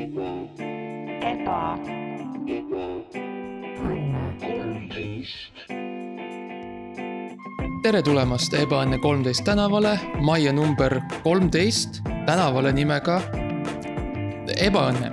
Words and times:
eba, 0.00 1.60
tere 7.82 8.00
tulemast 8.04 8.54
Ebaõnne 8.56 9.00
kolmteist 9.02 9.44
tänavale, 9.44 9.98
majja 10.24 10.52
number 10.56 11.00
kolmteist, 11.24 12.00
tänavale 12.26 12.72
nimega 12.72 13.20
Ebaõnne. 14.56 15.12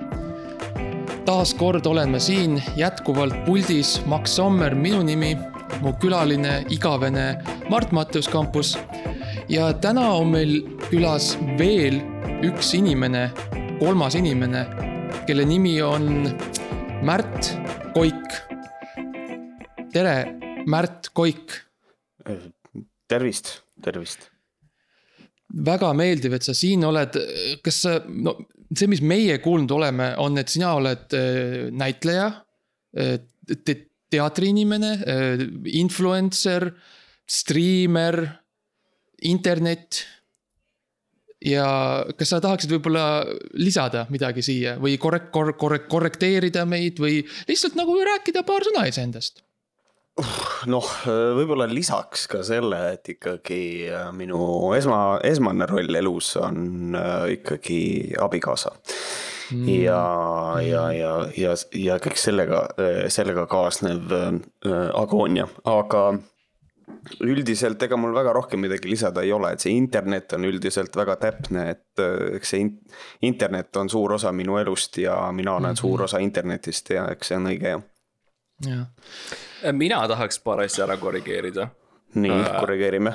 taas 1.26 1.54
kord 1.54 1.86
olen 1.86 2.12
ma 2.16 2.20
siin 2.20 2.62
jätkuvalt 2.80 3.36
puldis, 3.46 4.02
Max 4.06 4.40
Sommer, 4.40 4.76
minu 4.76 5.04
nimi, 5.04 5.36
mu 5.82 5.94
külaline, 6.00 6.64
igavene 6.70 7.44
Mart 7.70 7.92
Matteus 7.92 8.28
Kampus. 8.28 8.78
ja 9.50 9.74
täna 9.74 10.10
on 10.12 10.28
meil 10.28 10.62
külas 10.90 11.38
veel 11.60 12.02
üks 12.44 12.74
inimene, 12.74 13.32
kolmas 13.80 14.16
inimene, 14.16 14.77
kelle 15.28 15.44
nimi 15.44 15.76
on 15.84 16.24
Märt 17.04 17.50
Koik. 17.94 18.36
tere, 19.92 20.16
Märt 20.68 21.10
Koik 21.14 21.52
tervist, 23.08 23.52
tervist. 23.84 24.30
väga 25.48 25.94
meeldiv, 25.96 26.36
et 26.36 26.44
sa 26.48 26.56
siin 26.56 26.84
oled, 26.88 27.16
kas 27.64 27.82
sa, 27.86 27.98
no 28.08 28.34
see, 28.72 28.88
mis 28.92 29.02
meie 29.04 29.38
kuulnud 29.44 29.72
oleme, 29.78 30.10
on, 30.24 30.36
et 30.40 30.52
sina 30.52 30.74
oled 30.76 31.16
äh, 31.16 31.68
näitleja, 31.72 32.28
te 32.92 33.76
teatriinimene, 34.12 34.92
influencer, 35.76 36.70
striimer, 37.28 38.22
internet. 39.28 40.00
Ja 41.46 41.68
kas 42.18 42.32
sa 42.34 42.40
tahaksid 42.42 42.72
võib-olla 42.74 43.26
lisada 43.58 44.06
midagi 44.14 44.46
siia 44.46 44.78
või 44.82 44.98
korrek-, 45.02 45.30
korrek-, 45.34 45.60
korrek-, 45.62 45.90
korrekteerida 45.92 46.66
meid 46.66 47.02
või 47.02 47.22
lihtsalt 47.50 47.78
nagu 47.78 47.98
rääkida 48.10 48.46
paar 48.48 48.66
sõna 48.66 48.88
iseendast? 48.90 49.44
noh, 50.74 50.88
võib-olla 51.38 51.68
lisaks 51.70 52.26
ka 52.32 52.42
selle, 52.46 52.80
et 52.96 53.14
ikkagi 53.14 53.62
äh, 53.92 54.10
minu 54.18 54.74
esma, 54.78 55.20
esmane 55.26 55.68
roll 55.70 56.00
elus 56.00 56.34
on 56.42 56.98
äh, 56.98 57.38
ikkagi 57.38 57.82
abikaasa. 58.22 58.74
ja, 59.70 60.02
ja, 60.60 60.82
ja, 60.92 61.12
ja, 61.38 61.54
ja 61.78 62.00
kõik 62.04 62.18
sellega, 62.20 62.66
sellega 63.14 63.46
kaasnev 63.48 64.12
äh, 64.12 64.34
agoonia, 64.98 65.48
aga 65.64 66.10
üldiselt 67.24 67.82
ega 67.84 67.98
mul 68.00 68.14
väga 68.16 68.34
rohkem 68.36 68.62
midagi 68.64 68.90
lisada 68.92 69.22
ei 69.26 69.32
ole, 69.36 69.52
et 69.56 69.64
see 69.64 69.74
internet 69.76 70.34
on 70.38 70.46
üldiselt 70.48 70.96
väga 70.96 71.16
täpne, 71.22 71.70
et 71.76 72.04
äh, 72.04 72.36
eks 72.38 72.54
see 72.54 72.64
in- 72.66 72.78
internet 73.22 73.76
on 73.78 73.90
suur 73.90 74.14
osa 74.18 74.32
minu 74.32 74.58
elust 74.62 74.98
ja 75.02 75.18
mina 75.32 75.56
olen 75.56 75.70
mm 75.72 75.74
-hmm. 75.74 75.82
suur 75.82 76.02
osa 76.08 76.18
internetist 76.24 76.90
ja 76.90 77.08
eks 77.12 77.28
see 77.28 77.38
on 77.38 77.46
õige 77.52 77.68
jah. 77.74 77.82
jah, 78.68 78.86
mina 79.74 80.08
tahaks 80.08 80.40
paar 80.40 80.60
asja 80.64 80.86
ära 80.86 80.98
korrigeerida. 80.98 81.68
nii 82.16 82.32
Äh., 82.32 82.60
korrigeerime 82.60 83.14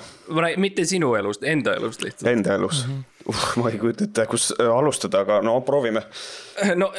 mitte 0.56 0.84
sinu 0.84 1.14
elust, 1.14 1.42
enda 1.44 1.74
elust 1.74 2.02
lihtsalt. 2.02 2.32
enda 2.32 2.54
elus 2.54 2.86
mm. 2.86 2.92
-hmm. 2.92 3.02
Uh, 3.28 3.62
ma 3.62 3.70
ei 3.70 3.78
kujuta 3.78 4.04
ette, 4.04 4.26
kus 4.26 4.54
äh, 4.60 4.66
alustada, 4.76 5.20
aga 5.20 5.42
no 5.42 5.60
proovime. 5.60 6.02
no 6.74 6.92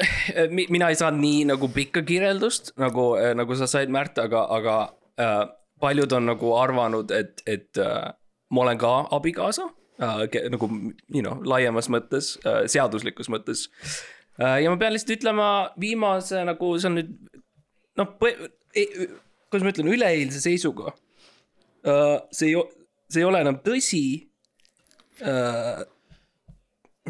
mi- 0.49 0.67
mina 0.69 0.89
ei 0.89 0.95
saanud 0.95 1.19
nii 1.21 1.45
nagu 1.45 1.67
pikka 1.67 2.01
kirjeldust 2.01 2.71
nagu, 2.77 3.15
nagu 3.35 3.55
sa 3.55 3.67
said, 3.67 3.89
Märt, 3.89 4.17
aga, 4.17 4.47
aga 4.49 4.93
äh, 5.19 5.49
paljud 5.83 6.15
on 6.15 6.29
nagu 6.31 6.53
arvanud, 6.55 7.11
et, 7.11 7.43
et 7.49 7.81
äh, 7.81 8.13
ma 8.53 8.65
olen 8.65 8.79
ka 8.81 8.93
abikaasa 9.17 9.67
äh,. 10.01 10.23
nagu 10.53 10.69
you 11.13 11.21
know, 11.21 11.39
laiemas 11.47 11.89
mõttes 11.91 12.35
äh,, 12.47 12.63
seaduslikus 12.71 13.29
mõttes 13.33 13.67
äh,. 14.39 14.63
ja 14.63 14.71
ma 14.71 14.79
pean 14.81 14.95
lihtsalt 14.95 15.17
ütlema 15.17 15.47
viimase 15.79 16.43
nagu 16.47 16.73
see 16.77 16.91
on 16.91 16.99
nüüd 17.01 17.15
noh, 17.99 18.13
kuidas 18.19 19.65
ma 19.65 19.73
ütlen, 19.73 19.91
üleeilse 19.95 20.43
seisuga 20.43 20.93
uh,. 20.93 22.19
see 22.31 22.53
ei, 22.53 22.61
see 23.11 23.23
ei 23.23 23.29
ole 23.29 23.43
enam 23.45 23.59
tõsi 23.65 24.03
uh,. 25.21 25.83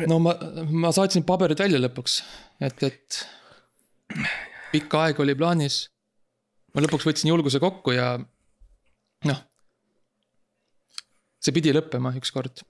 no 0.09 0.19
ma, 0.24 0.38
ma 0.72 0.94
saatsin 0.96 1.28
paberid 1.28 1.62
välja 1.64 1.81
lõpuks, 1.84 2.22
et, 2.64 2.88
et 2.90 3.24
pikka 4.74 5.08
aega 5.08 5.24
oli 5.24 5.36
plaanis. 5.38 5.84
ma 6.74 6.84
lõpuks 6.84 7.06
võtsin 7.08 7.30
julguse 7.30 7.62
kokku 7.64 7.94
ja 7.96 8.16
noh, 9.30 9.40
see 11.44 11.56
pidi 11.56 11.74
lõppema 11.76 12.14
ükskord. 12.20 12.66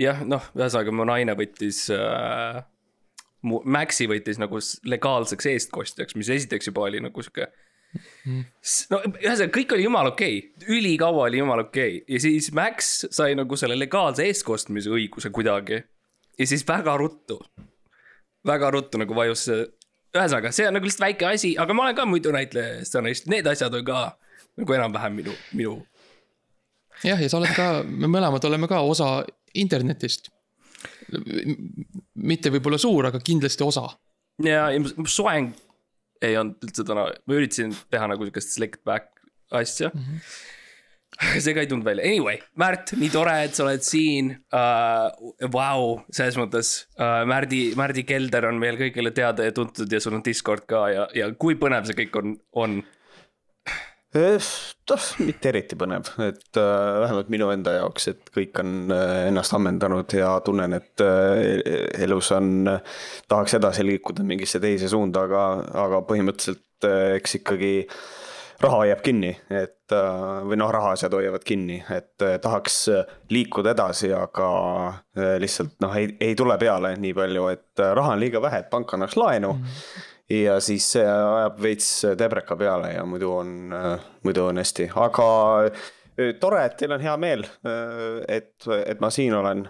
jah, 0.00 0.22
noh, 0.26 0.50
ühesõnaga 0.56 0.94
mu 0.94 1.08
naine 1.08 1.36
võttis 1.38 1.86
uh,. 1.94 2.60
mu 3.46 3.62
Maxi 3.64 4.08
võttis 4.10 4.40
nagu 4.40 4.60
legaalseks 4.84 5.50
eestkostjaks, 5.54 6.16
mis 6.16 6.28
esiteks 6.28 6.72
juba 6.72 6.88
oli 6.88 7.00
nagu 7.04 7.22
sihuke 7.24 7.48
Mhm. 7.90 8.42
no 8.92 9.00
ühesõnaga, 9.02 9.50
kõik 9.50 9.72
oli 9.74 9.84
jumala 9.88 10.12
okei 10.12 10.36
okay., 10.38 10.68
ülikaua 10.76 11.24
oli 11.26 11.40
jumala 11.40 11.64
okei 11.66 11.96
okay. 11.98 12.14
ja 12.14 12.20
siis 12.22 12.52
Max 12.54 12.90
sai 13.10 13.34
nagu 13.34 13.56
selle 13.58 13.74
legaalse 13.78 14.28
eestkostmise 14.30 14.92
õiguse 14.94 15.32
kuidagi. 15.34 15.80
ja 16.38 16.46
siis 16.46 16.62
väga 16.68 16.94
ruttu, 17.00 17.40
väga 18.46 18.70
ruttu 18.70 19.00
nagu 19.02 19.16
vajus 19.16 19.42
see, 19.48 19.64
ühesõnaga, 20.14 20.52
see 20.54 20.68
on 20.68 20.78
nagu 20.78 20.86
lihtsalt 20.86 21.06
väike 21.08 21.26
asi, 21.32 21.50
aga 21.58 21.74
ma 21.74 21.88
olen 21.88 21.98
ka 21.98 22.06
muidu 22.06 22.34
näitleja 22.34 22.76
ja 22.78 22.86
stsenarist, 22.86 23.26
need 23.32 23.50
asjad 23.50 23.74
on 23.74 23.84
ka 23.88 24.04
nagu 24.60 24.76
enam-vähem 24.76 25.16
minu, 25.22 25.34
minu 25.56 25.78
jah, 27.04 27.20
ja 27.20 27.30
sa 27.30 27.40
oled 27.40 27.54
ka, 27.56 27.70
me 27.84 28.10
mõlemad 28.10 28.44
oleme 28.48 28.68
ka 28.70 28.82
osa 28.86 29.10
internetist. 29.58 30.30
mitte 32.14 32.52
võib-olla 32.52 32.78
suur, 32.78 33.10
aga 33.10 33.20
kindlasti 33.24 33.66
osa. 33.66 33.88
ja, 34.44 34.70
ja 34.72 34.78
mu 34.80 35.08
soeng 35.08 35.52
ei 36.20 36.36
olnud 36.36 36.64
üldse 36.64 36.84
täna, 36.86 37.08
ma 37.26 37.36
üritasin 37.36 37.74
teha 37.92 38.08
nagu 38.10 38.26
sihukest 38.26 38.56
slick 38.56 38.82
back 38.84 39.12
asja 39.56 39.90
mm. 39.94 40.00
-hmm. 40.00 41.40
see 41.42 41.54
ka 41.56 41.64
ei 41.64 41.66
tulnud 41.70 41.84
välja, 41.84 42.04
anyway, 42.04 42.38
Märt, 42.60 42.92
nii 42.96 43.10
tore, 43.10 43.34
et 43.44 43.56
sa 43.56 43.64
oled 43.64 43.84
siin 43.84 44.30
uh,. 44.52 45.50
Vau, 45.52 45.98
selles 46.12 46.36
mõttes 46.40 46.72
uh, 47.00 47.24
Märdi, 47.28 47.62
Märdi 47.76 48.04
kelder 48.08 48.46
on 48.48 48.60
meil 48.60 48.78
kõigile 48.80 49.12
teada 49.16 49.48
ja 49.48 49.56
tuntud 49.56 49.92
ja 49.92 50.00
sul 50.00 50.18
on 50.20 50.24
Discord 50.24 50.68
ka 50.70 50.86
ja, 50.92 51.08
ja 51.16 51.32
kui 51.34 51.58
põnev 51.60 51.88
see 51.88 51.98
kõik 52.04 52.22
on, 52.22 52.36
on. 52.52 52.80
noh, 54.90 55.04
mitte 55.22 55.50
eriti 55.52 55.76
põnev, 55.78 56.08
et 56.24 56.58
äh, 56.58 57.00
vähemalt 57.04 57.28
minu 57.30 57.50
enda 57.54 57.76
jaoks, 57.76 58.08
et 58.10 58.32
kõik 58.34 58.58
on 58.62 58.90
äh, 58.94 59.28
ennast 59.28 59.54
ammendanud 59.54 60.16
ja 60.18 60.32
tunnen, 60.46 60.74
et 60.80 61.04
äh, 61.04 62.02
elus 62.02 62.32
on, 62.34 62.66
tahaks 63.30 63.54
edasi 63.60 63.86
liikuda 63.86 64.26
mingisse 64.26 64.58
teise 64.62 64.90
suunda, 64.90 65.28
aga, 65.28 65.44
aga 65.84 66.02
põhimõtteliselt 66.08 66.88
eks 67.20 67.38
ikkagi 67.38 67.72
raha 68.60 68.82
jääb 68.90 69.00
kinni, 69.04 69.30
et 69.52 69.92
või 69.92 70.58
noh, 70.60 70.68
rahaasjad 70.72 71.14
hoiavad 71.16 71.44
kinni, 71.46 71.78
et 71.92 72.20
tahaks 72.42 72.82
liikuda 73.32 73.72
edasi, 73.76 74.10
aga 74.16 74.50
lihtsalt 75.40 75.78
noh, 75.84 75.94
ei, 75.96 76.10
ei 76.20 76.36
tule 76.36 76.56
peale 76.60 76.92
nii 77.00 77.14
palju, 77.16 77.46
et 77.52 77.84
raha 77.96 78.16
on 78.16 78.20
liiga 78.20 78.42
vähe, 78.42 78.64
et 78.64 78.70
pank 78.72 78.96
annaks 78.96 79.16
laenu 79.20 79.54
mm. 79.54 79.66
-hmm 79.66 80.09
ja 80.30 80.58
siis 80.62 80.86
see 80.94 81.06
ajab 81.06 81.58
veits 81.62 81.88
tebreka 82.18 82.56
peale 82.56 82.92
ja 82.94 83.04
muidu 83.08 83.32
on, 83.34 83.74
muidu 84.22 84.46
on 84.50 84.60
hästi, 84.62 84.90
aga 84.94 85.26
äh, 85.66 86.32
tore, 86.40 86.64
et 86.66 86.76
teil 86.78 86.94
on 86.94 87.02
hea 87.02 87.16
meel, 87.20 87.46
et, 88.28 88.54
et 88.84 89.00
ma 89.00 89.10
siin 89.10 89.34
olen. 89.34 89.64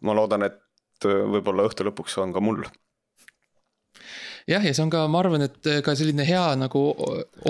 ma 0.00 0.14
loodan, 0.16 0.46
et 0.48 1.04
võib-olla 1.04 1.66
õhtu 1.68 1.84
lõpuks 1.86 2.16
on 2.22 2.32
ka 2.32 2.40
mul. 2.40 2.62
jah, 4.48 4.64
ja 4.64 4.72
see 4.72 4.84
on 4.84 4.90
ka, 4.90 5.04
ma 5.10 5.20
arvan, 5.22 5.44
et 5.46 5.70
ka 5.84 5.94
selline 5.98 6.24
hea 6.26 6.46
nagu 6.58 6.86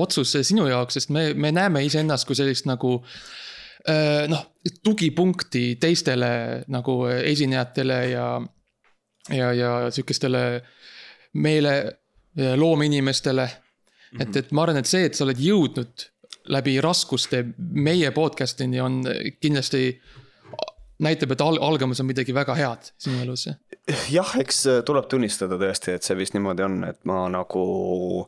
otsus 0.01 0.35
sinu 0.43 0.67
jaoks, 0.69 0.99
sest 0.99 1.15
me, 1.15 1.31
me 1.35 1.53
näeme 1.55 1.85
iseennast 1.87 2.27
kui 2.29 2.37
sellist 2.37 2.67
nagu 2.69 2.99
äh, 2.99 4.29
noh, 4.29 4.45
tugipunkti 4.85 5.77
teistele 5.81 6.65
nagu 6.73 6.99
esinejatele 7.07 7.99
ja, 8.11 8.27
ja, 9.31 9.53
ja 9.53 9.73
sihukestele 9.91 10.45
meele, 11.33 11.75
loomeinimestele 12.37 13.45
mm. 13.45 14.19
-hmm. 14.19 14.23
et, 14.23 14.37
et 14.37 14.53
ma 14.53 14.63
arvan, 14.63 14.81
et 14.81 14.87
see, 14.89 15.05
et 15.05 15.15
sa 15.15 15.25
oled 15.25 15.41
jõudnud 15.41 16.09
läbi 16.53 16.81
raskuste 16.81 17.45
meie 17.59 18.11
podcast'ini 18.11 18.81
on 18.81 19.03
kindlasti 19.41 20.01
näitab, 21.03 21.35
et 21.35 21.41
al-, 21.41 21.61
algamas 21.61 22.01
on 22.01 22.09
midagi 22.09 22.35
väga 22.35 22.55
head 22.59 22.91
sinu 22.99 23.23
elus. 23.23 23.49
jah, 24.11 24.35
eks 24.41 24.65
tuleb 24.87 25.09
tunnistada 25.11 25.59
tõesti, 25.61 25.97
et 25.97 26.07
see 26.07 26.17
vist 26.19 26.35
niimoodi 26.37 26.67
on, 26.67 26.83
et 26.89 27.01
ma 27.09 27.25
nagu, 27.33 28.27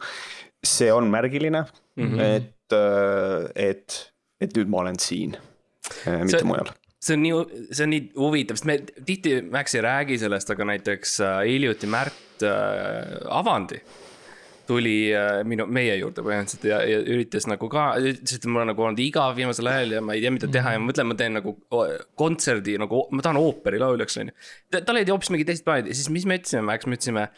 see 0.65 0.93
on 0.93 1.11
märgiline 1.11 1.65
mm, 1.97 2.15
-hmm. 2.15 2.21
et, 2.21 2.79
et, 3.55 4.01
et 4.41 4.56
nüüd 4.56 4.69
ma 4.69 4.85
olen 4.87 4.99
siin, 4.99 5.37
mitte 6.05 6.31
See- 6.31 6.39
see... 6.39 6.49
mujal 6.49 6.73
see 7.05 7.17
on 7.17 7.23
nii, 7.25 7.67
see 7.71 7.85
on 7.85 7.93
nii 7.93 8.06
huvitav, 8.17 8.59
sest 8.59 8.69
me 8.69 8.79
tihti 9.05 9.37
Max 9.53 9.77
ei 9.77 9.85
räägi 9.85 10.19
sellest, 10.23 10.51
aga 10.55 10.67
näiteks 10.73 11.21
äh, 11.25 11.37
hiljuti 11.49 11.91
Märt 11.91 12.45
äh, 12.47 13.15
Avandi 13.31 13.81
tuli 14.65 15.12
äh, 15.12 15.43
minu, 15.45 15.67
meie 15.69 15.97
juurde 16.01 16.25
põhimõtteliselt 16.25 16.65
ja, 16.71 16.79
ja 16.89 17.01
üritas 17.03 17.45
nagu 17.51 17.69
ka, 17.73 17.91
ütles, 18.01 18.39
et 18.39 18.47
mul 18.49 18.62
on 18.62 18.71
nagu 18.73 18.87
olnud 18.87 19.03
igav 19.05 19.35
viimasel 19.37 19.69
ajal 19.69 19.99
ja 19.99 20.05
ma 20.05 20.17
ei 20.17 20.25
tea, 20.25 20.33
mida 20.33 20.49
teha 20.56 20.73
ja 20.77 20.81
ma 20.81 20.89
mõtlen, 20.89 21.11
ma 21.11 21.19
teen 21.21 21.37
nagu 21.37 21.53
kontserdi 22.21 22.79
nagu, 22.81 23.03
ma 23.12 23.25
tahan 23.27 23.41
ooperilauljaks, 23.43 24.17
on 24.23 24.33
ju. 24.33 24.39
tal 24.79 24.97
olid 24.97 25.12
hoopis 25.12 25.33
mingid 25.35 25.53
teised 25.53 25.67
plaanid 25.69 25.93
ja 25.93 25.99
siis, 25.99 26.09
mis 26.15 26.25
me 26.29 26.41
ütlesime, 26.41 26.65
Max, 26.71 26.89
me 26.89 27.01
ütlesime, 27.01 27.29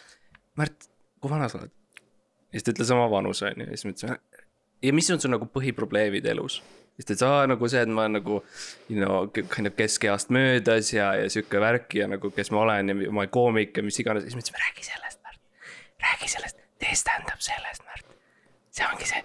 Märt, 0.57 0.87
kui 1.21 1.33
vana 1.33 1.51
sa 1.51 1.59
oled? 1.59 1.75
ja 2.55 2.61
siis 2.61 2.69
ta 2.69 2.77
ütles 2.77 2.95
oma 2.95 3.11
vanuse 3.11 3.51
on 3.51 3.65
ju, 3.65 3.67
ja 3.67 3.75
siis 3.75 3.89
ma 3.89 3.97
ütlesin, 3.97 4.43
ja 4.87 4.95
mis 4.95 5.11
on 5.11 5.23
su 5.23 5.33
nagu 5.33 5.51
põhiprobleemid 5.51 6.31
elus? 6.31 6.61
Siis 6.97 7.07
ta 7.07 7.13
ütles, 7.13 7.25
aa 7.29 7.47
nagu 7.51 7.69
see, 7.71 7.83
et 7.85 7.93
ma 7.93 8.05
olen 8.05 8.19
nagu, 8.19 8.41
you 8.89 8.99
know, 8.99 9.29
kind 9.53 9.69
of 9.69 9.77
keskeast 9.77 10.33
möödas 10.35 10.93
ja, 10.95 11.13
ja 11.21 11.29
sihuke 11.33 11.61
värk 11.61 11.95
ja 11.99 12.09
nagu, 12.09 12.31
kes 12.35 12.51
ma 12.55 12.65
olen 12.65 12.93
ja 12.93 12.97
ma 12.97 13.25
olen 13.25 13.33
koomik 13.33 13.77
ja 13.77 13.85
mis 13.87 14.01
iganes, 14.01 14.25
siis 14.25 14.37
ma 14.37 14.45
ütlesin, 14.45 14.61
räägi 14.65 14.89
sellest, 14.89 15.23
Märt. 15.27 15.41
räägi 16.09 16.33
sellest, 16.33 16.61
tee 16.81 16.97
stand-up 16.97 17.45
sellest, 17.45 17.85
Märt. 17.85 18.19
see 18.73 18.89
ongi 18.89 19.09
see, 19.13 19.23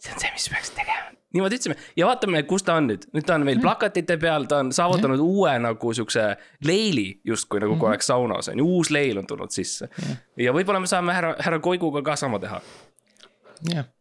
see 0.00 0.14
on 0.14 0.24
see, 0.24 0.32
mis 0.36 0.48
peaks 0.54 0.74
tegema. 0.76 1.12
niimoodi 1.36 1.60
ütlesime. 1.60 1.76
Ja 1.96 2.08
vaatame, 2.08 2.42
kus 2.48 2.64
ta 2.66 2.80
on 2.80 2.88
nüüd, 2.90 3.04
nüüd 3.14 3.28
ta 3.28 3.36
on 3.36 3.44
meil 3.46 3.60
plakatite 3.62 4.16
peal, 4.18 4.48
ta 4.50 4.64
on 4.64 4.72
saavutanud 4.74 5.20
uue 5.22 5.52
nagu 5.62 5.92
siukse 5.94 6.24
leili 6.66 7.20
justkui 7.24 7.60
nagu 7.62 7.76
kui 7.78 7.92
oleks 7.92 8.08
saunas 8.10 8.48
on 8.50 8.64
ju, 8.64 8.66
uus 8.80 8.90
leil 8.90 9.20
on 9.20 9.28
tulnud 9.28 9.52
sisse. 9.54 9.92
ja 10.40 10.56
võib-olla 10.56 10.80
me 10.80 10.90
saame 10.90 11.14
härra, 11.14 11.36
härra 11.38 11.60
Koiguga 11.60 12.02
ka 12.02 12.16
sama 12.16 12.40
teha. 12.42 12.62
jah, 13.68 13.92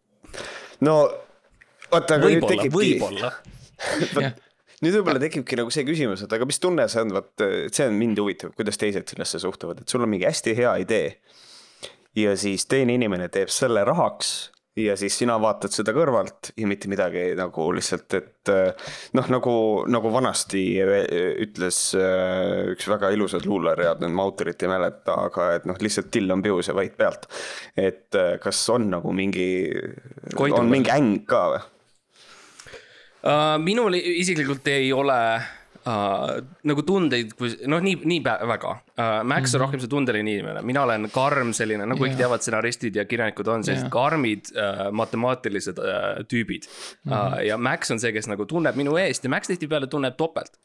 no 0.88 1.02
oota, 1.92 2.20
aga 2.20 2.30
nüüd 2.30 2.46
tekibki, 2.48 2.76
võib-olla. 2.76 3.32
nüüd 4.84 5.00
võib-olla 5.00 5.24
tekibki 5.24 5.60
nagu 5.60 5.74
see 5.74 5.88
küsimus, 5.88 6.24
et 6.26 6.36
aga 6.36 6.48
mis 6.50 6.62
tunne 6.62 6.88
see 6.92 7.04
on, 7.06 7.16
vot 7.18 7.46
et 7.46 7.76
see 7.76 7.90
on 7.90 7.98
mind 8.00 8.22
huvitav, 8.22 8.54
kuidas 8.58 8.80
teised 8.82 9.12
sellesse 9.14 9.42
suhtuvad, 9.44 9.84
et 9.84 9.92
sul 9.92 10.06
on 10.06 10.12
mingi 10.12 10.28
hästi 10.30 10.56
hea 10.60 10.78
idee. 10.86 11.12
ja 12.18 12.36
siis 12.38 12.66
teine 12.66 12.96
inimene 12.98 13.30
teeb 13.32 13.52
selle 13.54 13.84
rahaks 13.88 14.50
ja 14.84 14.96
siis 14.98 15.18
sina 15.18 15.36
vaatad 15.42 15.74
seda 15.74 15.94
kõrvalt 15.96 16.52
ja 16.58 16.68
mitte 16.70 16.90
midagi 16.92 17.24
nagu 17.38 17.68
lihtsalt, 17.76 18.16
et 18.18 18.52
eh, 18.54 18.92
noh, 19.18 19.30
nagu, 19.34 19.56
nagu 19.92 20.12
vanasti 20.14 20.64
ütles 21.46 21.82
eh, 21.98 22.70
üks 22.74 22.90
väga 22.92 23.12
ilusad 23.16 23.48
luuleread, 23.50 24.04
nüüd 24.04 24.16
ma 24.16 24.28
autorit 24.28 24.64
ei 24.64 24.72
mäleta, 24.72 25.18
aga 25.30 25.50
et 25.58 25.68
noh, 25.70 25.80
lihtsalt 25.82 26.12
till 26.14 26.30
on 26.34 26.44
peus 26.46 26.72
ja 26.72 26.78
vait 26.78 26.96
pealt. 26.98 27.28
et 27.76 28.16
eh, 28.16 28.38
kas 28.44 28.62
on 28.74 28.90
nagu 28.94 29.14
mingi, 29.16 29.50
on 30.50 30.72
mingi 30.72 30.94
äng 30.96 31.26
ka 31.30 31.44
või? 31.56 31.68
Uh, 33.20 33.58
minul 33.60 33.98
isiklikult 34.00 34.68
ei 34.72 34.94
ole 34.96 35.16
uh, 35.36 36.38
nagu 36.70 36.84
tundeid, 36.88 37.34
kui 37.36 37.52
noh, 37.68 37.82
nii, 37.84 37.98
nii 38.08 38.20
väga 38.24 38.70
uh,. 38.72 39.02
Max 39.24 39.26
mm 39.26 39.44
-hmm. 39.44 39.56
on 39.56 39.62
rohkem 39.62 39.80
see 39.80 39.92
tundeline 39.92 40.32
inimene, 40.32 40.62
mina 40.62 40.84
olen 40.84 41.10
karm 41.12 41.52
selline, 41.54 41.86
nagu 41.86 42.00
kõik 42.00 42.16
Jaa. 42.16 42.22
teavad, 42.24 42.42
stsenaristid 42.42 42.96
ja 42.96 43.06
kirjanikud 43.06 43.48
on 43.48 43.64
sellised 43.64 43.90
Jaa. 43.90 43.92
karmid 43.92 44.54
uh, 44.56 44.92
matemaatilised 44.92 45.82
uh, 45.84 46.24
tüübid 46.32 46.70
uh,. 47.12 47.42
ja 47.44 47.58
Max 47.58 47.92
on 47.92 48.00
see, 48.00 48.14
kes 48.16 48.28
nagu 48.32 48.46
tunneb 48.46 48.76
minu 48.76 48.96
eest 48.98 49.24
ja 49.24 49.30
Max 49.30 49.52
tihtipeale 49.52 49.88
tunneb 49.88 50.16
topelt 50.16 50.56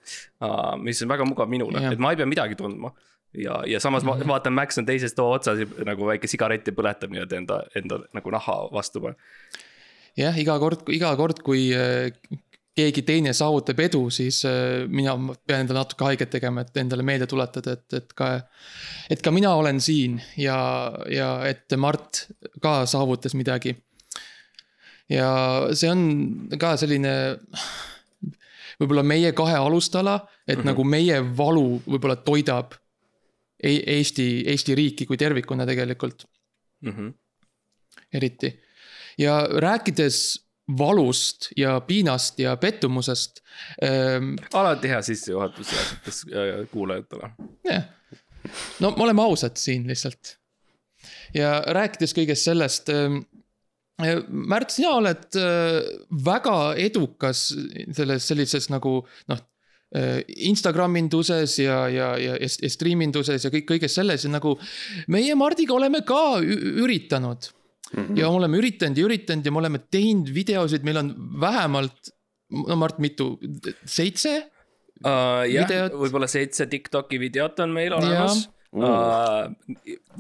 uh,. 0.41 0.77
mis 0.79 1.03
on 1.03 1.09
väga 1.09 1.25
mugav 1.25 1.49
minule 1.49 1.81
Jah., 1.81 1.93
et 1.93 1.99
ma 1.99 2.15
ei 2.15 2.17
pea 2.17 2.27
midagi 2.27 2.55
tundma 2.55 2.95
ja, 3.35 3.63
ja 3.67 3.81
samas 3.81 4.05
ma 4.05 4.15
vaatan, 4.27 4.53
Max 4.53 4.79
on 4.79 4.87
teises 4.87 5.15
toa 5.15 5.39
otsas 5.39 5.59
nagu 5.85 6.07
väike 6.07 6.31
sigaret 6.31 6.67
ja 6.67 6.73
põletab 6.73 7.11
nii-öelda 7.11 7.37
enda, 7.37 7.63
enda 7.75 7.99
nagu 8.15 8.31
naha 8.31 8.59
vastu. 8.73 9.03
jah, 10.19 10.37
iga 10.39 10.59
kord, 10.63 10.85
iga 10.95 11.13
kord, 11.19 11.41
kui 11.47 11.69
äh, 11.75 12.11
keegi 12.75 13.05
teine 13.07 13.33
saavutab 13.37 13.81
edu, 13.87 14.03
siis 14.15 14.41
äh, 14.49 14.85
mina 14.91 15.15
pean 15.47 15.65
endale 15.65 15.83
natuke 15.83 16.07
haiget 16.09 16.33
tegema, 16.35 16.65
et 16.65 16.83
endale 16.83 17.07
meelde 17.07 17.29
tuletada, 17.31 17.77
et, 17.79 17.99
et 18.01 18.15
ka. 18.19 18.31
et 19.11 19.23
ka 19.23 19.33
mina 19.35 19.55
olen 19.55 19.81
siin 19.81 20.21
ja, 20.41 20.59
ja 21.11 21.37
et 21.49 21.77
Mart 21.79 22.27
ka 22.63 22.83
saavutas 22.91 23.35
midagi. 23.39 23.77
ja 25.11 25.29
see 25.77 25.91
on 25.91 26.07
ka 26.59 26.77
selline 26.81 27.13
võib-olla 28.81 29.05
meie 29.07 29.33
kahe 29.37 29.59
alustala, 29.59 30.17
et 30.47 30.57
mm 30.57 30.63
-hmm. 30.63 30.67
nagu 30.73 30.85
meie 30.85 31.21
valu 31.37 31.83
võib-olla 31.87 32.17
toidab 32.17 32.75
E- 33.65 33.85
Eesti, 33.97 34.45
Eesti 34.51 34.75
riiki 34.75 35.07
kui 35.07 35.17
tervikuna 35.17 35.67
tegelikult 35.67 36.27
Mm 36.85 36.93
-hmm. 36.93 37.13
eriti. 38.13 38.61
Ja 39.19 39.43
rääkides 39.61 40.45
valust 40.79 41.49
ja 41.57 41.81
piinast 41.81 42.39
ja 42.39 42.57
pettumusest 42.57 43.43
ähm,. 43.85 44.35
alati 44.53 44.89
hea 44.89 45.03
sissejuhatus 45.03 45.73
reaalsetes 45.73 46.25
äh, 46.33 46.69
kuulajatele. 46.71 47.31
jah, 47.65 47.83
no 48.81 48.91
me 48.91 49.03
oleme 49.03 49.23
ausad 49.23 49.57
siin 49.57 49.87
lihtsalt. 49.89 50.39
ja 51.35 51.63
rääkides 51.67 52.17
kõigest 52.17 52.51
sellest 52.51 52.89
ähm,. 52.89 53.25
Märt, 54.29 54.73
sina 54.75 54.97
oled 54.99 55.37
äh, 55.39 55.77
väga 56.27 56.75
edukas 56.83 57.45
selles 57.95 58.25
sellises 58.27 58.67
nagu 58.67 59.05
noh 59.31 59.43
äh, 59.95 60.25
Instagraminduses 60.49 61.59
ja, 61.63 61.85
ja, 61.89 62.09
ja, 62.19 62.35
ja 62.41 62.71
striiminduses 62.75 63.47
ja 63.47 63.53
kõik, 63.55 63.69
kõiges 63.69 63.95
selles 63.95 64.25
ja 64.27 64.33
nagu 64.33 64.57
meie 65.07 65.37
Mardiga 65.39 65.77
oleme 65.77 66.03
ka 66.03 66.41
üritanud 66.43 67.53
mm. 67.95 68.03
-hmm. 68.03 68.19
ja 68.19 68.29
oleme 68.29 68.59
üritanud 68.61 68.99
ja 68.99 69.07
üritanud 69.07 69.47
ja 69.47 69.53
me 69.53 69.63
oleme 69.63 69.81
teinud 69.91 70.33
videosid, 70.35 70.85
meil 70.87 71.01
on 71.03 71.15
vähemalt, 71.41 72.11
no 72.51 72.77
Mart, 72.77 72.99
mitu, 72.99 73.39
seitse? 73.85 74.51
Uh, 75.05 75.43
jah, 75.51 75.67
Videot. 75.67 75.97
võib-olla 76.01 76.29
seitse 76.31 76.67
Tiktoki 76.71 77.19
videot 77.21 77.59
on 77.61 77.73
meil 77.75 77.93
olemas. 77.93 78.49
Uh, 78.75 79.51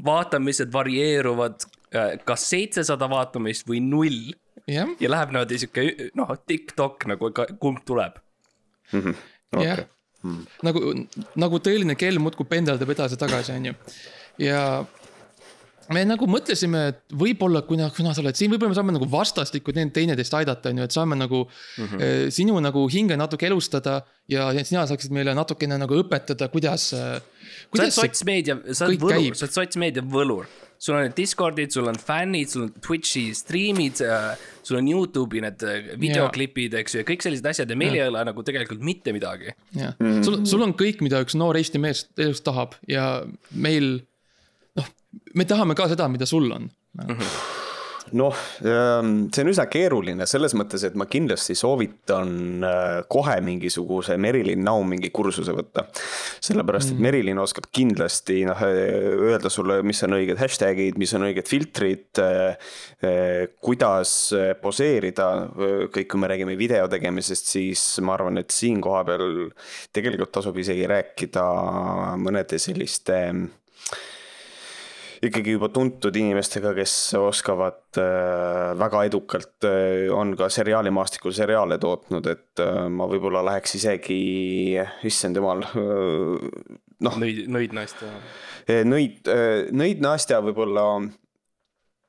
vaatamised 0.04 0.70
varieeruvad 0.72 1.64
uh, 1.64 2.10
kas 2.26 2.44
seitsesada 2.50 3.08
vaatamist 3.10 3.66
või 3.66 3.80
null 3.82 4.34
jah, 4.70 4.90
ja 5.00 5.10
läheb 5.10 5.32
niimoodi 5.34 5.58
sihuke 5.62 5.86
noh, 6.18 6.34
Tiktok 6.46 7.06
nagu 7.10 7.30
kumb 7.60 7.82
tuleb. 7.86 8.18
jah, 9.58 9.84
nagu, 10.66 10.82
nagu 11.40 11.60
tõeline 11.62 11.96
kell 11.98 12.20
muudkui 12.22 12.46
pendeldab 12.50 12.94
edasi-tagasi, 12.94 13.56
on 13.56 13.70
ju. 13.70 13.74
ja 14.46 14.60
me 15.92 16.04
nagu 16.08 16.26
mõtlesime, 16.30 16.80
et 16.92 17.14
võib-olla 17.20 17.64
kuna, 17.68 17.90
kuna 17.94 18.14
sa 18.14 18.22
oled 18.22 18.38
siin, 18.38 18.52
võib-olla 18.52 18.72
me 18.72 18.78
saame 18.78 18.94
nagu 18.96 19.08
vastastikku 19.10 19.74
teine- 19.76 19.92
teineteist 19.94 20.34
aidata, 20.38 20.72
on 20.72 20.82
ju, 20.82 20.88
et 20.88 20.96
saame 20.96 21.18
nagu 21.18 21.44
mm. 21.44 21.86
-hmm. 21.86 22.34
sinu 22.34 22.60
nagu 22.64 22.86
hinge 22.92 23.16
natuke 23.20 23.46
elustada 23.46 24.02
ja 24.28 24.48
sina 24.64 24.86
saaksid 24.88 25.12
meile 25.12 25.34
natukene 25.36 25.78
nagu 25.80 25.98
õpetada, 26.00 26.48
kuidas. 26.52 26.90
sa 26.94 27.02
oled 27.18 27.70
kuidas 27.72 27.94
see 27.94 28.06
sotsmeedia, 28.06 28.56
sa 28.72 28.86
oled 28.86 29.02
võlur, 29.02 29.34
sa 29.36 29.46
oled 29.46 29.56
sotsmeedia 29.58 30.04
võlur. 30.14 30.46
sul 30.78 30.96
on 30.98 31.12
Discordid, 31.16 31.70
sul 31.72 31.86
on 31.88 31.96
fännid, 31.96 32.48
sul 32.50 32.66
on 32.66 32.72
Twitch'i 32.86 33.30
striimid 33.36 34.00
uh,, 34.04 34.34
sul 34.62 34.80
on 34.80 34.88
Youtube'i 34.88 35.40
need 35.44 35.62
äh, 35.64 35.92
videoklipid, 36.00 36.74
eks 36.80 36.96
ju, 36.96 37.02
ja 37.02 37.08
kõik 37.08 37.24
sellised 37.24 37.46
asjad 37.46 37.70
ja 37.70 37.76
meil 37.78 37.94
ei 37.96 38.06
ole 38.08 38.24
nagu 38.26 38.44
tegelikult 38.44 38.82
mitte 38.84 39.14
midagi. 39.16 39.54
jah, 39.76 39.94
sul, 40.26 40.42
sul 40.48 40.64
on 40.66 40.74
kõik, 40.76 41.04
mida 41.04 41.22
üks 41.24 41.38
noor 41.38 41.56
Eesti 41.60 41.80
mees 41.80 42.06
elus 42.18 42.42
tahab 42.44 42.76
ja 42.88 43.22
meil. 43.52 44.02
Me 45.34 45.44
tahame 45.48 45.76
ka 45.78 45.88
seda, 45.92 46.08
mida 46.08 46.26
sul 46.28 46.50
on. 46.52 46.70
noh, 48.12 48.36
see 48.60 49.42
on 49.42 49.50
üsna 49.50 49.64
keeruline 49.70 50.26
selles 50.28 50.54
mõttes, 50.58 50.84
et 50.86 50.96
ma 50.98 51.06
kindlasti 51.10 51.56
soovitan 51.56 52.66
äh, 52.66 52.98
kohe 53.10 53.36
mingisuguse 53.44 54.16
Merilin 54.20 54.64
Naumingi 54.66 55.10
kursuse 55.14 55.54
võtta. 55.56 55.86
sellepärast, 56.44 56.92
et 56.92 57.00
Merilin 57.02 57.40
oskab 57.40 57.70
kindlasti 57.74 58.42
noh, 58.48 58.60
öelda 58.60 59.50
sulle, 59.52 59.80
mis 59.86 60.02
on 60.06 60.18
õiged 60.18 60.40
hashtag'id, 60.40 61.00
mis 61.00 61.14
on 61.16 61.26
õiged 61.30 61.48
filtrid. 61.48 62.22
kuidas 63.64 64.12
äh, 64.36 64.52
poseerida, 64.60 65.30
kõik, 65.94 66.08
kui 66.10 66.20
me 66.20 66.30
räägime 66.30 66.58
video 66.60 66.86
tegemisest, 66.90 67.50
siis 67.56 67.82
ma 68.04 68.18
arvan, 68.18 68.38
et 68.42 68.54
siin 68.54 68.80
koha 68.84 69.04
peal 69.08 69.28
tegelikult 69.94 70.34
tasub 70.34 70.58
isegi 70.60 70.86
rääkida 70.90 71.44
mõnede 72.20 72.60
selliste 72.60 73.20
ikkagi 75.28 75.56
juba 75.56 75.68
tuntud 75.72 76.16
inimestega, 76.16 76.74
kes 76.76 76.94
oskavad 77.18 77.98
äh, 78.00 78.72
väga 78.80 79.04
edukalt 79.08 79.66
äh,, 79.68 80.06
on 80.14 80.34
ka 80.38 80.48
seriaalimaastikul 80.52 81.34
seriaale 81.36 81.78
tootnud, 81.82 82.28
et 82.30 82.62
äh, 82.64 82.84
ma 82.92 83.08
võib-olla 83.10 83.44
läheks 83.50 83.78
isegi, 83.80 84.20
issand 85.08 85.40
jumal 85.40 85.64
noh, 85.64 87.20
nõid, 87.20 87.44
nõid 87.50 87.76
naiste. 87.76 88.08
nõid, 88.88 89.28
nõid 89.74 90.02
Nastja 90.04 90.40
võib-olla 90.44 90.86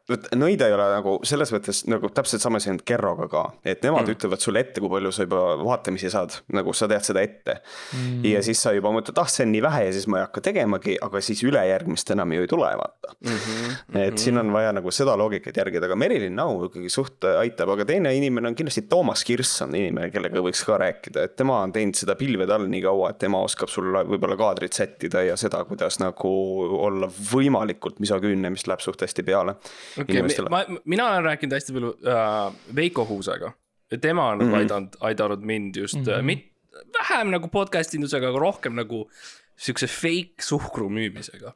vot 0.09 0.27
nõida 0.37 0.67
ei 0.69 0.75
ole 0.75 0.85
nagu 0.91 1.15
selles 1.25 1.49
mõttes 1.53 1.81
nagu 1.89 2.09
täpselt 2.13 2.43
sama 2.43 2.59
asi 2.61 2.69
on 2.69 2.77
Kerroga 2.85 3.25
ka, 3.29 3.43
et 3.65 3.81
nemad 3.85 4.05
mm. 4.05 4.13
ütlevad 4.13 4.43
sulle 4.43 4.61
ette, 4.61 4.81
kui 4.83 4.91
palju 4.91 5.11
sa 5.15 5.25
juba 5.25 5.55
vaatamisi 5.63 6.11
saad, 6.13 6.35
nagu 6.53 6.73
sa 6.77 6.87
tead 6.91 7.07
seda 7.07 7.23
ette 7.25 7.55
mm.. 7.57 8.25
ja 8.29 8.43
siis 8.45 8.61
sa 8.61 8.73
juba 8.75 8.91
mõtled, 8.93 9.17
ah, 9.21 9.29
see 9.31 9.47
on 9.47 9.53
nii 9.55 9.63
vähe 9.65 9.87
ja 9.87 9.95
siis 9.95 10.05
ma 10.11 10.19
ei 10.19 10.25
hakka 10.27 10.43
tegemagi, 10.45 10.97
aga 11.05 11.21
siis 11.25 11.41
ülejärgmist 11.47 12.13
enam 12.13 12.35
ju 12.35 12.45
ei 12.45 12.51
tule, 12.51 12.69
vaata 12.81 13.15
mm. 13.15 13.39
-hmm. 13.39 14.03
et 14.03 14.21
siin 14.21 14.37
on 14.41 14.51
vaja 14.53 14.75
nagu 14.77 14.93
seda 14.93 15.15
loogikat 15.17 15.57
järgida, 15.57 15.89
aga 15.89 15.97
Merilin 15.97 16.37
Nau 16.37 16.67
ikkagi 16.67 16.91
suht 16.93 17.25
aitab, 17.25 17.73
aga 17.73 17.87
teine 17.89 18.13
inimene 18.13 18.51
on 18.51 18.59
kindlasti 18.59 18.85
Toomas 18.91 19.25
Kirss 19.25 19.63
on 19.65 19.73
inimene, 19.73 20.11
kellega 20.13 20.43
võiks 20.45 20.61
ka 20.67 20.77
rääkida, 20.81 21.25
et 21.25 21.35
tema 21.39 21.57
on 21.63 21.73
teinud 21.73 21.97
seda 21.97 22.17
pilvede 22.19 22.53
all 22.53 22.69
nii 22.69 22.83
kaua, 22.85 23.09
et 23.15 23.21
tema 23.25 23.41
oskab 23.41 23.73
sulle 23.73 24.05
võib-olla 24.05 24.37
kaadrit 24.37 24.77
sättida 24.77 25.25
ja 25.25 25.37
seda, 25.39 25.63
kuidas 25.65 25.97
nagu 26.03 26.29
olla 26.85 27.09
võimalikult 27.09 27.97
misoküünne, 28.03 28.53
mis 28.53 28.67
läheb 28.69 28.85
suht 28.85 29.01
hästi 29.01 29.25
peale 29.25 29.57
okay,, 30.01 30.49
ma, 30.49 30.63
mina 30.85 31.07
olen 31.11 31.29
rääkinud 31.29 31.55
hästi 31.55 31.75
palju 31.75 31.93
äh, 32.07 32.57
Veiko 32.75 33.05
Huusega. 33.09 33.53
tema 34.01 34.29
on 34.29 34.39
mm 34.39 34.49
-hmm. 34.49 34.57
aidanud, 34.57 34.97
aidanud 34.99 35.41
mind 35.41 35.75
just 35.75 35.95
mm, 35.95 36.03
-hmm. 36.03 36.21
mit-, 36.21 36.51
vähem 36.99 37.31
nagu 37.31 37.47
podcast 37.47 37.93
indusega, 37.93 38.29
aga 38.29 38.39
rohkem 38.39 38.75
nagu 38.75 39.09
siukse 39.55 39.87
fake 39.87 40.43
suhkru 40.43 40.89
müümisega. 40.89 41.53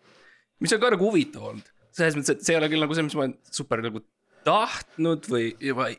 mis 0.59 0.73
on 0.73 0.79
ka 0.79 0.89
nagu 0.89 1.05
huvitav 1.05 1.43
olnud, 1.43 1.67
selles 1.91 2.15
mõttes, 2.15 2.29
et 2.35 2.45
see 2.45 2.55
ei 2.55 2.59
ole 2.59 2.69
küll 2.69 2.83
nagu 2.83 2.95
see, 2.95 3.03
mis 3.03 3.15
ma 3.15 3.25
olen 3.25 3.37
super 3.51 3.81
nagu 3.81 4.01
tahtnud 4.43 5.27
või 5.31 5.55
juba 5.59 5.89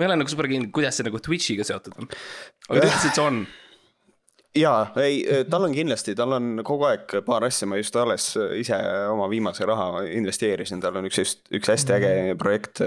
ma 0.00 0.06
ei 0.06 0.08
ole 0.08 0.16
nagu 0.22 0.32
super 0.32 0.48
kindel, 0.48 0.70
kuidas 0.72 0.96
see 0.96 1.04
nagu 1.04 1.20
Twitch'iga 1.20 1.66
seotud 1.68 1.98
on. 2.00 2.08
aga 2.68 2.80
ta 2.80 2.86
ütles, 2.86 3.06
et 3.06 3.18
see 3.18 3.24
on. 3.24 3.42
jaa, 4.56 4.80
ei, 5.02 5.22
tal 5.52 5.66
on 5.68 5.74
kindlasti, 5.74 6.14
tal 6.18 6.36
on 6.36 6.64
kogu 6.66 6.88
aeg 6.90 7.16
paar 7.26 7.46
asja, 7.46 7.68
ma 7.70 7.78
just 7.80 7.96
alles 8.00 8.32
ise 8.58 8.78
oma 9.12 9.28
viimase 9.30 9.66
raha 9.68 10.04
investeerisin, 10.16 10.82
tal 10.82 11.00
on 11.00 11.08
üks, 11.10 11.38
üks 11.54 11.72
hästi 11.74 11.96
äge 11.98 12.12
projekt. 12.40 12.84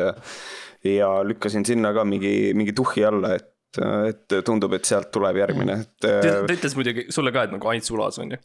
ja 0.84 1.10
lükkasin 1.24 1.63
sinna 1.65 1.93
ka 1.96 2.03
mingi, 2.03 2.51
mingi 2.58 2.74
tuhhi 2.75 3.05
alla, 3.08 3.38
et, 3.38 3.79
et 4.10 4.34
tundub, 4.43 4.74
et 4.75 4.86
sealt 4.86 5.13
tuleb 5.15 5.39
järgmine, 5.39 5.77
et. 5.86 5.93
ta 6.03 6.41
ütles 6.43 6.75
muidugi 6.75 7.08
sulle 7.13 7.32
ka, 7.32 7.46
et 7.48 7.55
nagu 7.55 7.72
ainult 7.72 7.88
sulas 7.88 8.20
on 8.20 8.36
ju. 8.36 8.41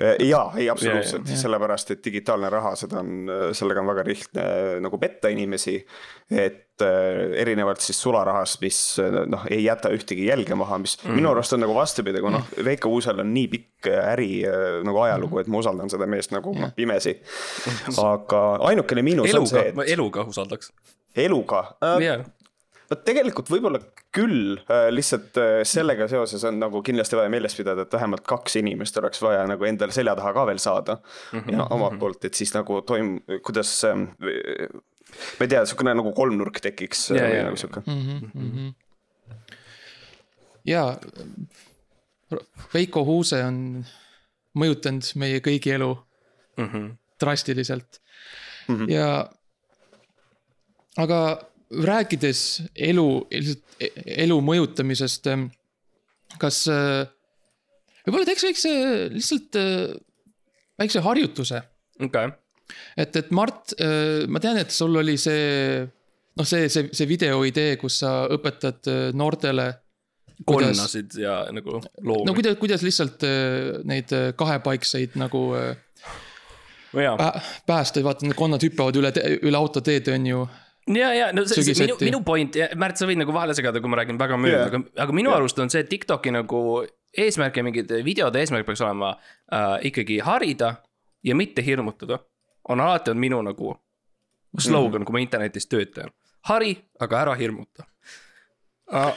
jaa, 0.00 0.52
ei 0.56 0.68
absoluutselt 0.70 1.26
sellepärast 1.26 1.90
et 1.94 2.04
digitaalne 2.04 2.50
raha, 2.52 2.74
seda 2.78 3.00
on, 3.02 3.30
sellega 3.56 3.82
on 3.82 3.90
väga 3.90 4.04
lihtne 4.06 4.44
nagu 4.84 4.98
petta 4.98 5.30
inimesi. 5.32 5.78
et 6.30 6.82
äh, 6.84 7.40
erinevalt 7.40 7.80
siis 7.80 8.02
sularahast, 8.02 8.60
mis 8.60 8.78
äh, 9.00 9.14
noh, 9.26 9.46
ei 9.50 9.62
jäta 9.64 9.88
ühtegi 9.94 10.26
jälge 10.28 10.54
maha, 10.54 10.78
mis 10.78 10.98
mm. 11.02 11.16
minu 11.16 11.30
arust 11.30 11.56
on 11.56 11.62
nagu 11.64 11.74
vastupidi, 11.74 12.20
kui 12.20 12.32
noh, 12.34 12.44
Veiko 12.64 12.92
Uusel 12.92 13.22
on 13.24 13.32
nii 13.34 13.48
pikk 13.54 13.88
äri 13.88 14.42
äh, 14.46 14.66
nagu 14.86 15.00
ajalugu, 15.06 15.40
et 15.40 15.48
ma 15.48 15.62
usaldan 15.62 15.90
seda 15.90 16.06
meest 16.06 16.34
nagu 16.36 16.52
noh, 16.54 16.74
pimesi. 16.76 17.16
aga 18.04 18.42
ainukene 18.70 19.02
miinus 19.06 19.32
on 19.32 19.40
eluga 19.40 19.54
see,, 19.54 19.72
ma 19.78 19.86
et 19.88 19.94
eluga 19.96 20.26
usaldaks. 20.28 20.72
eluga 21.16 21.64
äh, 21.82 22.20
no 22.90 22.96
tegelikult 23.04 23.50
võib-olla 23.52 23.80
küll, 24.14 24.58
lihtsalt 24.94 25.36
äh, 25.40 25.60
sellega 25.68 26.08
seoses 26.08 26.44
on 26.48 26.58
nagu 26.62 26.82
kindlasti 26.82 27.18
vaja 27.18 27.28
meeles 27.32 27.56
pidada, 27.58 27.84
et 27.84 27.92
vähemalt 27.92 28.24
kaks 28.28 28.56
inimest 28.62 28.96
oleks 29.00 29.22
vaja 29.22 29.44
nagu 29.50 29.64
endale 29.68 29.92
selja 29.92 30.16
taha 30.18 30.32
ka 30.36 30.46
veel 30.48 30.58
saada 30.62 30.98
mm. 30.98 31.38
-hmm. 31.40 31.52
ja 31.52 31.66
omalt 31.76 31.98
poolt, 32.00 32.24
et 32.24 32.34
siis 32.34 32.54
nagu 32.54 32.80
toim-, 32.90 33.20
kuidas 33.44 33.84
ähm, 33.84 34.08
ma 34.20 35.44
ei 35.44 35.48
tea, 35.48 35.60
niisugune 35.60 35.94
nagu 35.94 36.12
kolmnurk 36.12 36.60
tekiks 36.60 37.10
Ja, 37.10 37.22
või 37.22 37.36
ja. 37.36 37.44
nagu 37.44 37.56
sihuke. 37.56 37.82
ja 40.64 40.98
Veiko 42.74 43.04
Huuse 43.04 43.44
on 43.44 43.84
mõjutanud 44.58 45.12
meie 45.16 45.40
kõigi 45.40 45.72
elu 45.72 45.94
Mhm. 46.58 46.86
drastiliselt 47.20 48.00
mm. 48.68 48.76
-hmm. 48.76 48.90
ja, 48.90 49.30
aga 50.96 51.18
rääkides 51.70 52.42
elu, 52.88 53.06
lihtsalt 53.30 53.86
elu 54.24 54.40
mõjutamisest, 54.44 55.28
kas 56.40 56.62
äh, 56.72 57.04
võib-olla 58.06 58.28
teeks 58.28 58.46
väikse, 58.48 58.72
lihtsalt 59.14 59.58
äh, 59.60 59.92
väikse 60.80 61.02
harjutuse 61.04 61.62
okei, 62.04 62.32
et, 62.96 63.16
et 63.16 63.30
Mart, 63.34 63.74
ma 64.28 64.40
tean, 64.42 64.58
et 64.60 64.72
sul 64.74 64.96
oli 65.00 65.16
see, 65.20 65.84
noh, 66.38 66.46
see, 66.46 66.68
see, 66.72 66.88
see 66.94 67.08
video 67.10 67.42
idee, 67.46 67.76
kus 67.80 68.00
sa 68.04 68.22
õpetad 68.32 68.90
äh, 68.90 69.02
noortele. 69.16 69.68
konnasid 70.46 71.16
ja 71.18 71.40
nagu 71.50 71.80
loomi 71.98 72.28
no 72.28 72.34
kuidas, 72.36 72.56
kuidas 72.60 72.84
lihtsalt 72.86 73.24
äh, 73.26 73.80
neid 73.88 74.12
äh, 74.14 74.30
kahepaikseid 74.38 75.16
nagu 75.18 75.48
äh, 75.58 75.74
jaa, 76.94 77.16
pää- 77.18 77.40
päästa, 77.66 78.04
vaata 78.04 78.26
need 78.26 78.38
konnad 78.38 78.62
hüppavad 78.62 78.96
üle, 79.00 79.12
üle 79.42 79.58
autoteed, 79.58 80.08
on 80.14 80.26
ju. 80.26 80.46
ja, 80.96 81.08
ja 81.14 81.28
no 81.32 81.44
see, 81.48 81.62
see 81.66 81.86
minu, 81.86 81.96
minu 82.00 82.20
point, 82.26 82.56
Märt, 82.80 83.00
sa 83.00 83.08
võid 83.08 83.20
nagu 83.20 83.34
vahele 83.34 83.56
segada, 83.56 83.82
kui 83.82 83.90
ma 83.92 84.00
räägin 84.00 84.20
väga 84.20 84.38
mööda 84.40 84.60
yeah., 84.60 84.70
aga, 84.70 84.82
aga 85.04 85.16
minu 85.16 85.32
yeah. 85.32 85.40
arust 85.40 85.58
on 85.62 85.72
see 85.72 85.84
Tiktoki 85.88 86.32
nagu 86.34 86.62
eesmärk 87.16 87.56
ja 87.56 87.64
mingid 87.66 87.92
videode 88.06 88.40
eesmärk 88.42 88.66
peaks 88.68 88.82
olema 88.84 89.14
äh, 89.52 89.78
ikkagi 89.90 90.20
harida 90.24 90.74
ja 91.24 91.34
mitte 91.34 91.64
hirmutada. 91.64 92.18
on 92.68 92.80
alati 92.80 93.10
olnud 93.10 93.20
minu 93.20 93.42
nagu 93.42 93.74
slogan 94.58 94.90
mm, 94.90 94.96
-hmm. 95.02 95.04
kui 95.04 95.12
ma 95.12 95.18
internetis 95.18 95.66
töötan. 95.66 96.10
hari, 96.48 96.76
aga 97.00 97.20
ära 97.20 97.34
hirmuta 97.34 97.84
uh,. 98.92 99.14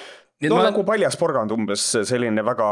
No 0.50 0.58
ma... 0.58 0.64
nagu 0.70 0.84
paljas 0.88 1.18
porgand 1.20 1.52
umbes 1.54 1.84
selline 2.08 2.44
väga 2.46 2.68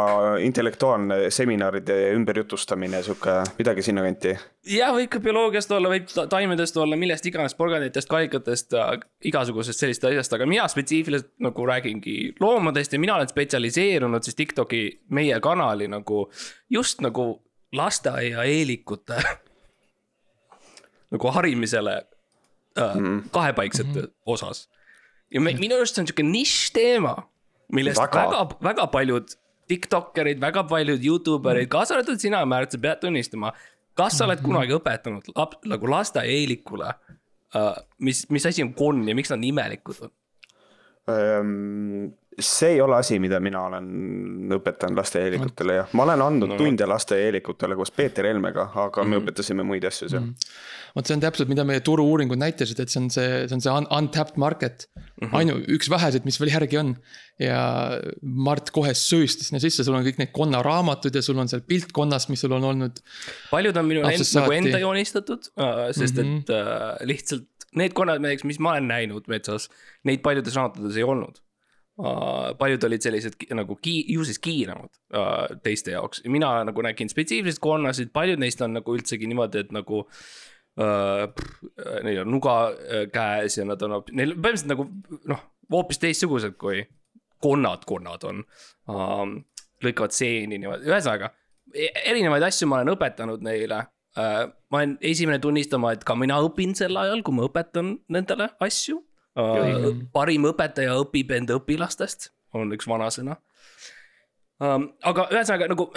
intellektuaalne 0.45 1.17
seminaride 1.33 1.97
ümberjutustamine, 2.15 3.01
sihuke 3.05 3.35
midagi 3.59 3.85
sinnakanti. 3.85 4.35
jah, 4.73 4.93
võib 4.95 5.11
ka 5.13 5.21
bioloogiast 5.23 5.73
olla, 5.75 5.91
võib 5.93 6.07
ta- 6.11 6.27
taimedest 6.31 6.77
olla, 6.81 6.97
millest 6.99 7.27
iganes, 7.29 7.55
porganditest, 7.59 8.09
kallikatest 8.11 8.73
äh,, 8.77 8.95
igasugusest 9.31 9.85
sellist 9.85 10.07
asjast, 10.09 10.33
aga 10.37 10.47
mina 10.49 10.67
spetsiifiliselt 10.71 11.35
nagu 11.45 11.67
räägingi 11.69 12.17
loomadest 12.41 12.95
ja 12.95 13.01
mina 13.01 13.17
olen 13.19 13.29
spetsialiseerunud 13.29 14.25
siis 14.25 14.39
Tiktoki 14.39 14.83
meie 15.13 15.39
kanali 15.43 15.89
nagu 15.91 16.25
just 16.69 17.03
nagu 17.05 17.31
lasteaiaeelikute 17.75 19.21
nagu 21.13 21.31
harimisele 21.31 21.95
äh, 22.79 22.95
mm. 22.95 23.23
kahepaiksete 23.31 23.89
mm 23.89 24.05
-hmm. 24.05 24.13
osas. 24.25 24.69
ja 25.31 25.41
me, 25.41 25.53
minu 25.53 25.75
arust 25.75 25.95
see 25.95 26.01
on 26.01 26.07
sihuke 26.07 26.23
nišš 26.23 26.71
teema, 26.73 27.15
millest 27.75 28.01
Väga. 28.01 28.25
väga, 28.25 28.59
väga, 28.69 28.87
paljud 28.93 29.35
Tiktokerid, 29.69 30.39
väga 30.41 30.63
paljud 30.65 31.03
Youtube 31.05 31.51
erid, 31.51 31.69
kaasa 31.69 31.97
arvatud 31.97 32.21
sina, 32.21 32.41
Märt, 32.49 32.73
sa 32.73 32.81
pead 32.81 33.03
tunnistama. 33.03 33.53
kas 33.93 34.17
sa 34.17 34.25
oled 34.25 34.41
kunagi 34.41 34.73
õpetanud 34.73 35.27
lap, 35.35 35.59
nagu 35.67 35.89
lasteaiaeelikule 35.91 36.87
uh,, 36.89 37.75
mis, 37.99 38.23
mis 38.31 38.45
asi 38.49 38.63
on 38.63 38.73
konn 38.73 39.07
ja 39.09 39.15
miks 39.17 39.29
nad 39.33 39.41
nii 39.41 39.51
imelikud 39.53 40.01
on? 40.07 40.13
Ehm, 41.09 42.09
see 42.39 42.75
ei 42.75 42.81
ole 42.81 42.95
asi, 42.95 43.19
mida 43.19 43.39
mina 43.43 43.61
olen 43.67 43.87
õpetanud 44.55 44.99
lasteeelikutele 45.01 45.79
jah, 45.81 45.93
ma 45.97 46.05
olen 46.07 46.23
andnud 46.25 46.53
no. 46.53 46.57
tunde 46.59 46.87
lasteeelikutele 46.87 47.75
koos 47.75 47.91
Peeter 47.91 48.27
Helmega, 48.29 48.69
aga 48.87 49.03
me 49.03 49.19
õpetasime 49.19 49.65
muid 49.67 49.85
asju 49.89 50.09
seal. 50.13 50.29
Vot 50.95 51.07
see 51.07 51.15
on 51.17 51.23
täpselt, 51.23 51.49
mida 51.51 51.65
meie 51.67 51.81
turu-uuringud 51.85 52.39
näitasid, 52.39 52.79
et 52.79 52.89
see 52.93 53.01
on 53.03 53.09
see, 53.13 53.27
see 53.47 53.57
on 53.57 53.61
see 53.65 53.73
un- 53.73 53.89
untapped 53.97 54.37
market 54.41 54.87
mm 54.95 55.27
-hmm.. 55.27 55.35
ainu, 55.41 55.57
üks 55.75 55.89
väheseid, 55.89 56.25
mis 56.25 56.39
veel 56.41 56.51
järgi 56.53 56.77
on. 56.81 56.95
ja 57.39 57.59
Mart 58.21 58.71
kohe 58.75 58.91
sööstis 58.93 59.47
sinna 59.47 59.61
sisse, 59.63 59.83
sul 59.83 59.95
on 59.95 60.03
kõik 60.03 60.17
need 60.19 60.31
konnaraamatud 60.35 61.15
ja 61.15 61.21
sul 61.23 61.37
on 61.39 61.47
seal 61.47 61.61
pilt 61.67 61.91
konnast, 61.95 62.29
mis 62.29 62.41
sul 62.43 62.51
on 62.51 62.63
olnud. 62.63 62.99
paljud 63.51 63.77
on 63.77 63.85
minu 63.87 64.01
end, 64.07 64.25
nagu 64.35 64.51
enda 64.51 64.79
joonistatud 64.79 65.51
uh,, 65.55 65.87
sest 65.91 66.17
mm 66.17 66.25
Mhm. 66.25 66.35
-hmm. 66.35 66.41
et 66.41 66.49
uh, 66.49 67.07
lihtsalt 67.07 67.47
need 67.75 67.93
konnad 67.93 68.21
näiteks, 68.21 68.43
mis 68.43 68.59
ma 68.59 68.71
olen 68.71 68.87
näinud 68.87 69.27
metsas, 69.27 69.69
neid 70.03 70.19
paljudes 70.25 70.55
raamatutes 70.55 70.97
ei 70.97 71.03
olnud 71.03 71.39
uh,. 71.99 72.57
paljud 72.57 72.83
olid 72.83 73.01
sellised 73.01 73.33
nagu 73.55 73.75
ki-, 73.75 74.05
ju 74.13 74.23
siis 74.25 74.39
kiiremad 74.39 74.89
uh, 75.13 75.57
teiste 75.63 75.91
jaoks, 75.91 76.21
mina 76.25 76.63
nagu 76.63 76.81
nägin 76.81 77.09
spetsiifiliselt 77.09 77.61
konnasid, 77.63 78.11
paljud 78.13 78.39
neist 78.39 78.61
on 78.61 78.73
nagu 78.73 78.95
üldsegi 78.97 79.27
niimoodi, 79.27 79.59
et 79.65 79.71
nagu 79.71 80.03
uh,. 80.03 80.29
Neil 80.79 82.21
on 82.21 82.29
nuga 82.31 82.55
uh, 82.71 83.03
käes 83.11 83.57
ja 83.59 83.65
nad 83.67 83.81
on, 83.83 83.97
neil 84.15 84.35
põhimõtteliselt 84.37 84.71
nagu 84.71 84.85
noh, 85.27 85.41
hoopis 85.73 85.99
teistsugused 85.99 86.55
kui 86.61 86.83
konnad, 87.43 87.85
konnad 87.87 88.23
on 88.29 88.43
uh,. 88.43 89.25
lõikavad 89.83 90.15
seeni 90.15 90.59
niimoodi, 90.59 90.89
ühesõnaga 90.89 91.31
e- 91.73 91.91
erinevaid 92.11 92.43
asju 92.49 92.67
ma 92.67 92.79
olen 92.79 92.93
õpetanud 92.95 93.43
neile 93.45 93.81
uh,. 93.83 94.47
ma 94.71 94.81
olen 94.81 94.97
esimene 95.11 95.39
tunnistama, 95.43 95.93
et 95.95 96.05
ka 96.07 96.17
mina 96.19 96.39
õpin 96.45 96.75
sel 96.77 96.97
ajal, 96.99 97.23
kui 97.23 97.37
ma 97.37 97.47
õpetan 97.49 97.93
nendele 98.11 98.49
asju 98.65 98.99
uh,. 98.99 99.91
parim 100.15 100.49
õpetaja 100.51 100.97
õpib 101.03 101.35
enda 101.37 101.59
õpilastest, 101.59 102.31
on 102.55 102.75
üks 102.75 102.89
vanasõna 102.89 103.39
um,. 104.63 104.89
aga 105.03 105.29
ühesõnaga 105.33 105.69
nagu 105.71 105.91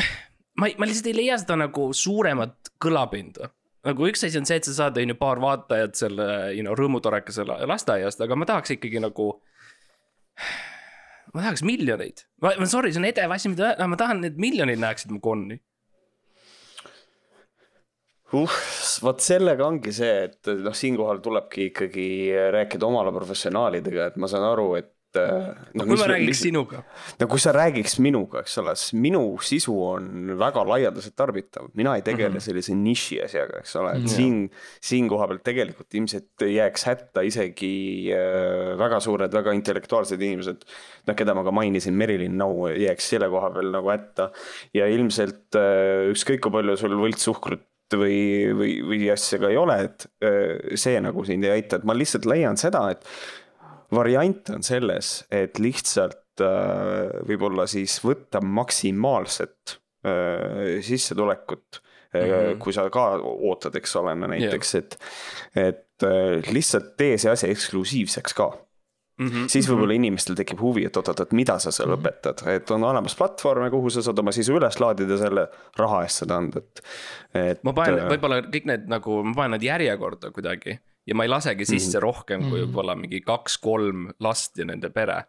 ma, 0.59 0.69
ma 0.79 0.89
lihtsalt 0.89 1.11
ei 1.11 1.19
leia 1.23 1.41
seda 1.41 1.59
nagu 1.65 1.91
suuremat 1.97 2.75
kõlapinda 2.83 3.51
nagu 3.87 4.07
üks 4.09 4.23
asi 4.27 4.39
on 4.39 4.47
see, 4.49 4.61
et 4.61 4.69
sa 4.69 4.75
saad, 4.77 5.01
on 5.01 5.13
ju, 5.13 5.19
paar 5.19 5.41
vaatajat 5.43 5.99
selle, 5.99 6.29
you 6.57 6.63
know, 6.65 6.77
rõõmutorekese 6.79 7.47
la- 7.49 7.61
lasteaiast, 7.71 8.23
aga 8.23 8.39
ma 8.39 8.49
tahaks 8.49 8.77
ikkagi 8.77 9.03
nagu. 9.03 9.33
ma 11.35 11.41
tahaks 11.43 11.65
miljoneid, 11.67 12.25
ma, 12.45 12.55
ma 12.61 12.69
sorry, 12.71 12.93
see 12.93 13.03
on 13.03 13.09
edev 13.11 13.35
asi, 13.35 13.51
mida, 13.53 13.75
ma 13.89 13.99
tahan, 13.99 14.25
et 14.29 14.39
miljonid 14.41 14.81
näeksid 14.83 15.15
mu 15.15 15.21
konni. 15.25 15.59
uh, 18.33 18.55
vot 19.05 19.21
sellega 19.21 19.67
ongi 19.67 19.93
see, 19.93 20.15
et 20.29 20.53
noh, 20.63 20.77
siinkohal 20.77 21.21
tulebki 21.25 21.69
ikkagi 21.73 22.09
rääkida 22.55 22.89
omale 22.89 23.13
professionaalidega, 23.13 24.13
et 24.13 24.17
ma 24.21 24.31
saan 24.31 24.47
aru, 24.53 24.75
et. 24.81 24.93
No, 25.19 25.85
kui 25.85 25.99
ma 25.99 26.07
räägiks 26.09 26.43
sinuga. 26.47 26.83
no 27.21 27.29
kui 27.31 27.41
sa 27.43 27.53
räägiks 27.55 27.99
minuga, 28.03 28.43
eks 28.43 28.57
ole, 28.63 28.75
siis 28.79 28.95
minu 28.97 29.23
sisu 29.45 29.75
on 29.85 30.35
väga 30.41 30.65
laialdaselt 30.69 31.17
tarbitav, 31.19 31.69
mina 31.79 31.97
ei 31.99 32.05
tegele 32.07 32.31
mm 32.31 32.37
-hmm. 32.37 32.47
sellise 32.47 32.75
niši 32.75 33.21
asjaga, 33.25 33.61
eks 33.61 33.77
ole, 33.77 33.93
et 33.99 34.09
siin, 34.09 34.39
siin 34.81 35.09
koha 35.09 35.29
pealt 35.29 35.45
tegelikult 35.45 35.95
ilmselt 35.95 36.47
jääks 36.47 36.87
hätta 36.89 37.25
isegi 37.29 38.13
äh, 38.13 38.79
väga 38.79 39.01
suured, 39.01 39.33
väga 39.33 39.53
intellektuaalsed 39.53 40.21
inimesed. 40.21 40.65
noh, 41.07 41.17
keda 41.17 41.35
ma 41.35 41.45
ka 41.45 41.51
mainisin, 41.51 41.95
Merilin 41.95 42.39
Nau 42.39 42.69
jääks 42.69 43.09
selle 43.15 43.29
koha 43.29 43.51
peal 43.51 43.71
nagu 43.73 43.91
hätta 43.91 44.31
ja 44.75 44.87
ilmselt 44.87 45.55
äh, 45.59 46.09
ükskõik 46.15 46.41
kui 46.41 46.53
palju 46.53 46.77
sul 46.77 46.97
võltssuhkrut 46.97 47.69
või, 47.97 48.53
või, 48.57 48.73
või 48.87 49.11
asja 49.13 49.39
ka 49.43 49.51
ei 49.53 49.59
ole, 49.61 49.79
et 49.89 50.07
äh, 50.25 50.77
see 50.81 51.01
nagu 51.03 51.25
sind 51.29 51.45
ei 51.45 51.59
aita, 51.59 51.79
et 51.79 51.87
ma 51.89 51.97
lihtsalt 51.97 52.29
leian 52.29 52.59
seda, 52.61 52.87
et 52.95 53.05
variant 53.95 54.51
on 54.55 54.65
selles, 54.67 55.15
et 55.31 55.61
lihtsalt 55.63 56.43
äh, 56.45 57.23
võib-olla 57.29 57.67
siis 57.71 57.99
võtta 58.05 58.43
maksimaalset 58.45 59.79
äh, 60.07 60.81
sissetulekut 60.85 61.81
mm, 61.81 62.21
-hmm. 62.21 62.59
kui 62.63 62.73
sa 62.73 62.89
ka 62.91 63.07
ootad, 63.23 63.77
eks 63.77 63.97
ole, 64.01 64.15
no 64.19 64.31
näiteks, 64.33 64.75
et, 64.81 64.99
et 65.55 66.09
äh, 66.09 66.53
lihtsalt 66.53 66.97
tee 66.97 67.19
see 67.19 67.33
asi 67.33 67.51
eksklusiivseks 67.53 68.39
ka 68.39 68.53
Mm 69.21 69.29
-hmm. 69.29 69.45
siis 69.47 69.69
võib-olla 69.69 69.93
inimestel 69.93 70.35
tekib 70.35 70.61
huvi, 70.61 70.87
et 70.89 70.97
oot-oot-oot, 70.97 71.33
mida 71.37 71.59
sa 71.59 71.71
seal 71.71 71.89
mm 71.89 71.95
-hmm. 71.95 72.01
õpetad, 72.01 72.47
et 72.49 72.71
on 72.71 72.85
olemas 72.85 73.15
platvorme, 73.15 73.71
kuhu 73.71 73.91
sa 73.91 74.03
saad 74.03 74.19
oma 74.19 74.33
sisu 74.33 74.57
üles 74.57 74.81
laadida, 74.81 75.19
selle 75.19 75.47
raha 75.79 76.03
eest 76.03 76.25
seda 76.25 76.37
anda, 76.37 76.59
et, 76.59 76.83
et. 77.35 77.61
ma 77.65 77.73
panen 77.73 78.09
võib-olla 78.09 78.41
kõik 78.47 78.65
need 78.65 78.89
nagu, 78.89 79.23
ma 79.23 79.35
panen 79.37 79.51
nad 79.51 79.63
järjekorda 79.63 80.31
kuidagi 80.31 80.79
ja 81.07 81.15
ma 81.19 81.27
ei 81.27 81.31
lasegi 81.33 81.67
sisse 81.67 81.99
mm 81.99 82.01
-hmm. 82.01 82.03
rohkem 82.03 82.43
kui 82.49 82.59
mhm. 82.61 82.67
võib-olla 82.67 82.97
mingi 82.97 83.21
kaks-kolm 83.21 84.11
last 84.21 84.59
ja 84.59 84.65
nende 84.65 84.91
pere 84.91 85.25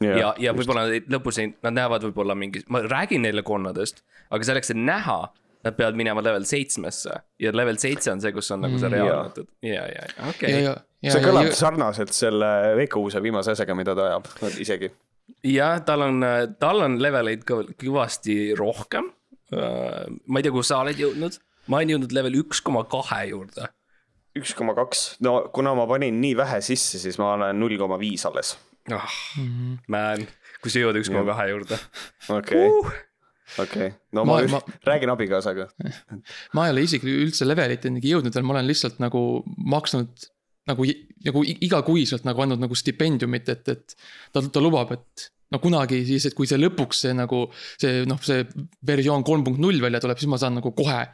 ja, 0.00 0.18
ja, 0.18 0.34
ja 0.38 0.52
võib-olla 0.56 0.86
lõpus 1.10 1.40
nad 1.40 1.72
näevad 1.72 2.04
võib-olla 2.08 2.36
mingi, 2.38 2.62
ma 2.68 2.82
räägin 2.84 3.24
neile 3.26 3.42
konnadest, 3.46 4.02
aga 4.30 4.44
selleks, 4.44 4.72
et 4.74 4.80
näha 4.80 5.18
nad 5.66 5.76
peavad 5.76 5.98
minema 5.98 6.22
level 6.22 6.44
seitsmesse 6.46 7.14
ja 7.42 7.52
level 7.54 7.78
seitse 7.82 8.12
on 8.12 8.20
see, 8.22 8.32
kus 8.36 8.50
on 8.54 8.62
nagu 8.66 8.78
see 8.78 8.90
mm, 8.90 8.94
reaalne, 8.94 9.46
ja, 9.66 9.86
ja, 9.90 10.04
ja 10.12 10.28
okei 10.30 10.60
okay.. 10.60 10.84
see 11.10 11.24
kõlab 11.24 11.50
ja, 11.50 11.56
sarnaselt 11.58 12.14
selle 12.16 12.50
Veikuse 12.78 13.22
viimase 13.24 13.56
asjaga, 13.56 13.76
mida 13.78 13.96
ta 13.98 14.10
ajab, 14.12 14.30
isegi. 14.62 14.92
jah, 15.46 15.80
tal 15.86 16.06
on, 16.06 16.28
tal 16.60 16.84
on 16.86 17.00
leveleid 17.02 17.46
kõvasti 17.46 18.54
rohkem. 18.58 19.10
Äh, 19.54 20.06
ma 20.26 20.40
ei 20.40 20.46
tea, 20.46 20.54
kuhu 20.54 20.66
sa 20.66 20.80
oled 20.82 20.98
jõudnud, 20.98 21.38
ma 21.70 21.80
olen 21.80 21.96
jõudnud 21.96 22.14
level 22.14 22.40
üks 22.42 22.62
koma 22.66 22.84
kahe 22.90 23.24
juurde. 23.30 23.70
Üks 24.40 24.54
koma 24.58 24.74
kaks, 24.76 25.06
no 25.24 25.38
kuna 25.54 25.74
ma 25.78 25.86
panin 25.90 26.20
nii 26.22 26.36
vähe 26.38 26.60
sisse, 26.64 27.00
siis 27.02 27.18
ma 27.22 27.34
olen 27.34 27.60
null 27.60 27.76
koma 27.80 27.98
viis 28.00 28.26
alles 28.28 28.56
oh, 28.92 29.10
mm. 29.38 29.48
-hmm. 29.48 29.76
Man, 29.92 30.26
kui 30.62 30.72
sa 30.72 30.82
jõuad 30.82 31.00
üks 31.00 31.10
koma 31.12 31.26
kahe 31.32 31.50
juurde. 31.52 31.78
okei 32.38 32.70
okei, 33.62 33.90
no 34.16 34.24
ma, 34.26 34.40
ma, 34.42 34.58
ma 34.58 34.78
räägin 34.86 35.12
abikaasaga. 35.12 35.68
ma 36.54 36.66
ei 36.66 36.74
ole 36.74 36.86
isegi 36.86 37.18
üldse 37.26 37.46
leveliteni 37.46 38.02
jõudnud 38.02 38.34
veel, 38.34 38.46
ma 38.46 38.56
olen 38.56 38.68
lihtsalt 38.68 38.98
nagu 39.02 39.22
maksnud 39.56 40.26
nagu, 40.66 40.86
nagu 41.26 41.44
igakuiselt 41.46 42.26
nagu 42.26 42.42
andnud 42.42 42.62
nagu 42.62 42.74
stipendiumit, 42.78 43.48
et, 43.54 43.68
et 43.70 43.96
ta, 44.34 44.42
ta 44.42 44.62
lubab, 44.62 44.92
et 44.96 45.28
no 45.54 45.60
kunagi 45.62 46.02
siis, 46.08 46.26
et 46.26 46.34
kui 46.34 46.48
see 46.50 46.58
lõpuks 46.58 47.04
see 47.06 47.14
nagu 47.16 47.44
see 47.54 48.02
noh, 48.08 48.18
see 48.26 48.42
versioon 48.86 49.24
kolm 49.26 49.46
punkt 49.46 49.62
null 49.62 49.78
välja 49.82 50.02
tuleb, 50.02 50.18
siis 50.18 50.30
ma 50.30 50.40
saan 50.42 50.58
nagu 50.58 50.74
kohe 50.76 51.04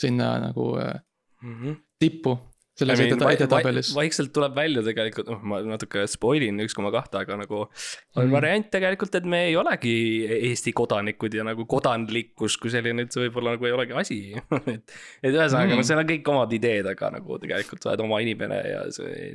sinna 0.00 0.34
nagu 0.48 0.74
mm 0.76 1.54
-hmm. 1.54 1.80
tippu 1.98 2.36
selles 2.80 3.00
I 3.00 3.10
mean, 3.10 3.22
edetabelis. 3.36 3.92
vaikselt 3.96 4.32
tuleb 4.34 4.54
välja 4.56 4.82
tegelikult, 4.84 5.28
noh, 5.30 5.42
ma 5.52 5.60
natuke 5.66 6.06
spoil 6.10 6.44
in 6.46 6.60
üks 6.64 6.76
koma 6.76 6.92
kahte, 6.94 7.20
aga 7.20 7.36
nagu 7.40 7.62
on 7.62 8.24
mm. 8.24 8.32
variant 8.32 8.70
tegelikult, 8.72 9.16
et 9.20 9.26
me 9.28 9.42
ei 9.50 9.56
olegi 9.60 9.94
Eesti 10.50 10.72
kodanikud 10.76 11.34
ja 11.36 11.44
nagu 11.46 11.66
kodanlikkus 11.70 12.56
kui 12.60 12.72
selline 12.72 13.04
üldse 13.04 13.22
võib-olla 13.24 13.54
nagu 13.56 13.68
ei 13.68 13.74
olegi 13.76 13.96
asi 14.00 14.18
et, 14.74 14.94
et 15.20 15.32
ühesõnaga 15.32 15.74
mm., 15.74 15.80
no 15.80 15.86
seal 15.86 16.02
on 16.02 16.08
kõik 16.08 16.32
omad 16.32 16.56
ideed, 16.56 16.88
aga 16.94 17.12
nagu 17.18 17.40
tegelikult 17.42 17.84
sa 17.84 17.92
oled 17.92 18.04
oma 18.06 18.22
inimene 18.24 18.62
ja 18.64 18.80
see, 18.94 19.28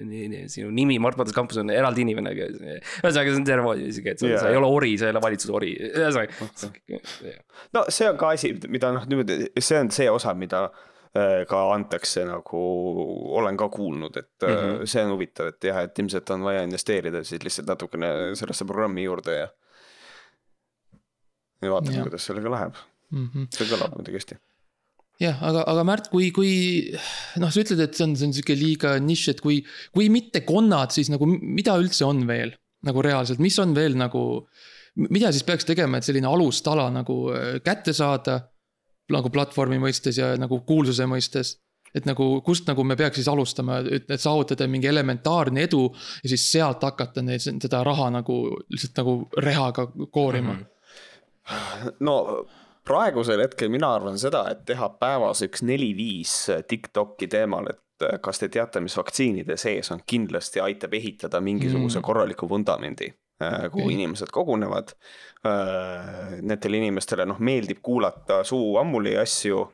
sinu 0.52 0.74
nimi 0.76 0.98
Mart 1.04 1.20
Matus 1.20 1.36
Campus 1.36 1.62
on 1.62 1.72
eraldi 1.74 2.06
inimene. 2.06 2.34
ühesõnaga, 2.36 3.30
see 3.30 3.38
on 3.38 3.48
terve 3.48 3.78
isegi, 3.86 4.16
et 4.16 4.22
sa, 4.22 4.30
yeah. 4.30 4.42
sa 4.42 4.52
ei 4.54 4.60
ole 4.60 4.72
ori, 4.72 4.96
sa 5.00 5.10
ei 5.10 5.16
ole 5.16 5.24
valitsuse 5.24 5.56
ori, 5.56 5.76
ühesõnaga. 5.92 6.50
no 7.76 7.86
see 7.94 8.10
on 8.10 8.20
ka 8.20 8.34
asi, 8.36 8.56
mida 8.72 8.92
noh, 8.96 9.08
niimoodi, 9.10 9.40
see 9.60 9.80
on 9.80 9.94
see 9.94 10.10
osa, 10.12 10.34
mida 10.38 10.68
ka 11.50 11.60
antakse 11.72 12.26
nagu, 12.28 12.62
olen 13.40 13.58
ka 13.58 13.70
kuulnud, 13.72 14.18
et 14.20 14.44
mm 14.44 14.56
-hmm. 14.56 14.88
see 14.92 15.04
on 15.06 15.14
huvitav, 15.14 15.54
et 15.54 15.64
jah, 15.64 15.84
et 15.84 16.00
ilmselt 16.00 16.30
on 16.36 16.44
vaja 16.44 16.64
investeerida 16.68 17.24
siis 17.24 17.44
lihtsalt 17.44 17.68
natukene 17.72 18.10
sellesse 18.36 18.66
programmi 18.66 19.04
juurde 19.04 19.38
ja. 19.38 19.48
ja 21.62 21.72
vaatame, 21.72 22.04
kuidas 22.10 22.26
sellega 22.26 22.52
läheb 22.52 22.76
mm. 23.12 23.30
-hmm. 23.30 23.48
see 23.58 23.70
kõlab 23.72 23.96
muidugi 23.96 24.20
hästi 24.20 24.38
jah, 25.20 25.40
aga, 25.44 25.64
aga 25.72 25.84
Märt, 25.88 26.12
kui, 26.12 26.30
kui 26.36 26.52
noh, 27.40 27.52
sa 27.52 27.64
ütled, 27.64 27.80
et 27.80 27.96
see 27.96 28.08
on, 28.08 28.16
see 28.20 28.28
on 28.30 28.36
sihuke 28.36 28.56
liiga 28.60 28.96
nišš, 29.00 29.28
et 29.36 29.42
kui, 29.44 29.62
kui 29.96 30.10
mitte 30.12 30.44
konnad, 30.48 30.92
siis 30.96 31.12
nagu 31.14 31.28
mida 31.30 31.78
üldse 31.80 32.06
on 32.08 32.26
veel 32.28 32.56
nagu 32.86 33.02
reaalselt, 33.02 33.42
mis 33.42 33.58
on 33.60 33.76
veel 33.78 33.96
nagu. 33.98 34.48
mida 34.96 35.28
siis 35.32 35.44
peaks 35.44 35.66
tegema, 35.68 35.98
et 35.98 36.08
selline 36.08 36.28
alustala 36.30 36.86
nagu 36.94 37.16
äh, 37.36 37.58
kätte 37.64 37.92
saada 37.94 38.38
nagu 39.14 39.30
platvormi 39.30 39.80
mõistes 39.82 40.20
ja 40.20 40.34
nagu 40.40 40.62
kuulsuse 40.68 41.08
mõistes. 41.10 41.60
et 41.96 42.04
nagu, 42.04 42.42
kust 42.44 42.68
nagu 42.68 42.84
me 42.84 42.98
peaks 43.00 43.16
siis 43.16 43.28
alustama, 43.32 43.78
et 43.80 44.20
saavutada 44.20 44.68
mingi 44.68 44.88
elementaarne 44.88 45.62
edu 45.64 45.86
ja 46.24 46.30
siis 46.30 46.44
sealt 46.52 46.84
hakata 46.84 47.22
neid, 47.24 47.40
seda 47.40 47.84
raha 47.88 48.10
nagu 48.12 48.36
lihtsalt 48.68 48.98
nagu 49.00 49.14
rehaga 49.38 49.88
koorima 50.12 50.54
mm. 50.54 50.66
-hmm. 51.46 51.94
no 52.00 52.46
praegusel 52.84 53.42
hetkel 53.42 53.70
mina 53.70 53.94
arvan 53.96 54.20
seda, 54.20 54.44
et 54.52 54.66
teha 54.66 54.90
päevas 54.90 55.42
üks 55.48 55.64
neli-viis 55.64 56.36
Tiktoki 56.68 57.28
teemal, 57.28 57.72
et 57.72 58.22
kas 58.22 58.40
te 58.40 58.50
teate, 58.50 58.82
mis 58.84 58.98
vaktsiinide 58.98 59.58
sees 59.58 59.92
on, 59.92 60.02
kindlasti 60.06 60.60
aitab 60.60 60.94
ehitada 60.94 61.42
mingisuguse 61.42 62.00
mm. 62.00 62.04
korraliku 62.04 62.50
vundamendi 62.50 63.14
kuhu 63.40 63.86
okay. 63.86 63.96
inimesed 63.96 64.32
kogunevad. 64.34 64.94
Äh, 65.46 66.38
nendele 66.42 66.80
inimestele 66.82 67.28
noh, 67.30 67.42
meeldib 67.44 67.82
kuulata 67.86 68.44
suu 68.48 68.78
ammuli 68.82 69.16
asju. 69.22 69.66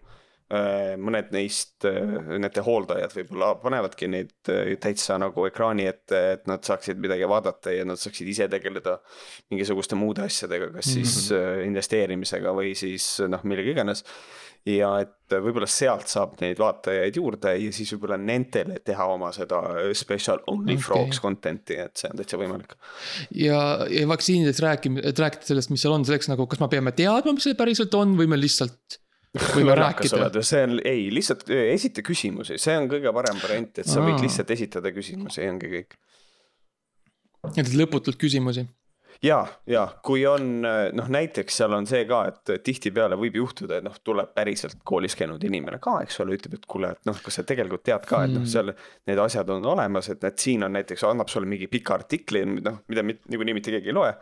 Äh, 0.51 0.97
mõned 0.99 1.29
neist, 1.31 1.85
nende 1.85 2.63
hooldajad 2.65 3.13
võib-olla 3.15 3.53
panevadki 3.61 4.09
neid 4.11 4.33
täitsa 4.83 5.15
nagu 5.21 5.45
ekraani 5.47 5.85
ette, 5.87 6.19
et 6.33 6.49
nad 6.51 6.65
saaksid 6.67 6.99
midagi 6.99 7.29
vaadata 7.31 7.71
ja 7.71 7.85
nad 7.87 8.01
saaksid 8.01 8.27
ise 8.27 8.49
tegeleda 8.51 8.97
mingisuguste 9.53 9.95
muude 9.95 10.25
asjadega, 10.27 10.73
kas 10.75 10.91
siis 10.97 11.15
-hmm. 11.31 11.69
investeerimisega 11.69 12.51
või 12.57 12.75
siis 12.75 13.13
noh, 13.31 13.45
millega 13.47 13.71
iganes 13.77 14.03
ja 14.67 14.91
et 15.01 15.33
võib-olla 15.41 15.67
sealt 15.69 16.11
saab 16.11 16.35
neid 16.41 16.59
vaatajaid 16.61 17.17
juurde 17.17 17.53
ja 17.57 17.69
siis 17.73 17.89
võib-olla 17.95 18.17
nendele 18.21 18.77
teha 18.85 19.07
oma 19.09 19.31
seda 19.33 19.61
special 19.97 20.41
only 20.51 20.75
okay. 20.75 20.83
frogs 20.85 21.21
content'i, 21.23 21.79
et 21.81 21.97
see 21.97 22.11
on 22.11 22.19
täitsa 22.19 22.39
võimalik. 22.41 22.75
ja, 23.33 23.61
ja 23.89 24.03
vaktsiinidest 24.11 24.61
rääkima, 24.61 25.05
et 25.07 25.21
rääkida 25.23 25.49
sellest, 25.49 25.71
mis 25.73 25.81
seal 25.81 25.95
on, 25.95 26.05
selleks 26.05 26.29
nagu, 26.29 26.45
kas 26.51 26.61
me 26.61 26.69
peame 26.71 26.93
teadma, 26.97 27.33
mis 27.37 27.47
see 27.49 27.57
päriselt 27.57 27.95
on 27.97 28.13
või 28.19 28.29
me 28.29 28.37
lihtsalt 28.37 28.99
võime 29.57 29.77
rääkida. 29.79 30.29
see 30.45 30.65
on, 30.67 30.77
ei, 30.85 31.07
lihtsalt 31.13 31.49
esita 31.49 32.05
küsimusi, 32.05 32.59
see 32.61 32.77
on 32.77 32.91
kõige 32.91 33.15
parem 33.15 33.41
variant, 33.41 33.81
et 33.81 33.89
sa 33.89 34.01
Aa. 34.01 34.11
võid 34.11 34.27
lihtsalt 34.27 34.53
esitada 34.53 34.93
küsimusi, 34.93 35.47
ongi 35.49 35.73
kõik. 35.73 35.97
et 37.55 37.73
lõputult 37.73 38.21
küsimusi 38.21 38.67
ja, 39.23 39.39
ja 39.69 39.83
kui 40.05 40.23
on 40.29 40.63
noh, 40.63 41.09
näiteks 41.13 41.59
seal 41.61 41.75
on 41.77 41.87
see 41.89 42.03
ka, 42.09 42.21
et 42.31 42.51
tihtipeale 42.65 43.17
võib 43.19 43.37
juhtuda, 43.41 43.79
et 43.79 43.85
noh, 43.85 43.95
tuleb 44.03 44.33
päriselt 44.37 44.79
koolis 44.87 45.15
käinud 45.19 45.43
inimene 45.45 45.79
ka, 45.83 45.99
eks 46.05 46.21
ole, 46.23 46.37
ütleb, 46.39 46.57
et 46.57 46.67
kuule, 46.69 46.93
et 46.95 47.09
noh, 47.09 47.17
kas 47.23 47.39
sa 47.39 47.45
tegelikult 47.47 47.85
tead 47.87 48.07
ka, 48.09 48.23
et 48.25 48.33
noh, 48.33 48.43
mm. 48.43 48.51
seal 48.51 48.73
need 49.09 49.21
asjad 49.21 49.49
on 49.53 49.67
olemas, 49.73 50.09
et, 50.13 50.23
et 50.27 50.45
siin 50.45 50.65
on 50.65 50.73
näiteks, 50.77 51.05
annab 51.09 51.31
sulle 51.31 51.49
mingi 51.49 51.69
pika 51.71 51.95
artikli, 51.99 52.43
noh, 52.57 52.81
mida 52.91 53.05
niikuinii 53.05 53.57
mitte 53.57 53.75
keegi 53.75 53.91
ei 53.91 53.97
loe. 53.97 54.13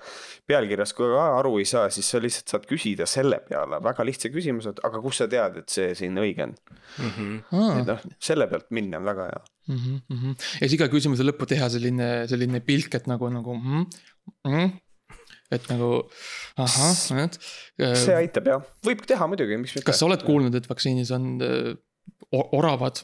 pealkirjast, 0.50 0.96
kui 0.98 1.12
ka 1.14 1.30
aru 1.38 1.56
ei 1.62 1.68
saa, 1.70 1.88
siis 1.94 2.10
sa 2.10 2.22
lihtsalt 2.22 2.56
saad 2.56 2.68
küsida 2.70 3.08
selle 3.10 3.40
peale 3.48 3.80
väga 3.84 4.06
lihtsa 4.08 4.32
küsimuse, 4.34 4.76
et 4.76 4.84
aga 4.88 5.02
kust 5.04 5.24
sa 5.24 5.30
tead, 5.32 5.62
et 5.64 5.72
see 5.74 5.94
siin 5.98 6.18
õige 6.20 6.48
on 6.48 6.56
mm. 6.56 7.16
-hmm. 7.16 7.80
et 7.82 7.88
noh, 7.94 8.04
selle 8.20 8.48
pealt 8.52 8.70
minna 8.76 9.00
on 9.00 9.08
väga 9.08 9.30
hea 9.30 9.42
mm. 9.70 10.02
-hmm. 10.10 10.36
ja 10.36 10.68
siis 10.68 10.78
iga 10.80 10.90
küsimuse 10.92 11.26
lõppu 11.26 11.48
teha 11.50 11.70
selline, 11.70 12.10
selline 12.32 12.62
pilk, 12.66 12.96
et 12.96 13.08
nagu, 13.08 13.30
nagu 13.34 13.56
mm, 13.56 13.86
mm, 14.48 14.72
et 15.56 15.70
nagu 15.72 15.92
ahah, 16.62 17.00
et. 17.24 17.40
see 17.78 18.16
aitab 18.16 18.50
jah, 18.52 18.68
võib 18.86 19.02
teha 19.10 19.30
muidugi, 19.32 19.58
miks 19.62 19.76
mitte. 19.78 19.88
kas 19.90 20.02
sa 20.02 20.10
oled 20.10 20.24
kuulnud, 20.26 20.56
et 20.60 20.70
vaktsiinis 20.70 21.12
on 21.16 21.30
äh, 21.46 21.72
oravad 22.32 23.02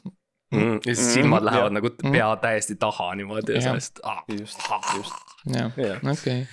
mm,? 0.54 0.82
ja 0.86 0.94
siis 0.94 1.14
silmad 1.20 1.42
mm, 1.42 1.50
lähevad 1.50 1.72
ja. 1.72 1.78
nagu 1.80 1.94
mm. 1.94 2.18
pea 2.18 2.32
täiesti 2.44 2.78
taha 2.82 3.14
niimoodi 3.20 3.58
ja 3.58 3.64
sellest 3.70 4.04
ah.. 4.04 4.22
just, 4.32 4.60
just. 4.98 5.32
jah, 5.52 5.72
okei 5.72 6.44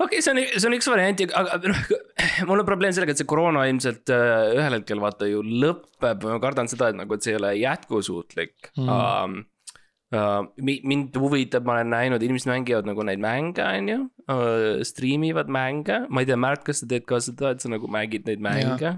okei 0.00 0.18
okay,, 0.18 0.22
see 0.24 0.34
on, 0.34 0.42
see 0.56 0.68
on 0.68 0.76
üks 0.78 0.90
variant, 0.90 1.22
aga 1.40 1.72
noh, 1.72 1.80
mul 2.48 2.62
on 2.62 2.68
probleem 2.68 2.94
sellega, 2.96 3.14
et 3.16 3.20
see 3.20 3.28
koroona 3.28 3.66
ilmselt 3.70 4.12
äh, 4.14 4.52
ühel 4.56 4.78
hetkel 4.78 5.02
vaata 5.02 5.28
ju 5.28 5.44
lõpeb, 5.44 6.26
ma 6.26 6.40
kardan 6.42 6.70
seda, 6.72 6.90
et 6.92 7.00
nagu, 7.00 7.16
et 7.16 7.26
see 7.26 7.34
ei 7.34 7.40
ole 7.40 7.54
jätkusuutlik 7.60 8.72
mm. 8.76 8.90
Um, 8.90 9.40
Uh, 10.10 10.42
mind 10.58 11.14
huvitab, 11.22 11.62
ma 11.62 11.76
olen 11.76 11.92
näinud, 11.92 12.22
inimesed 12.26 12.48
mängivad 12.50 12.88
nagu 12.88 13.04
neid 13.06 13.20
mänge, 13.22 13.62
on 13.62 13.90
ju 13.92 13.98
uh,. 14.26 14.80
Stream 14.82 15.22
ivad 15.28 15.52
mänge, 15.52 16.00
ma 16.10 16.24
ei 16.24 16.26
tea, 16.26 16.38
Märt, 16.40 16.64
kas 16.66 16.82
sa 16.82 16.88
teed 16.90 17.06
ka 17.06 17.20
seda, 17.22 17.52
et 17.54 17.62
sa 17.62 17.70
nagu 17.70 17.86
mängid 17.86 18.26
neid 18.26 18.42
mänge? 18.42 18.96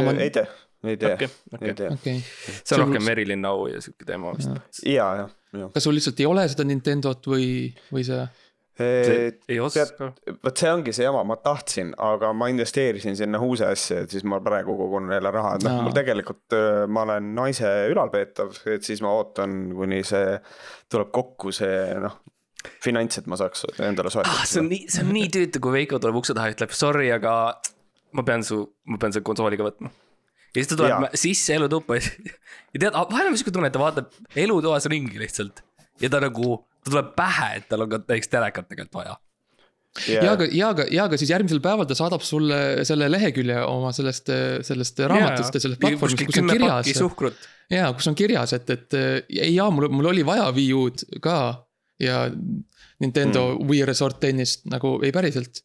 Oma... 0.00 0.14
ei 0.16 0.32
tee, 0.32 0.46
ei 0.84 0.96
tee 1.00 1.12
okay,, 1.12 1.28
okay. 1.52 1.68
ei 1.68 1.76
tee 1.76 1.90
okay.. 1.92 2.22
see 2.24 2.76
on 2.76 2.86
rohkem 2.86 3.04
Merilin 3.04 3.44
Au 3.48 3.66
ja 3.68 3.80
sihuke 3.84 4.08
teema 4.08 4.32
vist. 4.36 4.80
ja, 4.84 5.06
ja, 5.20 5.28
ja. 5.56 5.68
kas 5.74 5.84
sul 5.84 5.96
lihtsalt 5.96 6.20
ei 6.24 6.28
ole 6.28 6.46
seda 6.52 6.64
Nintendot 6.68 7.28
või, 7.32 7.46
või 7.92 8.04
see? 8.08 8.24
Ei 8.80 9.60
oska. 9.62 10.10
vot 10.44 10.62
see 10.62 10.72
ongi 10.72 10.94
see 10.96 11.06
jama, 11.06 11.22
ma 11.28 11.36
tahtsin, 11.42 11.92
aga 12.00 12.32
ma 12.36 12.50
investeerisin 12.52 13.18
sinna 13.18 13.40
uuse 13.44 13.68
asja, 13.68 14.02
et 14.04 14.14
siis 14.14 14.26
ma 14.28 14.40
praegu 14.44 14.76
kogun 14.78 15.12
jälle 15.12 15.32
raha, 15.34 15.54
et 15.58 15.66
noh, 15.66 15.80
mul 15.84 15.96
tegelikult 15.96 16.58
ma 16.90 17.06
olen 17.06 17.32
naise 17.36 17.70
ülalpeetav, 17.92 18.52
et 18.74 18.86
siis 18.86 19.02
ma 19.04 19.12
ootan, 19.18 19.62
kuni 19.76 20.02
see 20.06 20.36
tuleb 20.90 21.12
kokku, 21.14 21.54
see 21.54 21.80
noh 22.00 22.20
finants, 22.84 23.20
et 23.20 23.28
ma 23.30 23.38
saaks 23.40 23.64
endale 23.80 24.12
soetada 24.12 24.36
ah,. 24.36 24.44
see 24.48 24.60
on 24.60 24.68
nii, 24.68 24.86
see 24.92 25.04
on 25.04 25.12
nii 25.16 25.32
tüütu, 25.32 25.62
kui 25.64 25.72
Veiko 25.78 26.00
tuleb 26.02 26.20
ukse 26.20 26.36
taha 26.36 26.50
ja 26.50 26.56
ütleb 26.56 26.74
sorry, 26.76 27.08
aga 27.14 27.34
ma 28.16 28.24
pean 28.26 28.44
su, 28.46 28.62
ma 28.90 29.00
pean 29.00 29.14
selle 29.14 29.26
konsooli 29.26 29.58
ka 29.60 29.66
võtma 29.68 29.92
ja 30.50 30.58
siis 30.58 30.70
ta 30.70 30.78
tuleb 30.80 31.16
sisse 31.18 31.56
elutuppa 31.56 31.96
ja 32.00 32.82
tead, 32.82 32.94
vahel 32.94 33.30
on 33.30 33.38
siuke 33.38 33.54
tunne, 33.54 33.70
et 33.70 33.76
ta 33.76 33.82
vaatab 33.82 34.10
elutoas 34.44 34.88
ringi 34.90 35.20
lihtsalt. 35.20 35.62
ja 36.02 36.10
ta 36.12 36.22
nagu, 36.24 36.58
ta 36.84 36.92
tuleb 36.92 37.12
pähe, 37.18 37.50
et 37.60 37.68
tal 37.70 37.86
on 37.86 37.92
ka 37.92 38.00
näiteks 38.02 38.32
telekat 38.32 38.68
tegelikult 38.70 39.00
vaja. 39.00 39.16
ja 40.06 40.32
aga, 40.32 40.50
ja 40.54 40.68
aga, 40.74 40.86
ja 40.90 41.06
aga 41.10 41.18
siis 41.20 41.32
järgmisel 41.32 41.62
päeval 41.64 41.88
ta 41.90 41.96
saadab 41.98 42.22
sulle 42.26 42.84
selle 42.88 43.08
lehekülje 43.10 43.58
oma 43.66 43.94
sellest, 43.96 44.30
sellest 44.66 45.02
raamatust 45.02 45.56
ja 45.56 45.64
sellest 45.66 45.82
platvormist, 45.82 46.26
kus 46.28 46.42
on 46.42 46.52
kirjas. 46.52 47.48
ja 47.70 47.88
kus 47.96 48.10
on 48.12 48.18
kirjas, 48.18 48.54
et, 48.58 48.70
et 48.76 49.00
ja, 49.28 49.48
ja 49.50 49.70
mul, 49.74 49.90
mul 49.92 50.12
oli 50.12 50.26
vaja 50.26 50.50
Wii 50.54 50.70
U-d 50.78 51.20
ka 51.24 51.40
ja 52.00 52.28
Nintendo 53.00 53.58
mm. 53.58 53.68
Wii 53.68 53.84
Resort 53.88 54.20
tennist 54.20 54.64
nagu 54.70 54.98
ei 55.04 55.12
päriselt. 55.12 55.62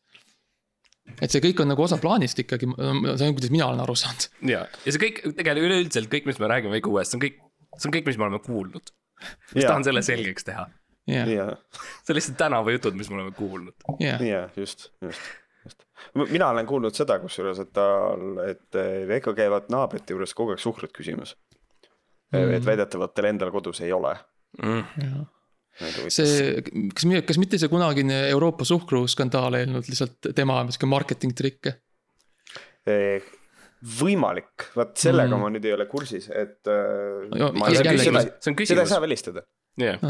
et 1.22 1.32
see 1.32 1.42
kõik 1.44 1.62
on 1.62 1.70
nagu 1.70 1.84
osa 1.86 2.00
plaanist 2.02 2.40
ikkagi, 2.42 2.66
see 2.66 3.28
on, 3.28 3.36
kuidas 3.38 3.52
mina 3.54 3.68
olen 3.70 3.84
aru 3.84 3.96
saanud. 4.00 4.28
ja, 4.50 4.64
ja 4.86 4.94
see 4.94 5.02
kõik 5.04 5.22
tegelikult 5.28 5.68
üleüldiselt 5.68 6.10
kõik, 6.12 6.30
mis 6.32 6.40
me 6.42 6.50
räägime 6.52 6.74
Veiko 6.76 6.96
uuest, 6.96 7.14
see 7.14 7.20
on 7.20 7.26
kõik, 7.28 7.38
see 7.78 7.90
on 7.90 7.96
kõik, 7.96 8.08
mis 8.10 8.18
me 8.20 8.28
oleme 8.28 8.42
kuulnud. 8.44 8.92
ma 9.54 9.68
tahan 9.68 9.86
selle 9.88 10.04
selgeks 10.06 10.48
teha. 10.48 10.66
jah, 11.08 11.30
ja, 11.30 11.48
see 11.78 12.14
on 12.14 12.20
lihtsalt 12.20 12.38
tänavajutud, 12.40 12.96
mis 12.98 13.10
me 13.12 13.20
oleme 13.20 13.36
kuulnud. 13.38 13.76
jah, 14.00 14.22
ja 14.26 14.46
just, 14.56 14.90
just, 15.06 15.22
just. 15.66 15.86
mina 16.16 16.50
olen 16.50 16.68
kuulnud 16.70 16.98
seda 16.98 17.20
kusjuures, 17.24 17.62
et 17.64 17.74
tal, 17.76 18.42
et 18.46 18.82
Veiko 19.08 19.36
käivad 19.38 19.70
naabrite 19.74 20.16
juures 20.16 20.34
kogu 20.38 20.56
aeg 20.56 20.64
suhkrut 20.64 20.96
küsimas 20.96 21.36
mm.. 22.34 22.58
et 22.58 22.66
väidetavalt 22.66 23.16
tal 23.16 23.30
endal 23.32 23.54
kodus 23.54 23.82
ei 23.86 23.94
ole. 23.96 24.16
Mm. 24.64 25.26
see, 26.08 26.62
kas, 26.96 27.08
kas 27.28 27.40
mitte 27.42 27.60
see 27.60 27.72
kunagine 27.72 28.22
Euroopa 28.32 28.68
suhkruskandaal 28.68 29.60
ei 29.60 29.66
olnud 29.68 29.90
lihtsalt 29.92 30.32
tema 30.36 30.62
sihuke 30.70 30.90
marketing 30.90 31.36
trikke? 31.38 31.80
võimalik, 34.00 34.70
vot 34.78 34.96
sellega 34.98 35.36
Mm. 35.36 35.42
ma 35.42 35.52
nüüd 35.54 35.66
ei 35.68 35.74
ole 35.76 35.86
kursis, 35.90 36.30
et 36.30 36.62
tea, 36.64 37.98
seda, 38.70 38.86
ei 38.86 38.90
saa, 38.90 39.02
välistada. 39.04 39.44
jah. 39.82 40.02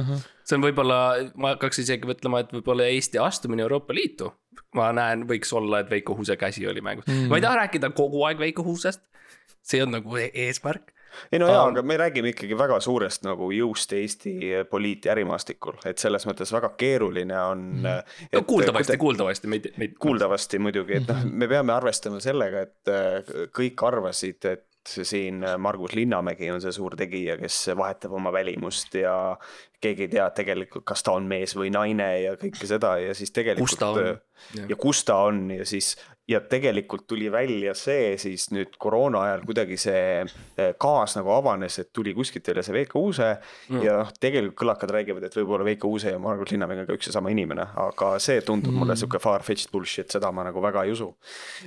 see 0.46 0.58
on 0.58 0.66
võib-olla, 0.66 0.98
ma 1.40 1.56
hakkaks 1.56 1.82
isegi 1.86 2.10
mõtlema, 2.10 2.44
et 2.44 2.54
võib-olla 2.54 2.88
Eesti 2.92 3.22
astumine 3.22 3.66
Euroopa 3.66 3.96
Liitu. 3.98 4.32
ma 4.76 4.92
näen, 4.96 5.26
võiks 5.30 5.54
olla, 5.56 5.82
et 5.84 5.90
Veiko 5.90 6.16
Huuse 6.16 6.38
käsi 6.38 6.68
oli 6.68 6.84
mängus 6.84 7.08
mm.. 7.08 7.30
ma 7.32 7.40
ei 7.40 7.46
taha 7.46 7.64
rääkida 7.64 7.90
kogu 7.96 8.26
aeg 8.28 8.40
Veiko 8.40 8.64
Huusest. 8.64 9.02
see 9.66 9.82
on 9.84 9.96
nagu 9.96 10.18
e- 10.22 10.32
eesmärk. 10.46 10.92
ei 11.32 11.40
no 11.40 11.48
jaa, 11.48 11.64
Um, 11.64 11.74
aga 11.74 11.82
me 11.82 11.98
räägime 11.98 12.34
ikkagi 12.34 12.58
väga 12.60 12.80
suurest 12.84 13.24
nagu 13.24 13.50
jõust 13.56 13.94
Eesti 13.96 14.36
poliit- 14.70 15.08
ja 15.08 15.16
ärimaastikul, 15.16 15.80
et 15.86 15.98
selles 15.98 16.28
mõttes 16.28 16.52
väga 16.54 16.74
keeruline 16.78 17.40
on 17.40 17.66
mm.. 17.82 18.14
no 18.36 18.44
kuuldavasti, 18.44 18.98
kuuldavasti 19.02 19.48
meid, 19.48 19.72
meid. 19.78 19.98
kuuldavasti 20.00 20.60
muidugi, 20.60 21.02
et 21.02 21.10
noh, 21.10 21.26
me 21.32 21.48
peame 21.48 21.74
arvestama 21.74 22.20
sellega, 22.24 22.68
et 22.68 22.94
äh, 22.94 23.48
kõik 23.56 23.88
arvasid, 23.88 24.44
et 24.46 24.68
siin 24.88 25.44
Margus 25.58 25.96
Linnamägi 25.98 26.52
on 26.54 26.62
see 26.64 26.74
suur 26.76 26.96
tegija, 27.00 27.38
kes 27.42 27.72
vahetab 27.78 28.14
oma 28.18 28.34
välimust 28.34 28.96
ja 29.00 29.16
keegi 29.82 30.08
ei 30.08 30.12
tea 30.16 30.28
tegelikult, 30.36 30.86
kas 30.88 31.04
ta 31.06 31.16
on 31.18 31.28
mees 31.30 31.56
või 31.58 31.72
naine 31.74 32.10
ja 32.24 32.36
kõike 32.40 32.68
seda 32.70 32.96
ja 33.02 33.14
siis 33.18 33.34
tegelikult. 33.36 33.70
Kus 33.70 33.80
ta 33.82 33.92
on? 33.94 34.22
ja 34.70 34.76
kus 34.80 35.04
ta 35.08 35.16
on 35.30 35.48
ja 35.56 35.66
siis 35.68 35.96
ja 36.28 36.42
tegelikult 36.42 37.06
tuli 37.08 37.30
välja 37.32 37.74
see 37.78 38.16
siis 38.22 38.48
nüüd 38.54 38.74
koroona 38.82 39.22
ajal 39.28 39.44
kuidagi 39.46 39.78
see 39.80 40.02
eh, 40.26 40.72
gaas 40.82 41.16
nagu 41.20 41.32
avanes, 41.36 41.78
et 41.82 41.92
tuli 41.94 42.16
kuskilt 42.18 42.48
jälle 42.50 42.64
see 42.66 42.76
Veiko 42.76 43.04
Uuse 43.06 43.30
mm. 43.36 43.84
ja 43.86 44.00
noh, 44.02 44.12
tegelikult 44.20 44.58
kõlakad 44.64 44.94
räägivad, 44.96 45.28
et 45.28 45.38
võib-olla 45.38 45.68
Veiko 45.68 45.92
Uuse 45.94 46.16
ja 46.16 46.22
Margus 46.22 46.52
Linnamägi 46.54 46.84
on 46.84 46.90
ka 46.90 46.98
üks 46.98 47.12
ja 47.12 47.16
sama 47.16 47.34
inimene, 47.34 47.68
aga 47.86 48.16
see 48.24 48.42
tundub 48.46 48.74
mm. 48.74 48.82
mulle 48.82 48.98
sihuke 49.00 49.22
far-fetched 49.22 49.72
bullshit, 49.74 50.10
seda 50.18 50.34
ma 50.36 50.48
nagu 50.50 50.64
väga 50.66 50.86
ei 50.86 50.96
usu 50.96 51.12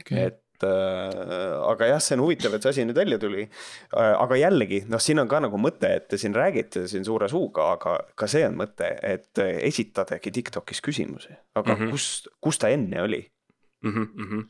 Okei. 0.02 0.26
et 0.26 0.42
äh, 0.66 1.70
aga 1.70 1.86
jah, 1.92 2.00
see 2.02 2.16
on 2.16 2.22
huvitav, 2.26 2.54
et 2.56 2.62
see 2.62 2.70
asi 2.74 2.84
nüüd 2.88 2.96
välja 2.98 3.18
tuli 3.22 3.44
äh,. 3.44 4.14
aga 4.18 4.36
jällegi 4.40 4.82
noh, 4.88 4.98
siin 5.02 5.18
on 5.22 5.28
ka 5.28 5.40
nagu 5.44 5.58
mõte, 5.60 5.90
et 6.00 6.08
te 6.08 6.18
siin 6.18 6.34
räägite 6.34 6.86
siin 6.90 7.04
suure 7.04 7.28
suuga, 7.28 7.72
aga 7.76 7.96
ka 8.18 8.26
see 8.30 8.44
on 8.48 8.56
mõte, 8.58 8.90
et 9.02 9.38
esitadagi 9.38 10.30
Tiktokis 10.34 10.80
küsimusi, 10.84 11.34
aga 11.54 11.72
mm 11.74 11.76
Mhm. 11.78 11.84
-hmm. 11.86 11.90
kus, 11.90 12.28
kus 12.40 12.58
ta 12.58 12.68
enne 12.68 13.02
oli, 13.02 13.22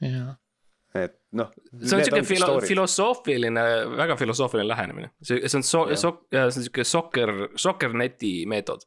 jah. 0.01 0.37
et 0.94 1.16
noh. 1.33 1.51
see 1.83 1.97
on 1.99 2.05
siuke 2.05 2.23
filo-, 2.25 2.61
filosoofiline, 2.64 3.64
väga 3.97 4.16
filosoofiline 4.16 4.68
lähenemine, 4.68 5.11
see, 5.23 5.42
see 5.49 5.59
on 5.59 5.62
so-, 5.62 5.88
so-, 5.97 6.14
see 6.33 6.44
on 6.44 6.53
siuke 6.53 6.85
sokker, 6.85 7.33
sokkerneti 7.57 8.47
meetod 8.49 8.87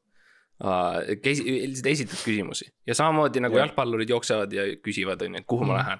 uh,. 0.63 0.97
lihtsalt 1.23 1.85
esitad 1.93 2.17
küsimusi 2.25 2.71
ja 2.87 2.95
samamoodi 2.97 3.39
nagu 3.45 3.55
Jah. 3.57 3.67
jalgpallurid 3.67 4.09
jooksevad 4.09 4.53
ja 4.53 4.63
küsivad, 4.81 5.21
on 5.25 5.35
ju, 5.37 5.43
et 5.43 5.47
kuhu 5.47 5.65
ma 5.65 5.73
Mm. 5.73 5.77
lähen, 5.83 5.99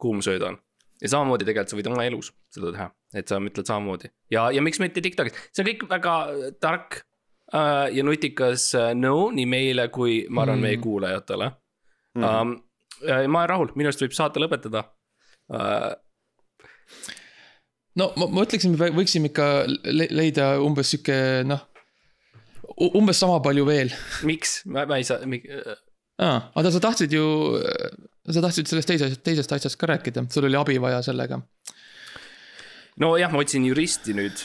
kuhu 0.00 0.14
ma 0.18 0.24
söödan. 0.26 0.58
ja 1.00 1.08
samamoodi 1.08 1.44
tegelikult 1.48 1.70
sa 1.72 1.76
võid 1.78 1.88
oma 1.92 2.04
elus 2.08 2.32
seda 2.52 2.72
teha, 2.74 2.88
et 3.16 3.28
sa 3.30 3.38
mõtled 3.40 3.66
samamoodi 3.68 4.10
ja, 4.30 4.48
ja 4.52 4.62
miks 4.62 4.80
mitte 4.82 5.00
Tiktokis, 5.04 5.32
see 5.54 5.62
on 5.64 5.70
kõik 5.70 5.86
väga 5.88 6.14
tark 6.60 7.00
uh, 7.54 7.86
ja 7.92 8.04
nutikas 8.04 8.66
uh, 8.76 8.90
nõu 8.96 9.30
nii 9.36 9.46
meile 9.48 9.88
kui 9.94 10.26
ma 10.28 10.42
arvan 10.44 10.58
Mm. 10.60 10.66
meie 10.68 10.76
kuulajatele 10.82 11.50
Mhm. 12.18 12.24
um,. 12.26 12.56
ma 13.30 13.38
olen 13.44 13.48
rahul, 13.48 13.68
minu 13.78 13.88
arust 13.88 14.02
võib 14.02 14.12
saate 14.16 14.40
lõpetada 14.42 14.82
uh,. 15.54 15.92
no 17.96 18.10
ma, 18.16 18.26
ma 18.26 18.44
ütleksin, 18.46 18.74
me 18.76 18.90
võiksime 18.96 19.30
ikka 19.30 19.46
le 19.68 20.08
leida 20.10 20.52
umbes 20.62 20.90
sihuke 20.92 21.16
noh, 21.48 21.62
umbes 22.98 23.20
sama 23.22 23.38
palju 23.44 23.64
veel 23.68 23.92
miks, 24.28 24.60
ma, 24.66 24.84
ma 24.90 24.98
ei 25.00 25.06
saa, 25.06 25.22
aa, 26.20 26.40
aga 26.60 26.72
sa 26.74 26.82
tahtsid 26.84 27.14
ju, 27.16 27.26
sa 28.28 28.42
tahtsid 28.44 28.70
sellest 28.70 28.90
teisest, 28.92 29.22
teisest 29.26 29.54
asjast 29.56 29.78
ka 29.80 29.88
rääkida, 29.90 30.26
sul 30.32 30.48
oli 30.48 30.58
abi 30.60 30.76
vaja 30.82 31.00
sellega. 31.06 31.40
nojah, 33.00 33.32
ma 33.32 33.40
otsin 33.44 33.64
juristi 33.68 34.16
nüüd 34.16 34.44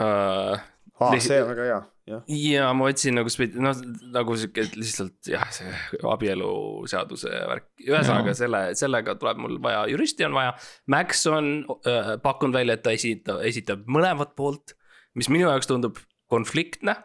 uh,. 0.00 0.56
aa, 0.56 1.12
see 1.20 1.42
on 1.42 1.50
väga 1.52 1.68
hea, 1.68 1.80
jah. 2.12 2.22
ja 2.32 2.70
ma 2.76 2.88
otsin 2.90 3.18
nagu 3.18 3.32
spe-, 3.32 3.52
noh 3.60 3.76
nagu 4.14 4.36
sihuke 4.38 4.64
lihtsalt 4.78 5.30
jah, 5.32 5.44
see 5.54 5.74
abieluseaduse 6.14 7.32
värk, 7.52 7.68
ühesõnaga 7.84 8.32
Jaa. 8.32 8.40
selle, 8.40 8.62
sellega 8.78 9.16
tuleb 9.20 9.42
mul 9.44 9.60
vaja, 9.62 9.84
juristi 9.92 10.26
on 10.28 10.36
vaja. 10.38 10.56
Max 10.92 11.26
on 11.30 11.58
uh, 11.76 12.14
pakkunud 12.22 12.56
välja, 12.56 12.78
et 12.78 12.86
ta 12.86 12.94
esitab, 12.96 13.42
esitab 13.46 13.84
mõlemat 13.90 14.32
poolt, 14.38 14.76
mis 15.18 15.28
minu 15.32 15.50
jaoks 15.50 15.68
tundub 15.68 16.00
konfliktne. 16.32 16.96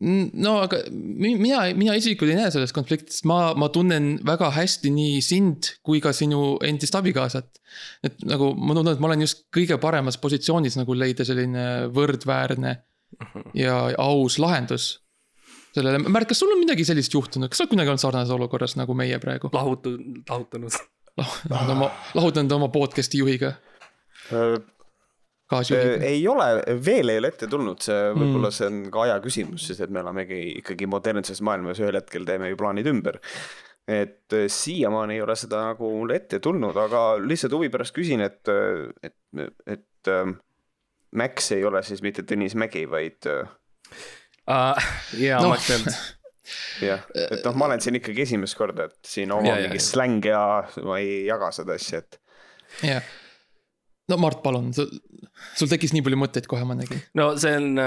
No 0.00 0.58
aga 0.60 0.82
mi- 0.92 1.38
mina, 1.40 1.62
mina 1.76 1.94
isiklikult 1.96 2.28
ei 2.32 2.36
näe 2.36 2.50
selles 2.52 2.74
konfliktis, 2.76 3.22
ma, 3.24 3.54
ma 3.56 3.70
tunnen 3.72 4.18
väga 4.26 4.50
hästi 4.52 4.90
nii 4.92 5.22
sind 5.24 5.70
kui 5.86 6.02
ka 6.04 6.12
sinu 6.12 6.58
endist 6.66 6.94
abikaasat. 6.98 7.48
et 8.04 8.20
nagu 8.28 8.50
ma 8.54 8.74
tunnen, 8.76 8.92
et 8.92 9.00
ma 9.00 9.08
olen 9.08 9.24
just 9.24 9.46
kõige 9.56 9.78
paremas 9.80 10.18
positsioonis 10.20 10.76
nagu 10.76 10.94
leida 10.94 11.24
selline 11.24 11.88
võrdväärne 11.96 12.76
ja 13.56 13.78
aus 14.02 14.36
lahendus. 14.42 15.00
sellele, 15.76 15.98
Märt, 16.08 16.28
kas 16.28 16.38
sul 16.40 16.52
on 16.52 16.60
midagi 16.60 16.84
sellist 16.84 17.12
juhtunud, 17.14 17.48
kas 17.48 17.58
sa 17.60 17.64
oled 17.64 17.72
kunagi 17.74 17.92
olnud 17.92 18.04
sarnases 18.04 18.34
olukorras 18.36 18.76
nagu 18.76 18.94
meie 18.94 19.18
praegu? 19.22 19.48
lahutu-, 19.52 19.96
lahutanud. 20.28 20.72
lahutanud 21.16 21.72
oma, 21.76 21.90
lahutanud 22.14 22.52
oma 22.52 22.68
podcast'i 22.68 23.20
juhiga, 23.24 23.54
kaasjuhiga. 25.50 26.00
ei 26.06 26.24
ole, 26.28 26.48
veel 26.84 27.12
ei 27.12 27.20
ole 27.22 27.30
ette 27.32 27.48
tulnud, 27.50 27.82
see 27.84 28.10
võib-olla 28.16 28.50
see 28.54 28.66
on 28.70 28.80
ka 28.94 29.04
aja 29.06 29.20
küsimus, 29.24 29.68
sest 29.68 29.84
et 29.86 29.94
me 29.94 30.02
olemegi 30.02 30.40
ikkagi 30.62 30.88
modernses 30.90 31.42
maailmas, 31.46 31.80
ühel 31.82 32.00
hetkel 32.00 32.26
teeme 32.28 32.50
ju 32.50 32.58
plaanid 32.60 32.90
ümber. 32.90 33.20
et 33.86 34.34
siiamaani 34.50 35.14
ei 35.14 35.22
ole 35.22 35.36
seda 35.38 35.62
nagu 35.68 35.92
mulle 36.00 36.16
ette 36.18 36.40
tulnud, 36.42 36.76
aga 36.76 37.04
lihtsalt 37.22 37.54
huvi 37.54 37.70
pärast 37.70 37.94
küsin, 37.94 38.24
et, 38.26 38.42
et, 39.06 39.46
et 39.70 40.12
Max 41.16 41.52
ei 41.54 41.62
ole 41.64 41.80
siis 41.86 42.02
mitte 42.02 42.26
Tõnis 42.26 42.56
Mägi, 42.58 42.82
vaid 42.90 43.28
äh, 43.30 43.46
Uh, 44.46 44.78
ja 45.18 45.40
Noh. 45.42 45.48
no. 45.48 45.48
ma 45.48 45.56
ütlen, 45.58 45.86
jah, 46.86 47.00
et 47.18 47.42
noh, 47.42 47.54
ma 47.58 47.66
olen 47.66 47.82
siin 47.82 47.98
ikkagi 47.98 48.22
esimest 48.22 48.54
korda, 48.54 48.84
et 48.86 49.08
siin 49.10 49.32
oma 49.34 49.48
Ja, 49.48 49.56
mingi 49.64 49.80
ja. 49.80 49.82
släng 49.82 50.28
ja 50.28 50.42
ma 50.86 51.00
ei 51.02 51.24
jaga 51.26 51.48
seda 51.54 51.74
asja, 51.74 51.98
et 52.04 52.20
jah. 52.86 53.08
No 54.08 54.16
Mart, 54.22 54.42
palun, 54.44 54.70
sul 54.74 55.68
tekkis 55.70 55.92
nii 55.96 56.04
palju 56.06 56.18
mõtteid 56.20 56.46
kohe, 56.50 56.64
ma 56.68 56.76
nägin. 56.78 57.00
no 57.18 57.32
see 57.40 57.56
on, 57.58 57.80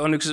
on 0.00 0.16
üks 0.16 0.30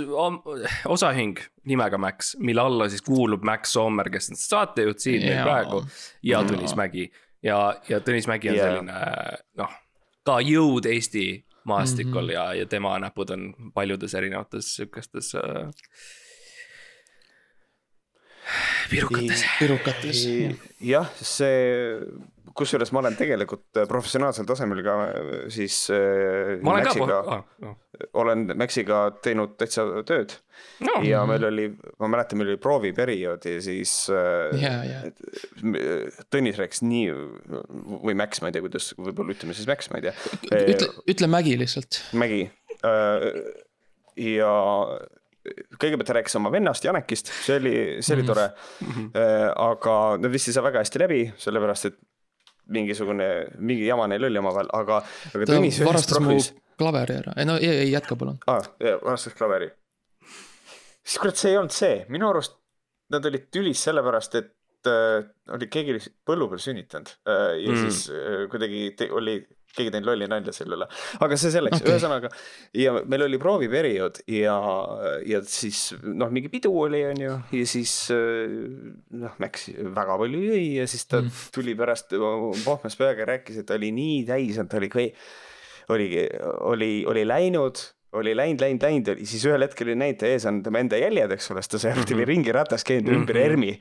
osaühing 0.88 1.40
nimega 1.68 1.98
Max, 2.02 2.36
mille 2.40 2.62
alla 2.64 2.90
siis 2.92 3.04
kuulub 3.06 3.44
Max 3.48 3.74
Sommer, 3.76 4.10
kes 4.14 4.32
on 4.32 4.40
saatejuht 4.40 5.04
siin 5.04 5.26
meil 5.26 5.42
praegu 5.44 5.82
ja. 6.24 6.44
Tõnis 6.48 6.76
Mägi. 6.80 7.10
ja, 7.44 7.58
ja 7.90 8.00
Tõnis 8.00 8.30
Mägi 8.32 8.54
on 8.54 8.60
Jaa. 8.60 8.70
selline 8.70 9.02
noh, 9.62 9.74
ka 10.26 10.40
jõud 10.46 10.88
Eesti 10.90 11.26
maastikul 11.66 12.30
Mhm. 12.30 12.34
ja, 12.38 12.46
ja 12.62 12.66
tema 12.70 12.94
näpud 13.02 13.32
on 13.34 13.48
paljudes 13.74 14.14
erinevates 14.14 14.76
sihukestes 14.76 15.34
äh,. 15.36 15.72
pirukates. 18.90 19.44
pirukates. 19.60 20.28
jah, 20.82 21.10
see 21.22 22.00
kusjuures 22.56 22.92
ma 22.96 23.02
olen 23.02 23.18
tegelikult 23.20 23.82
professionaalsel 23.90 24.48
tasemel 24.48 24.82
ka 24.86 24.96
siis 25.54 25.80
äh, 25.94 26.56
olen 26.62 26.86
Maxiga, 26.86 27.08
ka 27.08 27.36
ah, 27.36 27.44
ah. 27.70 27.76
olen 28.22 28.46
Maxiga 28.58 29.00
teinud 29.26 29.58
täitsa 29.60 29.86
tööd 30.08 30.38
no. 30.86 31.00
ja 31.06 31.24
meil 31.30 31.48
oli, 31.50 31.68
ma 32.02 32.10
mäletan, 32.14 32.40
meil 32.40 32.54
oli 32.54 32.62
prooviperiood 32.62 33.48
ja 33.50 33.58
siis 33.66 33.98
äh, 34.14 34.56
ja, 34.62 34.78
ja. 34.88 35.04
Tõnis 36.32 36.60
rääkis 36.62 36.84
nii 36.86 37.12
või 38.06 38.16
Max, 38.18 38.42
ma 38.42 38.52
ei 38.52 38.56
tea, 38.56 38.64
kuidas, 38.66 38.94
võib-olla 39.00 39.36
ütleme 39.36 39.58
siis 39.58 39.68
Max, 39.70 39.92
ma 39.92 40.00
ei 40.00 40.08
tea. 40.08 40.16
ütle, 40.76 40.90
ütle 41.12 41.32
Mägi 41.32 41.58
lihtsalt. 41.60 42.02
Mägi 42.16 42.46
ja 44.16 44.52
kõigepealt 45.78 46.08
ta 46.10 46.16
rääkis 46.18 46.38
oma 46.40 46.50
vennast 46.54 46.86
Janekist, 46.86 47.30
see 47.46 47.60
oli, 47.60 47.78
see 48.00 48.16
oli 48.16 48.24
Mhm. 48.24 48.30
tore 48.32 48.48
mm. 48.48 48.92
-hmm. 48.92 49.54
aga 49.68 49.96
nad 50.22 50.32
vist 50.32 50.50
ei 50.50 50.56
saa 50.56 50.64
väga 50.64 50.82
hästi 50.84 51.02
läbi, 51.04 51.22
sellepärast 51.38 51.92
et 51.92 51.98
mingisugune, 52.74 53.30
mingi 53.58 53.88
jama 53.88 54.08
neil 54.12 54.28
oli 54.30 54.42
omavahel, 54.42 54.70
aga, 54.74 55.02
aga 55.32 55.48
ta 55.48 55.58
Tõnis 55.58 55.82
varastas 55.86 56.22
mu 56.22 56.34
profis 56.34 56.52
klaveri 56.80 57.18
ära, 57.22 57.34
ei 57.40 57.48
no 57.48 57.58
ei, 57.62 57.72
ei 57.86 57.92
jätka 57.92 58.18
palun. 58.20 58.38
aa 58.48 58.60
ah,, 58.60 59.00
varastas 59.04 59.36
klaveri. 59.38 59.70
siis 61.06 61.20
kurat, 61.22 61.40
see 61.40 61.54
ei 61.54 61.60
olnud 61.62 61.76
see, 61.76 61.98
minu 62.12 62.30
arust 62.30 62.58
nad 63.14 63.26
olid 63.30 63.50
tülis 63.54 63.84
sellepärast, 63.86 64.40
et 64.42 64.90
äh, 64.90 65.20
oli 65.56 65.70
keegi 65.72 65.96
oli 65.96 66.14
põllu 66.28 66.50
peal 66.52 66.64
sünnitanud 66.64 67.12
äh, 67.30 67.52
ja 67.62 67.72
mm. 67.72 67.84
siis 67.86 68.08
äh, 68.10 68.46
kuidagi 68.52 69.12
oli 69.14 69.38
keegi 69.76 69.94
teinud 69.94 70.10
lolli 70.10 70.30
nalja 70.32 70.54
selle 70.56 70.80
üle, 70.80 70.88
aga 71.26 71.40
see 71.40 71.54
selleks 71.54 71.82
okay., 71.82 71.94
ühesõnaga. 71.94 72.32
ja 72.78 72.96
meil 73.06 73.26
oli 73.28 73.40
prooviperiood 73.42 74.22
ja, 74.32 74.58
ja 75.28 75.42
siis 75.50 75.88
noh, 76.04 76.32
mingi 76.34 76.52
pidu 76.54 76.74
oli, 76.86 77.04
on 77.10 77.24
ju, 77.26 77.40
ja 77.60 77.70
siis 77.70 77.96
noh, 78.12 79.36
Max 79.42 79.70
väga 79.98 80.20
palju 80.22 80.46
jõi 80.50 80.64
ja 80.80 80.88
siis 80.90 81.08
ta 81.12 81.22
mm. 81.22 81.44
tuli 81.56 81.76
pärast 81.80 82.16
pohmas 82.66 82.98
peaga, 83.00 83.28
rääkis, 83.34 83.62
et 83.62 83.70
ta 83.70 83.78
oli 83.80 83.92
nii 83.96 84.24
täis, 84.28 84.60
et 84.62 84.72
ta 84.72 84.80
oli, 84.82 84.92
oligi, 85.96 86.26
oli, 86.72 86.92
oli 87.10 87.28
läinud 87.28 87.84
oli 88.16 88.36
läinud, 88.38 88.62
läinud, 88.64 88.84
läinud, 88.86 89.12
siis 89.28 89.46
ühel 89.48 89.66
hetkel 89.66 89.92
oli 89.92 89.98
näinud, 90.00 90.26
ees 90.28 90.46
on 90.50 90.62
tema 90.66 90.82
enda 90.84 91.00
jäljed, 91.00 91.36
eks 91.36 91.52
ole, 91.54 91.64
sest 91.64 91.76
ta 91.76 91.82
sealt 91.84 92.14
oli 92.16 92.28
ringiratas 92.28 92.86
käinud 92.88 93.14
ümber 93.16 93.40
ERMi. 93.42 93.74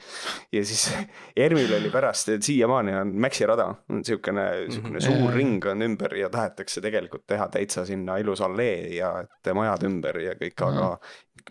ja 0.52 0.64
siis 0.66 0.86
ERMil 1.44 1.76
oli 1.78 1.92
pärast, 1.94 2.32
siiamaani 2.44 2.96
on 3.00 3.14
Maxi 3.24 3.46
rada, 3.48 3.68
niisugune, 3.94 4.46
niisugune 4.66 5.04
suur 5.04 5.34
ring 5.34 5.70
on 5.70 5.86
ümber 5.86 6.16
ja 6.18 6.30
tahetakse 6.32 6.82
tegelikult 6.84 7.26
teha 7.30 7.48
täitsa 7.52 7.86
sinna 7.88 8.18
ilus 8.22 8.42
allee 8.44 8.94
ja 8.96 9.14
et 9.24 9.54
majad 9.54 9.86
ümber 9.88 10.20
ja 10.22 10.34
kõik, 10.38 10.66
aga 10.66 10.90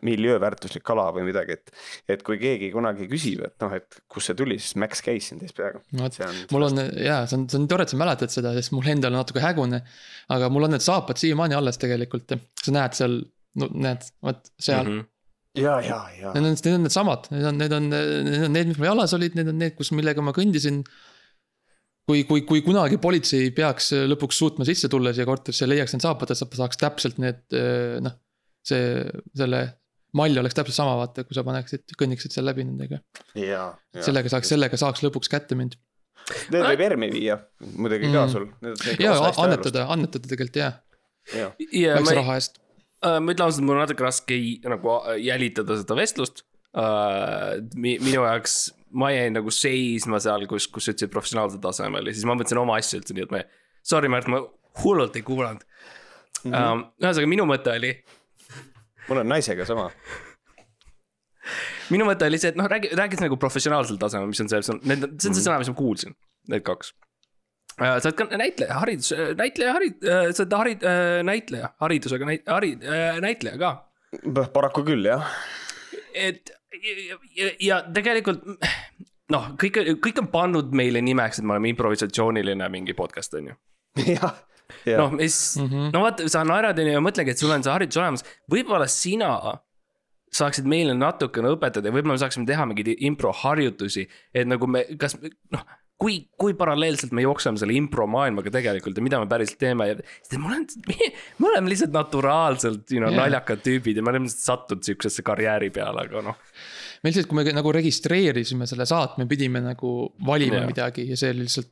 miljööväärtuslik 0.04 0.84
kala 0.86 1.06
või 1.16 1.28
midagi, 1.28 1.58
et, 1.58 1.72
et 2.16 2.24
kui 2.26 2.40
keegi 2.42 2.72
kunagi 2.74 3.08
küsib, 3.12 3.44
et 3.46 3.56
noh, 3.64 3.76
et 3.78 4.00
kust 4.12 4.32
see 4.32 4.38
tuli, 4.40 4.58
siis 4.60 4.76
Max 4.82 5.04
käis 5.06 5.30
siin 5.30 5.40
teist 5.42 5.56
peaaegu. 5.58 5.84
no 5.96 6.10
mul 6.52 6.68
on 6.70 6.82
jaa, 6.82 7.24
see 7.30 7.38
on, 7.38 7.46
see 7.52 7.62
on 7.62 7.70
tore, 7.72 7.86
et 7.86 7.94
sa 7.94 8.00
mäletad 8.00 8.34
seda, 8.34 8.56
sest 8.58 8.74
mul 8.76 8.90
endal 8.94 9.14
on 9.14 9.22
natuke 9.22 9.44
hägune. 9.44 9.84
aga 10.34 10.50
mul 10.54 10.68
on 10.68 10.76
need 10.76 10.84
saapad 10.84 11.22
siiamaani 11.22 11.58
alles 11.60 11.80
tegelikult, 11.82 12.36
sa 12.64 12.76
näed 12.76 13.00
seal, 13.00 13.20
no 13.60 13.70
näed, 13.74 14.06
vot 14.26 14.54
seal 14.58 14.86
mm. 14.86 15.00
-hmm 15.00 15.10
ja, 15.54 15.78
ja, 15.86 16.00
ja. 16.18 16.32
Need 16.34 16.48
on, 16.50 16.56
need 16.58 16.74
on 16.74 16.86
needsamad, 16.88 17.28
need 17.30 17.46
on, 17.46 17.58
need 17.62 17.74
on, 17.78 17.90
need 17.90 18.46
on 18.48 18.56
need, 18.56 18.72
mis 18.72 18.80
mul 18.80 18.90
jalas 18.90 19.14
olid, 19.14 19.36
need 19.38 19.52
on 19.52 19.60
need, 19.62 19.76
kus, 19.78 19.92
millega 19.94 20.24
ma 20.26 20.34
kõndisin. 20.34 20.82
kui, 22.10 22.26
kui, 22.28 22.42
kui 22.44 22.60
kunagi 22.66 22.98
politsei 23.00 23.52
peaks 23.56 23.94
lõpuks 24.10 24.40
suutma 24.42 24.66
sisse 24.68 24.90
tulla 24.92 25.14
siia 25.16 25.24
korterisse 25.30 25.64
ja 25.64 25.70
leiaks 25.72 25.94
need 25.94 26.04
saapad, 26.04 26.34
et 26.34 26.40
sa 26.40 26.50
saaks 26.50 26.82
täpselt 26.82 27.22
need 27.22 27.62
noh. 28.04 28.18
See, 28.68 29.04
selle 29.38 29.64
mall 30.18 30.38
oleks 30.44 30.58
täpselt 30.58 30.78
sama, 30.78 30.98
vaata, 31.00 31.26
kui 31.28 31.36
sa 31.38 31.44
paneksid, 31.46 31.96
kõnniksid 32.00 32.36
seal 32.36 32.46
läbi 32.48 32.66
nendega. 32.68 33.02
sellega 33.34 34.32
saaks, 34.34 34.54
sellega 34.54 34.80
saaks 34.80 35.04
lõpuks 35.06 35.32
kätte 35.32 35.58
mind. 35.60 35.78
Need 36.54 36.64
võib 36.64 36.82
ERMi 36.86 37.10
viia 37.12 37.36
muidugi 37.76 38.12
ka 38.14 38.28
sul. 38.32 38.48
ja 39.02 39.16
annetada, 39.42 39.90
annetada 39.92 40.30
tegelikult 40.30 40.60
jah 40.62 40.78
ja. 41.32 41.50
ja. 41.72 41.98
väikse 41.98 42.16
raha 42.16 42.38
eest 42.40 42.60
uh,. 42.60 43.20
ma 43.20 43.34
ütlen 43.34 43.48
ausalt, 43.48 43.66
mul 43.68 43.76
on 43.76 43.84
natuke 43.84 44.06
raske 44.06 44.38
nagu 44.72 44.96
jälitada 45.20 45.78
seda 45.82 45.98
vestlust 46.00 46.46
uh,. 46.80 47.60
minu 47.76 48.22
jaoks, 48.22 48.58
ma 48.96 49.12
jäin 49.12 49.36
nagu 49.36 49.52
seisma 49.52 50.22
seal, 50.24 50.48
kus, 50.48 50.70
kus 50.72 50.88
sa 50.88 50.96
ütlesid 50.96 51.14
professionaalsel 51.14 51.60
tasemel 51.64 52.08
ja 52.08 52.16
siis 52.16 52.28
ma 52.30 52.38
mõtlesin 52.40 52.64
oma 52.64 52.80
asju 52.80 53.02
üldse, 53.02 53.18
nii 53.18 53.28
et 53.28 53.36
ma. 53.36 53.44
Sorry, 53.84 54.08
Märt, 54.08 54.30
ma 54.32 54.40
hullult 54.80 55.18
ei 55.20 55.26
kuulanud 55.28 55.64
mm. 55.64 56.52
-hmm. 56.52 56.60
Um, 56.60 56.86
ühesõnaga, 57.04 57.34
minu 57.36 57.48
mõte 57.50 57.74
oli 57.76 57.92
mul 59.08 59.24
on 59.24 59.32
naisega 59.32 59.66
sama. 59.68 59.90
minu 61.94 62.08
mõte 62.08 62.28
oli 62.30 62.40
see, 62.40 62.54
et 62.54 62.60
noh, 62.60 62.68
räägi, 62.72 62.94
räägid 62.98 63.24
nagu 63.26 63.38
professionaalsel 63.40 64.00
tasemel, 64.02 64.30
mis 64.32 64.44
on 64.44 64.52
see, 64.52 64.62
see 64.66 64.76
on, 64.76 64.84
need, 64.90 65.08
see 65.20 65.32
on 65.32 65.38
see 65.38 65.46
sõna, 65.46 65.58
mis 65.62 65.72
ma 65.72 65.78
kuulsin, 65.78 66.16
need 66.54 66.64
kaks. 66.66 66.94
sa 67.76 67.98
oled 67.98 68.18
ka 68.20 68.30
näitleja, 68.40 68.80
haridus, 68.80 69.12
näitleja, 69.40 69.76
harid-, 69.78 70.08
sa 70.08 70.46
oled 70.46 70.58
harid-, 70.60 70.88
näitleja, 71.28 71.74
haridusega 71.84 72.30
näit-, 72.30 72.48
harid-, 72.48 72.88
näitleja 73.26 73.60
ka. 73.62 73.74
paraku 74.56 74.86
küll, 74.88 75.12
jah. 75.12 75.28
et 76.14 76.54
ja, 76.80 77.20
ja, 77.36 77.52
ja 77.60 77.84
tegelikult 77.94 78.46
noh, 79.34 79.54
kõik, 79.60 79.84
kõik 80.04 80.24
on 80.24 80.32
pannud 80.32 80.74
meile 80.76 81.04
nimeks, 81.04 81.40
et 81.40 81.48
me 81.48 81.58
oleme 81.58 81.72
improvisatsiooniline 81.74 82.72
mingi 82.72 82.96
podcast, 82.98 83.36
on 83.40 83.52
ju. 83.52 83.60
jah 84.16 84.42
Yeah. 84.88 85.00
noh, 85.00 85.14
mis 85.16 85.58
mm, 85.60 85.68
-hmm. 85.70 85.92
no 85.94 86.02
vaata, 86.06 86.26
sa 86.32 86.44
naerad 86.48 86.80
onju 86.80 86.96
ja 86.96 87.04
mõtledki, 87.04 87.36
et 87.36 87.40
sul 87.40 87.52
on 87.54 87.64
see 87.64 87.72
haridus 87.72 88.00
olemas, 88.00 88.26
võib-olla 88.52 88.88
sina 88.92 89.36
saaksid 90.34 90.66
meile 90.66 90.96
natukene 90.98 91.54
õpetada 91.54 91.90
ja 91.90 91.94
võib-olla 91.94 92.18
me 92.18 92.24
saaksime 92.24 92.48
teha 92.50 92.66
mingeid 92.66 92.96
improharjutusi, 93.06 94.08
et 94.34 94.50
nagu 94.50 94.68
me, 94.68 94.86
kas 94.98 95.18
noh 95.54 95.66
kui, 96.04 96.20
kui 96.40 96.56
paralleelselt 96.58 97.14
me 97.16 97.24
jookseme 97.24 97.60
selle 97.62 97.76
impro 97.78 98.06
maailmaga 98.10 98.52
tegelikult 98.54 98.98
ja 98.98 99.06
mida 99.06 99.20
me 99.22 99.30
päriselt 99.32 99.60
teeme 99.62 99.88
ja. 99.92 99.98
sest 100.22 100.40
me 100.42 100.50
oleme, 100.50 101.10
me 101.40 101.50
oleme 101.52 101.74
lihtsalt 101.74 101.96
naturaalselt, 101.96 102.86
you 102.92 103.00
know 103.00 103.12
yeah., 103.12 103.24
naljakad 103.24 103.64
tüübid 103.66 104.00
ja 104.00 104.06
me 104.06 104.14
oleme 104.14 104.28
lihtsalt 104.28 104.48
sattunud 104.50 104.88
sihukesesse 104.88 105.26
karjääri 105.26 105.72
peale, 105.76 106.08
aga 106.08 106.26
noh. 106.26 106.40
Me 107.04 107.12
lihtsalt, 107.12 107.28
kui 107.28 107.40
me 107.40 107.56
nagu 107.56 107.74
registreerisime 107.76 108.68
selle 108.70 108.88
saate, 108.88 109.20
me 109.20 109.28
pidime 109.30 109.60
nagu 109.64 109.92
valima 110.26 110.62
yeah. 110.62 110.70
midagi 110.70 111.08
ja 111.10 111.18
see 111.20 111.34
oli 111.34 111.48
lihtsalt. 111.48 111.72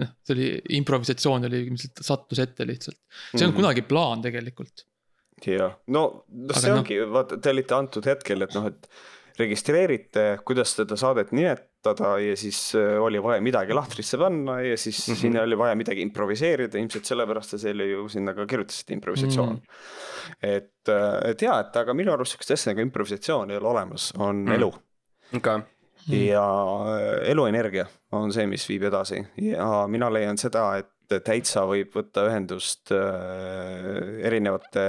noh, 0.00 0.10
see 0.26 0.34
oli 0.34 0.48
improvisatsioon 0.80 1.46
oli 1.48 1.62
lihtsalt 1.68 2.02
sattus 2.02 2.42
ette 2.42 2.66
lihtsalt, 2.66 2.98
see 2.98 3.38
ei 3.38 3.44
olnud 3.44 3.44
mm 3.44 3.52
-hmm. 3.52 3.60
kunagi 3.62 3.86
plaan 3.86 4.24
tegelikult. 4.24 4.86
jah, 5.46 5.76
no, 5.86 6.04
no 6.28 6.56
see 6.58 6.72
aga 6.72 6.80
ongi 6.80 6.98
no., 7.00 7.10
vaata, 7.14 7.38
te 7.38 7.54
olite 7.54 7.74
antud 7.76 8.06
hetkel, 8.10 8.42
et 8.46 8.54
noh, 8.58 8.66
et 8.72 8.88
registreerite, 9.38 10.24
kuidas 10.46 10.76
seda 10.76 10.96
saadet 10.98 11.32
nimetada 11.34 12.14
ja 12.22 12.36
siis 12.38 12.58
äh, 12.78 12.94
oli 13.02 13.22
vaja 13.22 13.42
midagi 13.42 13.74
lahtrisse 13.74 14.18
panna 14.20 14.60
ja 14.62 14.76
siis 14.76 15.00
mm 15.08 15.14
-hmm. 15.14 15.20
sinna 15.20 15.42
oli 15.42 15.58
vaja 15.58 15.74
midagi 15.74 16.02
improviseerida, 16.02 16.78
ilmselt 16.78 17.04
sellepärast 17.04 17.50
te 17.50 17.58
selle 17.58 17.86
ju 17.90 18.08
sinna 18.08 18.34
ka 18.34 18.46
kirjutasite, 18.46 18.94
improvisatsioon 18.94 19.54
mm. 19.54 19.60
-hmm. 19.60 20.56
et, 20.56 20.88
äh, 20.88 21.30
et 21.30 21.42
jaa, 21.42 21.60
et 21.60 21.76
aga 21.76 21.94
minu 21.94 22.12
arust 22.12 22.32
sihukest 22.32 22.50
asja 22.50 22.72
nagu 22.72 22.80
improvisatsioon 22.80 23.50
ei 23.50 23.56
ole 23.56 23.68
olemas, 23.68 24.12
on 24.18 24.36
mm 24.36 24.46
-hmm. 24.48 24.54
elu. 24.54 24.74
okay 25.36 25.60
ja 26.08 26.44
äh, 26.96 27.30
eluenergia 27.30 27.86
on 28.12 28.32
see, 28.32 28.46
mis 28.46 28.68
viib 28.68 28.82
edasi 28.82 29.22
ja 29.40 29.86
mina 29.88 30.10
leian 30.12 30.38
seda, 30.38 30.66
et 30.78 30.90
täitsa 31.24 31.64
võib 31.68 31.92
võtta 31.94 32.24
ühendust 32.28 32.92
äh, 32.92 34.20
erinevate. 34.24 34.84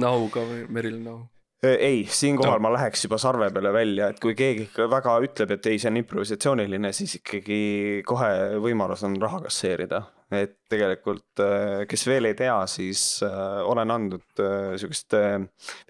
Nahuga 0.00 0.44
või 0.46 0.64
Meril 0.68 0.98
Nahu? 1.02 1.26
Ei, 1.62 2.06
siinkohal 2.10 2.58
no. 2.58 2.64
ma 2.66 2.72
läheks 2.74 3.04
juba 3.06 3.18
sarve 3.22 3.46
peale 3.54 3.70
välja, 3.74 4.08
et 4.10 4.18
kui 4.22 4.34
keegi 4.38 4.66
ikka 4.66 4.88
väga 4.90 5.14
ütleb, 5.22 5.54
et 5.54 5.68
ei, 5.70 5.78
see 5.78 5.92
on 5.92 6.00
improvisatsiooniline, 6.00 6.90
siis 6.96 7.20
ikkagi 7.20 7.60
kohe 8.06 8.32
võimalus 8.62 9.04
on 9.06 9.14
raha 9.22 9.44
kasseerida. 9.46 10.02
et 10.32 10.54
tegelikult, 10.72 11.42
kes 11.88 12.06
veel 12.08 12.30
ei 12.30 12.34
tea, 12.34 12.54
siis 12.66 13.20
olen 13.22 13.90
andnud 13.92 14.40
sihukest 14.80 15.14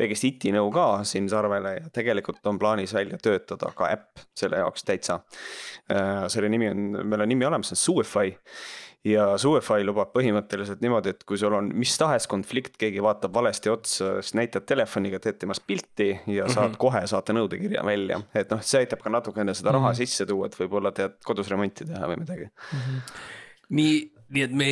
väikest 0.01 0.27
iti 0.27 0.51
nõu 0.53 0.73
ka 0.75 0.87
siin 1.07 1.29
sarvele 1.31 1.77
ja 1.77 1.93
tegelikult 1.95 2.43
on 2.51 2.59
plaanis 2.59 2.93
välja 2.97 3.21
töötada 3.23 3.71
ka 3.77 3.93
äpp 3.95 4.27
selle 4.35 4.59
jaoks 4.59 4.85
täitsa. 4.85 5.21
selle 6.27 6.51
nimi 6.51 6.69
on, 6.75 6.89
meil 7.07 7.23
on 7.23 7.31
nimi 7.31 7.47
olemas, 7.47 7.71
see 7.71 7.79
on 7.79 7.85
Suify 7.87 8.35
ja 9.05 9.25
Suify 9.41 9.83
lubab 9.85 10.13
põhimõtteliselt 10.15 10.83
niimoodi, 10.83 11.13
et 11.15 11.25
kui 11.27 11.39
sul 11.41 11.55
on 11.57 11.71
mis 11.79 11.95
tahes 11.99 12.29
konflikt, 12.31 12.77
keegi 12.81 13.03
vaatab 13.03 13.35
valesti 13.35 13.73
otsa, 13.73 14.13
siis 14.23 14.37
näitad 14.39 14.67
telefoniga, 14.69 15.19
teed 15.23 15.41
temast 15.43 15.65
pilti 15.67 16.13
ja 16.13 16.47
saad 16.49 16.69
mm 16.69 16.73
-hmm. 16.73 16.79
kohe 16.85 17.03
saate 17.07 17.35
nõudekirja 17.35 17.85
välja. 17.85 18.21
et 18.35 18.51
noh, 18.51 18.63
see 18.63 18.85
aitab 18.85 19.03
ka 19.03 19.11
natukene 19.11 19.55
seda 19.55 19.73
raha 19.73 19.89
mm 19.89 19.93
-hmm. 19.93 19.97
sisse 19.97 20.27
tuua, 20.27 20.47
et 20.47 20.59
võib-olla 20.59 20.93
tead 20.93 21.19
kodus 21.25 21.49
remonti 21.49 21.85
teha 21.85 22.07
või 22.07 22.21
midagi 22.23 22.45
mm. 22.45 22.79
-hmm. 22.79 23.01
nii, 23.69 24.13
nii 24.29 24.43
et 24.43 24.53
me, 24.53 24.71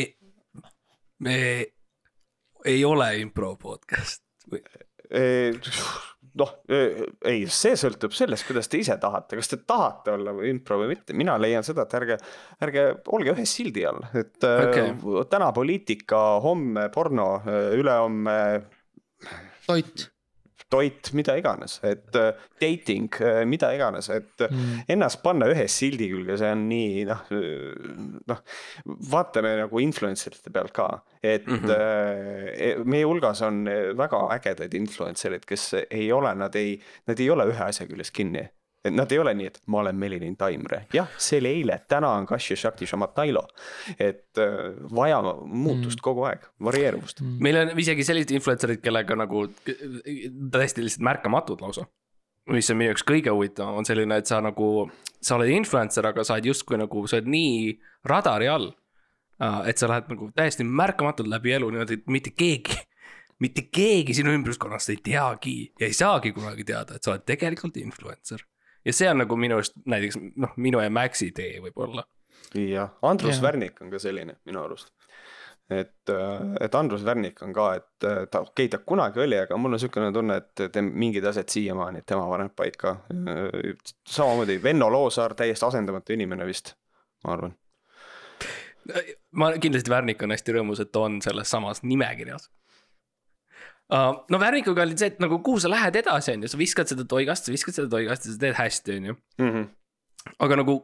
me 1.19 1.67
ei 2.65 2.85
ole 2.85 3.19
impro 3.19 3.57
podcast 3.57 4.23
või? 4.53 4.63
Noh, 6.39 6.53
ei, 6.69 7.43
see 7.51 7.75
sõltub 7.79 8.15
sellest, 8.15 8.47
kuidas 8.49 8.71
te 8.71 8.81
ise 8.83 8.97
tahate, 9.01 9.39
kas 9.41 9.51
te 9.51 9.59
tahate 9.67 10.15
olla 10.15 10.35
impro 10.49 10.79
või 10.83 10.93
mitte, 10.93 11.17
mina 11.17 11.37
leian 11.41 11.67
seda, 11.67 11.87
et 11.89 11.97
ärge, 11.99 12.21
ärge 12.67 12.87
olge 13.17 13.35
ühe 13.35 13.47
sildi 13.49 13.87
all, 13.89 14.05
et 14.15 14.47
okay. 14.47 14.95
täna 15.33 15.51
poliitika, 15.57 16.23
homme 16.45 16.89
porno, 16.95 17.33
ülehomme. 17.77 18.39
toit. 19.67 20.11
toit, 20.71 21.11
mida 21.19 21.35
iganes, 21.39 21.79
et 21.87 22.17
äh, 22.19 22.31
dating, 22.63 23.09
mida 23.51 23.73
iganes, 23.75 24.11
et 24.15 24.45
mm. 24.47 24.85
ennast 24.95 25.23
panna 25.25 25.49
ühe 25.51 25.67
sildi 25.71 26.11
külge, 26.13 26.39
see 26.41 26.53
on 26.55 26.67
nii 26.71 27.05
noh, 27.09 27.25
noh, 28.31 28.45
vaatame 29.11 29.57
nagu 29.65 29.83
influencer 29.83 30.37
ite 30.37 30.55
pealt 30.55 30.75
ka, 30.77 30.89
et 31.23 31.47
mm 31.47 31.67
-hmm. 31.67 32.85
meie 32.85 33.05
hulgas 33.05 33.43
on 33.43 33.65
väga 33.99 34.23
ägedaid 34.39 34.75
influencer 34.75 35.35
eid, 35.37 35.45
kes 35.49 35.75
ei 35.91 36.11
ole, 36.13 36.35
nad 36.35 36.55
ei, 36.57 36.81
nad 37.07 37.21
ei 37.21 37.31
ole 37.31 37.51
ühe 37.51 37.65
asja 37.67 37.87
küljes 37.91 38.11
kinni 38.15 38.47
et 38.85 38.95
nad 38.95 39.13
ei 39.13 39.19
ole 39.21 39.33
nii, 39.37 39.49
et 39.51 39.59
ma 39.69 39.83
olen 39.83 39.97
Melinin 40.01 40.37
Taimre, 40.41 40.85
jah, 40.95 41.09
see 41.21 41.41
oli 41.43 41.53
eile, 41.59 41.77
täna 41.89 42.15
on 42.17 42.27
Kashi 42.27 42.57
Shakti 42.57 42.89
Shamatailo. 42.89 43.43
et 43.99 44.39
äh, 44.41 44.73
vaja 44.95 45.21
muutust 45.45 45.99
mm. 45.99 46.05
kogu 46.05 46.25
aeg, 46.31 46.47
varieeruvust 46.65 47.21
mm.. 47.21 47.39
meil 47.45 47.61
on 47.61 47.73
isegi 47.81 48.07
sellised 48.07 48.33
influencer'id, 48.39 48.81
kellega 48.85 49.17
nagu 49.19 49.47
täiesti 49.65 50.85
lihtsalt 50.85 51.05
märkamatud 51.11 51.61
lausa. 51.61 51.85
mis 52.51 52.71
on 52.73 52.81
minu 52.81 52.91
jaoks 52.91 53.05
kõige 53.07 53.33
huvitavam, 53.35 53.83
on 53.83 53.89
selline, 53.89 54.17
et 54.17 54.31
sa 54.31 54.41
nagu, 54.43 54.89
sa 55.21 55.37
oled 55.37 55.53
influencer, 55.53 56.07
aga 56.09 56.25
sa 56.25 56.39
oled 56.39 56.49
justkui 56.51 56.81
nagu, 56.81 57.05
sa 57.07 57.21
oled 57.21 57.29
nii 57.31 57.75
radari 58.09 58.49
all. 58.49 58.71
et 59.69 59.81
sa 59.81 59.89
lähed 59.89 60.09
nagu 60.13 60.31
täiesti 60.37 60.65
märkamatult 60.65 61.29
läbi 61.29 61.53
elu 61.57 61.69
niimoodi, 61.73 62.01
et 62.01 62.09
mitte 62.13 62.33
keegi, 62.37 62.77
mitte 63.45 63.69
keegi 63.73 64.17
sinu 64.17 64.33
ümbruskonnast 64.37 64.93
ei 64.93 65.03
teagi 65.05 65.59
ja 65.81 65.89
ei 65.89 65.97
saagi 65.97 66.33
kunagi 66.33 66.65
teada, 66.65 66.97
et 66.97 67.05
sa 67.05 67.15
oled 67.15 67.29
tegelikult 67.29 67.77
influencer. 67.81 68.45
Ja 68.85 68.95
see 68.97 69.11
on 69.11 69.23
nagu 69.23 69.37
minu 69.37 69.59
arust 69.59 69.77
näiteks 69.89 70.19
noh, 70.37 70.57
minu 70.57 70.81
ja 70.83 70.91
Maxi 70.91 71.31
tee 71.37 71.61
võib-olla. 71.65 72.05
jah, 72.55 72.95
Andrus 73.03 73.37
Jah. 73.37 73.43
Värnik 73.43 73.81
on 73.83 73.93
ka 73.93 74.01
selline 74.03 74.37
minu 74.49 74.63
arust. 74.63 74.93
et, 75.71 76.13
et 76.61 76.75
Andrus 76.75 77.05
Värnik 77.07 77.43
on 77.47 77.53
ka, 77.55 77.69
et 77.79 78.09
äh, 78.09 78.25
ta, 78.27 78.43
okei 78.47 78.67
okay,, 78.67 78.69
ta 78.73 78.83
kunagi 78.85 79.23
oli, 79.23 79.39
aga 79.39 79.57
mul 79.57 79.71
on 79.73 79.79
niisugune 79.79 80.13
tunne, 80.13 80.41
et 80.43 80.67
te 80.73 80.83
mingid 80.83 81.25
asjad 81.31 81.49
siiamaani 81.49 82.03
tema 82.07 82.27
paneb 82.29 82.55
paika. 82.57 82.97
samamoodi 84.09 84.63
Venno 84.63 84.91
Loosaar, 84.93 85.35
täiesti 85.35 85.67
asendamatu 85.67 86.17
inimene 86.17 86.47
vist, 86.47 86.75
ma 87.25 87.37
arvan. 87.37 87.55
ma 89.33 89.53
kindlasti 89.59 89.91
Värnik 89.91 90.23
on 90.23 90.35
hästi 90.35 90.57
rõõmus, 90.59 90.83
et 90.83 90.93
ta 90.93 91.07
on 91.07 91.21
selles 91.23 91.51
samas 91.51 91.85
nimekirjas. 91.87 92.51
No 94.31 94.39
Värnikuga 94.41 94.85
oli 94.87 94.99
see, 94.99 95.11
et 95.13 95.21
nagu 95.23 95.41
kuhu 95.45 95.61
sa 95.63 95.71
lähed 95.73 95.97
edasi, 96.03 96.37
on 96.37 96.47
ju, 96.47 96.53
sa 96.53 96.61
viskad 96.61 96.93
seda 96.93 97.07
toigast, 97.09 97.49
sa 97.49 97.55
viskad 97.55 97.77
seda 97.77 97.91
toigast 97.91 98.29
ja 98.29 98.35
sa 98.35 98.45
teed 98.45 98.59
hästi, 98.59 98.97
on 99.01 99.11
ju. 99.11 99.17
Mhm. 99.43 99.69
aga 100.39 100.57
nagu, 100.63 100.81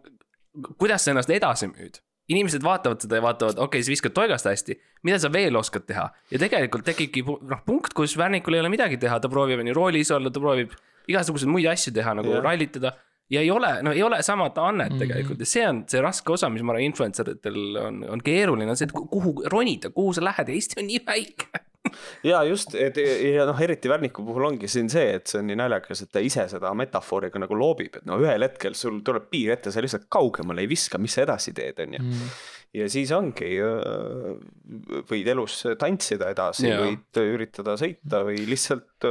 kuidas 0.81 1.05
sa 1.05 1.13
ennast 1.13 1.31
edasi 1.31 1.71
müüd? 1.71 2.03
inimesed 2.33 2.65
vaatavad 2.67 3.03
seda 3.05 3.21
ja 3.21 3.23
vaatavad, 3.23 3.59
okei 3.59 3.79
okay,, 3.79 3.87
sa 3.87 3.93
viskad 3.93 4.15
toigast 4.17 4.49
hästi, 4.51 4.75
mida 5.07 5.19
sa 5.23 5.31
veel 5.33 5.57
oskad 5.59 5.87
teha 5.87 6.09
ja 6.33 6.41
tegelikult 6.43 6.87
tekibki 6.89 7.23
noh 7.23 7.63
punkt, 7.67 7.95
kus 7.95 8.17
Värnikul 8.19 8.57
ei 8.57 8.65
ole 8.65 8.71
midagi 8.73 8.99
teha, 9.03 9.21
ta 9.23 9.31
proovib 9.31 9.63
on 9.63 9.71
ju 9.71 9.77
roolis 9.77 10.11
olla, 10.15 10.33
ta 10.35 10.43
proovib 10.43 10.75
igasuguseid 11.07 11.51
muid 11.51 11.69
asju 11.71 11.95
teha 11.95 12.17
nagu 12.19 12.33
yeah. 12.33 12.43
rallitada. 12.43 12.97
ja 13.31 13.41
ei 13.43 13.51
ole, 13.51 13.71
no 13.83 13.91
ei 13.95 14.03
ole 14.07 14.21
samat 14.23 14.59
annet 14.59 14.89
mm 14.89 14.95
-hmm. 14.95 14.99
tegelikult 14.99 15.41
ja 15.41 15.47
see 15.47 15.69
on 15.69 15.85
see 15.89 16.01
raske 16.03 16.33
osa, 16.33 16.49
mis 16.49 16.63
ma 16.63 16.73
arvan, 16.73 16.85
influencer 16.85 17.31
itel 17.31 17.77
on, 17.77 18.05
on 18.09 18.21
keeruline, 18.23 18.71
on 18.71 18.77
see, 18.77 18.87
et 18.87 18.93
ku- 18.93 19.07
kuhu 19.07 19.43
ronida, 19.47 19.91
kuhu 19.91 20.13
sa 20.13 20.25
lähed, 20.25 20.49
Eesti 20.49 20.81
on 20.81 20.87
nii 20.87 21.01
väike. 21.07 21.47
Ja 22.31 22.43
just, 22.49 22.75
et 22.75 22.97
ja 23.01 23.47
noh, 23.49 23.59
eriti 23.63 23.91
Värniku 23.91 24.25
puhul 24.27 24.49
ongi 24.51 24.69
siin 24.71 24.89
see, 24.93 25.15
et 25.21 25.27
see 25.31 25.41
on 25.43 25.49
nii 25.51 25.59
naljakas, 25.61 26.03
et 26.07 26.13
ta 26.15 26.23
ise 26.25 26.45
seda 26.51 26.73
metafoori 26.77 27.31
ka 27.35 27.41
nagu 27.43 27.57
loobib, 27.59 28.01
et 28.01 28.07
no 28.09 28.19
ühel 28.23 28.45
hetkel 28.47 28.75
sul 28.79 29.01
tuleb 29.07 29.29
piir 29.33 29.55
ette, 29.57 29.73
sa 29.75 29.83
lihtsalt 29.85 30.09
kaugemale 30.13 30.65
ei 30.65 30.71
viska, 30.71 30.99
mis 31.03 31.17
sa 31.17 31.25
edasi 31.27 31.55
teed, 31.57 31.81
on 31.87 31.97
ju. 31.99 32.03
Mm. 32.07 32.37
ja 32.77 32.89
siis 32.93 33.11
ongi, 33.17 33.49
võid 35.09 35.29
elus 35.33 35.55
tantsida 35.81 36.29
edasi 36.35 36.67
Jaa. 36.69 36.83
võid 36.83 37.21
üritada 37.23 37.77
sõita 37.81 38.21
või 38.27 38.43
lihtsalt 38.51 39.07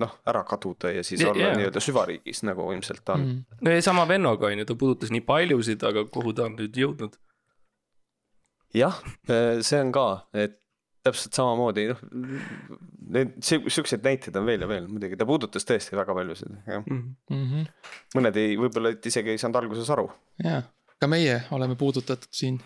noh, 0.00 0.14
ära 0.28 0.42
kaduda 0.48 0.92
ja 0.98 1.04
siis 1.06 1.22
Ja- 1.22 1.30
olla 1.30 1.46
jaa. 1.48 1.56
nii-öelda 1.60 1.80
süvariigis, 1.84 2.42
nagu 2.48 2.66
ilmselt 2.74 3.04
ta 3.04 3.16
on 3.16 3.24
mm.. 3.26 3.58
no 3.66 3.74
ja 3.76 3.82
sama 3.84 4.04
Vennoga 4.10 4.50
on 4.50 4.58
ju, 4.62 4.68
ta 4.68 4.76
puudutas 4.80 5.12
nii 5.14 5.22
paljusid, 5.26 5.82
aga 5.86 6.04
kuhu 6.12 6.32
ta 6.36 6.48
on 6.50 6.56
nüüd 6.58 6.76
jõudnud? 6.76 7.16
jah, 8.74 9.00
see 9.66 9.80
on 9.82 9.90
ka, 9.94 10.06
et 10.34 10.58
täpselt 11.06 11.36
samamoodi, 11.36 11.86
noh, 11.90 12.00
need 13.14 13.38
siukseid 13.44 14.04
näiteid 14.04 14.36
on 14.38 14.48
veel 14.48 14.64
ja 14.64 14.68
veel, 14.70 14.88
muidugi 14.90 15.18
ta 15.18 15.26
puudutas 15.28 15.66
tõesti 15.68 15.96
väga 15.98 16.16
paljusid, 16.16 16.52
jah. 16.66 16.84
Mhm. 16.84 17.00
-hmm. 17.30 17.70
mõned 18.18 18.36
ei, 18.40 18.58
võib-olla 18.60 18.92
isegi 19.12 19.32
ei 19.32 19.40
saanud 19.40 19.62
alguses 19.62 19.90
aru. 19.90 20.10
jaa, 20.44 20.62
ka 21.00 21.08
meie 21.10 21.40
oleme 21.56 21.76
puudutatud 21.80 22.28
siin. 22.30 22.60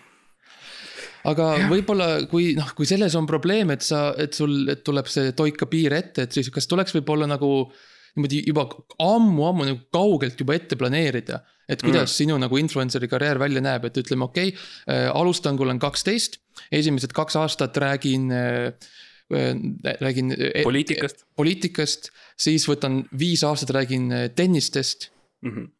aga 1.24 1.48
võib-olla, 1.70 2.26
kui 2.30 2.52
noh, 2.58 2.74
kui 2.76 2.86
selles 2.86 3.14
on 3.14 3.26
probleem, 3.26 3.70
et 3.70 3.82
sa, 3.82 4.12
et 4.18 4.34
sul 4.34 4.68
et 4.68 4.84
tuleb 4.84 5.06
see 5.06 5.32
toika 5.32 5.66
piir 5.66 5.94
ette, 5.94 6.26
et 6.26 6.32
siis 6.32 6.50
kas 6.50 6.66
tuleks 6.66 6.94
võib-olla 6.98 7.30
nagu 7.30 7.72
niimoodi 8.14 8.44
juba 8.46 8.68
ammu-ammu 9.02 9.66
nagu 9.66 9.80
kaugelt 9.94 10.38
juba 10.38 10.54
ette 10.54 10.76
planeerida. 10.76 11.40
et 11.68 11.80
kuidas 11.80 12.10
mm. 12.10 12.16
sinu 12.18 12.34
nagu 12.36 12.58
influencer'i 12.60 13.08
karjäär 13.08 13.38
välja 13.40 13.60
näeb, 13.64 13.86
et 13.88 13.96
ütleme, 13.96 14.26
okei 14.26 14.50
okay, 14.52 14.58
äh,, 14.92 15.06
alustan, 15.16 15.56
kui 15.56 15.64
olen 15.64 15.78
kaksteist, 15.80 16.43
esimesed 16.72 17.12
kaks 17.16 17.36
aastat 17.36 17.76
räägin 17.76 18.30
äh, 18.32 18.72
äh, 19.32 19.96
räägin. 20.00 20.34
poliitikast. 20.62 21.24
poliitikast, 21.36 22.10
siis 22.36 22.68
võtan 22.68 23.02
viis 23.18 23.44
aastat 23.44 23.70
räägin 23.76 24.12
äh, 24.12 24.28
tennistest 24.30 25.10
Mm 25.44 25.50
-hmm. 25.50 25.70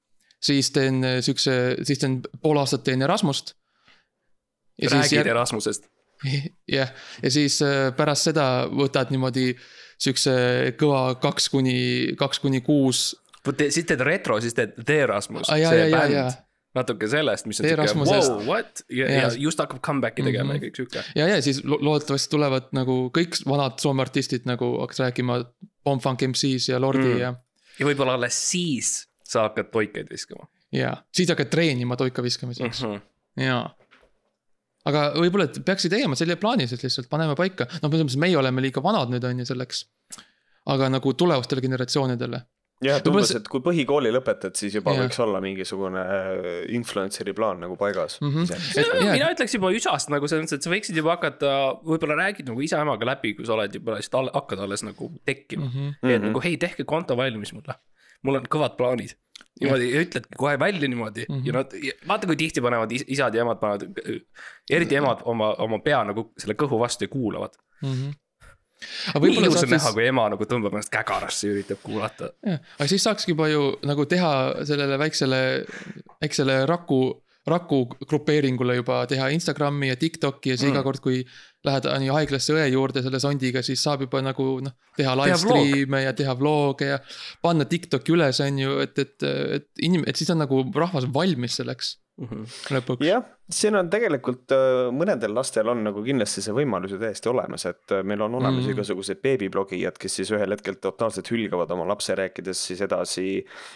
siis 0.43 0.71
teen 0.71 1.05
äh, 1.05 1.21
siukse, 1.21 1.77
siis 1.83 1.99
teen 1.99 2.21
pool 2.43 2.57
aastat 2.57 2.85
teen 2.85 3.03
Erasmust. 3.03 3.55
räägid 4.83 5.13
jär... 5.13 5.29
Erasmusest. 5.29 5.89
jah, 6.77 6.89
ja 7.23 7.31
siis 7.31 7.63
äh, 7.63 7.97
pärast 7.97 8.23
seda 8.23 8.69
võtad 8.71 9.11
niimoodi 9.11 9.57
siukse 9.99 10.33
kõva 10.81 11.15
kaks 11.21 11.49
kuni, 11.49 12.15
kaks 12.17 12.41
kuni 12.41 12.61
kuus. 12.61 13.17
siis 13.69 13.87
teed 13.87 14.01
retro, 14.01 14.41
siis 14.41 14.55
teed 14.55 14.73
The 14.85 15.01
Erasmus, 15.03 15.49
jaa, 15.49 15.71
see 15.71 15.89
jaa, 15.89 16.01
bänd. 16.01 16.44
Natuke 16.75 17.09
sellest, 17.09 17.47
mis 17.47 17.61
on 17.61 17.67
Erasmusest. 17.71 18.33
wow,, 18.33 18.47
what 18.49 18.83
ja, 18.91 19.07
Jaa. 19.11 19.21
ja 19.23 19.31
just 19.39 19.59
hakkab 19.63 19.81
comeback'i 19.85 20.25
tegema 20.27 20.53
Mhm. 20.53 20.63
ja 20.63 20.69
kõik 20.69 20.77
siuke. 20.81 21.05
ja, 21.15 21.29
ja 21.29 21.43
siis 21.43 21.63
lo 21.65 21.79
loodetavasti 21.81 22.31
tulevad 22.31 22.71
nagu 22.73 23.11
kõik 23.15 23.39
vanad 23.47 23.79
Soome 23.83 24.03
artistid 24.03 24.47
nagu 24.51 24.73
hakkas 24.81 24.99
rääkima 25.07 25.39
Bomb 25.85 26.03
Funk 26.03 26.23
MC-s 26.29 26.69
ja 26.69 26.81
Lordi 26.81 27.05
Mm. 27.07 27.15
mm. 27.15 27.21
ja, 27.21 27.35
ja 27.79 27.87
võib-olla 27.87 28.15
alles 28.19 28.39
siis 28.51 29.09
sa 29.25 29.47
hakkad 29.49 29.71
toikeid 29.73 30.11
viskama 30.11 30.49
ja 30.73 30.97
siis 31.15 31.29
hakkad 31.31 31.51
treenima 31.53 31.97
toika 31.97 32.23
viskamiseks 32.23 32.83
mm. 32.83 32.89
mm. 32.89 32.95
-hmm. 32.95 33.45
jaa. 33.47 33.77
aga 34.85 35.05
võib-olla, 35.17 35.45
et 35.49 35.61
peaksid 35.65 35.91
tegema 35.95 36.17
selle 36.19 36.37
plaani 36.37 36.67
siis 36.69 36.83
lihtsalt 36.83 37.09
paneme 37.11 37.35
paika, 37.39 37.65
noh, 37.83 37.91
selles 37.91 38.05
mõttes 38.09 38.19
meie 38.21 38.37
oleme 38.39 38.63
liiga 38.65 38.83
vanad 38.83 39.13
nüüd 39.15 39.25
on 39.25 39.39
ju 39.39 39.47
selleks. 39.49 39.87
aga 40.67 40.89
nagu 40.89 41.13
tulevastele 41.15 41.61
generatsioonidele 41.61 42.41
jah, 42.85 42.99
et 43.01 43.09
see- 43.29 43.37
et 43.41 43.49
kui 43.49 43.61
põhikooli 43.65 44.11
lõpetad, 44.15 44.55
siis 44.61 44.75
juba 44.79 44.93
Jah. 44.95 45.05
võiks 45.05 45.19
olla 45.25 45.41
mingisugune 45.41 46.01
äh, 46.01 46.75
influencer'i 46.79 47.33
plaan 47.35 47.61
nagu 47.65 47.77
paigas 47.81 48.19
Mhm. 48.21 48.45
mm. 48.45 48.77
Jaa. 48.77 49.13
mina 49.13 49.31
ütleks 49.35 49.55
juba 49.57 49.71
üsast 49.73 50.11
nagu 50.13 50.29
selles 50.29 50.45
mõttes, 50.45 50.59
et 50.61 50.63
sa 50.69 50.71
võiksid 50.75 50.97
juba 51.01 51.17
hakata, 51.17 51.51
võib-olla 51.85 52.17
räägid 52.23 52.47
nagu 52.51 52.61
isa-emaga 52.61 53.05
läbi, 53.15 53.35
kui 53.37 53.47
sa 53.49 53.55
oled 53.57 53.73
juba 53.81 53.97
lihtsalt 53.99 54.15
all, 54.21 54.31
hakkad 54.35 54.59
alles 54.67 54.83
nagu 54.87 55.11
tekkima 55.25 55.65
mm. 55.67 55.71
-hmm. 55.75 55.91
-hmm. 56.03 56.15
et 56.17 56.23
nagu 56.29 56.41
hei, 56.45 56.57
tehke 56.57 56.85
konto 56.85 57.17
valmis 57.17 57.53
mulle, 57.53 57.75
mul 58.23 58.37
on 58.37 58.47
kõvad 58.57 58.77
plaanid. 58.77 59.15
niimoodi 59.61 59.87
ja 59.95 60.01
ütledki 60.03 60.37
kohe 60.37 60.57
välja 60.59 60.89
niimoodi 60.89 61.25
mm 61.29 61.35
-hmm. 61.35 61.47
ja 61.47 61.53
nad, 61.53 61.73
vaata 62.09 62.27
kui 62.27 62.37
tihti 62.37 62.61
panevad 62.61 62.93
is- 62.93 63.05
isad 63.09 63.35
ja 63.35 63.43
emad 63.43 63.59
panevad, 63.61 63.85
eriti 64.71 64.95
emad 64.99 65.21
oma, 65.25 65.53
oma 65.59 65.79
pea 65.79 66.03
nagu 66.05 66.33
selle 66.39 66.55
kõhu 66.55 66.79
vastu 66.81 67.05
ja 67.05 67.09
kuulavad. 67.09 67.55
Mm 67.83 67.93
-hmm. 67.93 68.13
Nii 69.15 69.37
ilus 69.41 69.63
on 69.63 69.71
näha, 69.71 69.83
siis, 69.83 69.97
kui 69.97 70.07
ema 70.07 70.29
nagu 70.33 70.47
tõmbab 70.49 70.77
ennast 70.77 70.93
kägarasse 70.93 71.49
ja 71.49 71.57
üritab 71.57 71.83
kuulata. 71.83 72.31
aga 72.45 72.89
siis 72.91 73.05
saakski 73.07 73.35
juba 73.35 73.51
ju 73.53 73.67
nagu 73.87 74.07
teha 74.11 74.33
sellele 74.65 74.99
väiksele, 75.01 75.41
väiksele 76.23 76.61
raku, 76.71 77.01
raku 77.47 77.83
grupeeringule 78.09 78.79
juba 78.79 79.03
teha 79.11 79.29
Instagrami 79.35 79.91
ja 79.93 79.97
Tiktoki 80.01 80.55
ja 80.55 80.57
siis 80.57 80.69
Mm. 80.69 80.73
mm. 80.73 80.77
iga 80.79 80.85
kord, 80.87 81.01
kui 81.05 81.25
lähed 81.65 81.89
on 81.89 82.05
ju 82.05 82.13
haiglasse 82.13 82.55
õe 82.57 82.65
juurde 82.73 83.03
selle 83.05 83.21
sondiga, 83.21 83.63
siis 83.65 83.83
saab 83.83 84.05
juba 84.05 84.21
nagu 84.25 84.61
noh, 84.65 84.73
teha 84.97 85.15
live 85.17 85.37
stream'e 85.41 86.03
ja 86.05 86.13
teha 86.17 86.35
vlog'e 86.41 86.89
ja 86.93 86.99
panna 87.43 87.65
Tiktoki 87.69 88.13
üles, 88.17 88.41
on 88.45 88.59
ju, 88.59 88.79
et, 88.85 88.99
et, 88.99 89.29
et 89.59 89.69
inim-, 89.85 90.05
et 90.09 90.17
siis 90.17 90.31
on 90.31 90.41
nagu 90.45 90.65
rahvas 90.77 91.09
valmis 91.15 91.57
selleks 91.61 91.97
lõpuks. 92.71 93.07
jah, 93.09 93.25
siin 93.53 93.77
on 93.77 93.91
tegelikult 93.93 94.53
äh, 94.55 94.89
mõnedel 94.95 95.35
lastel 95.37 95.69
on 95.69 95.83
nagu 95.85 96.03
kindlasti 96.05 96.43
see 96.45 96.55
võimalus 96.57 96.95
ju 96.95 97.01
täiesti 97.01 97.29
olemas, 97.29 97.67
et 97.69 97.93
äh, 97.93 98.01
meil 98.07 98.23
on 98.25 98.39
olemas 98.39 98.63
mm. 98.63 98.71
Mm. 98.71 98.79
igasugused 98.79 99.21
beebiblogijad, 99.25 99.99
kes 100.01 100.19
siis 100.21 100.33
ühel 100.35 100.57
hetkel 100.57 100.79
totaalselt 100.81 101.29
hülgavad 101.33 101.75
oma 101.77 101.87
lapse, 101.91 102.17
rääkides 102.19 102.65
siis 102.71 102.81
edasi. 102.85 103.27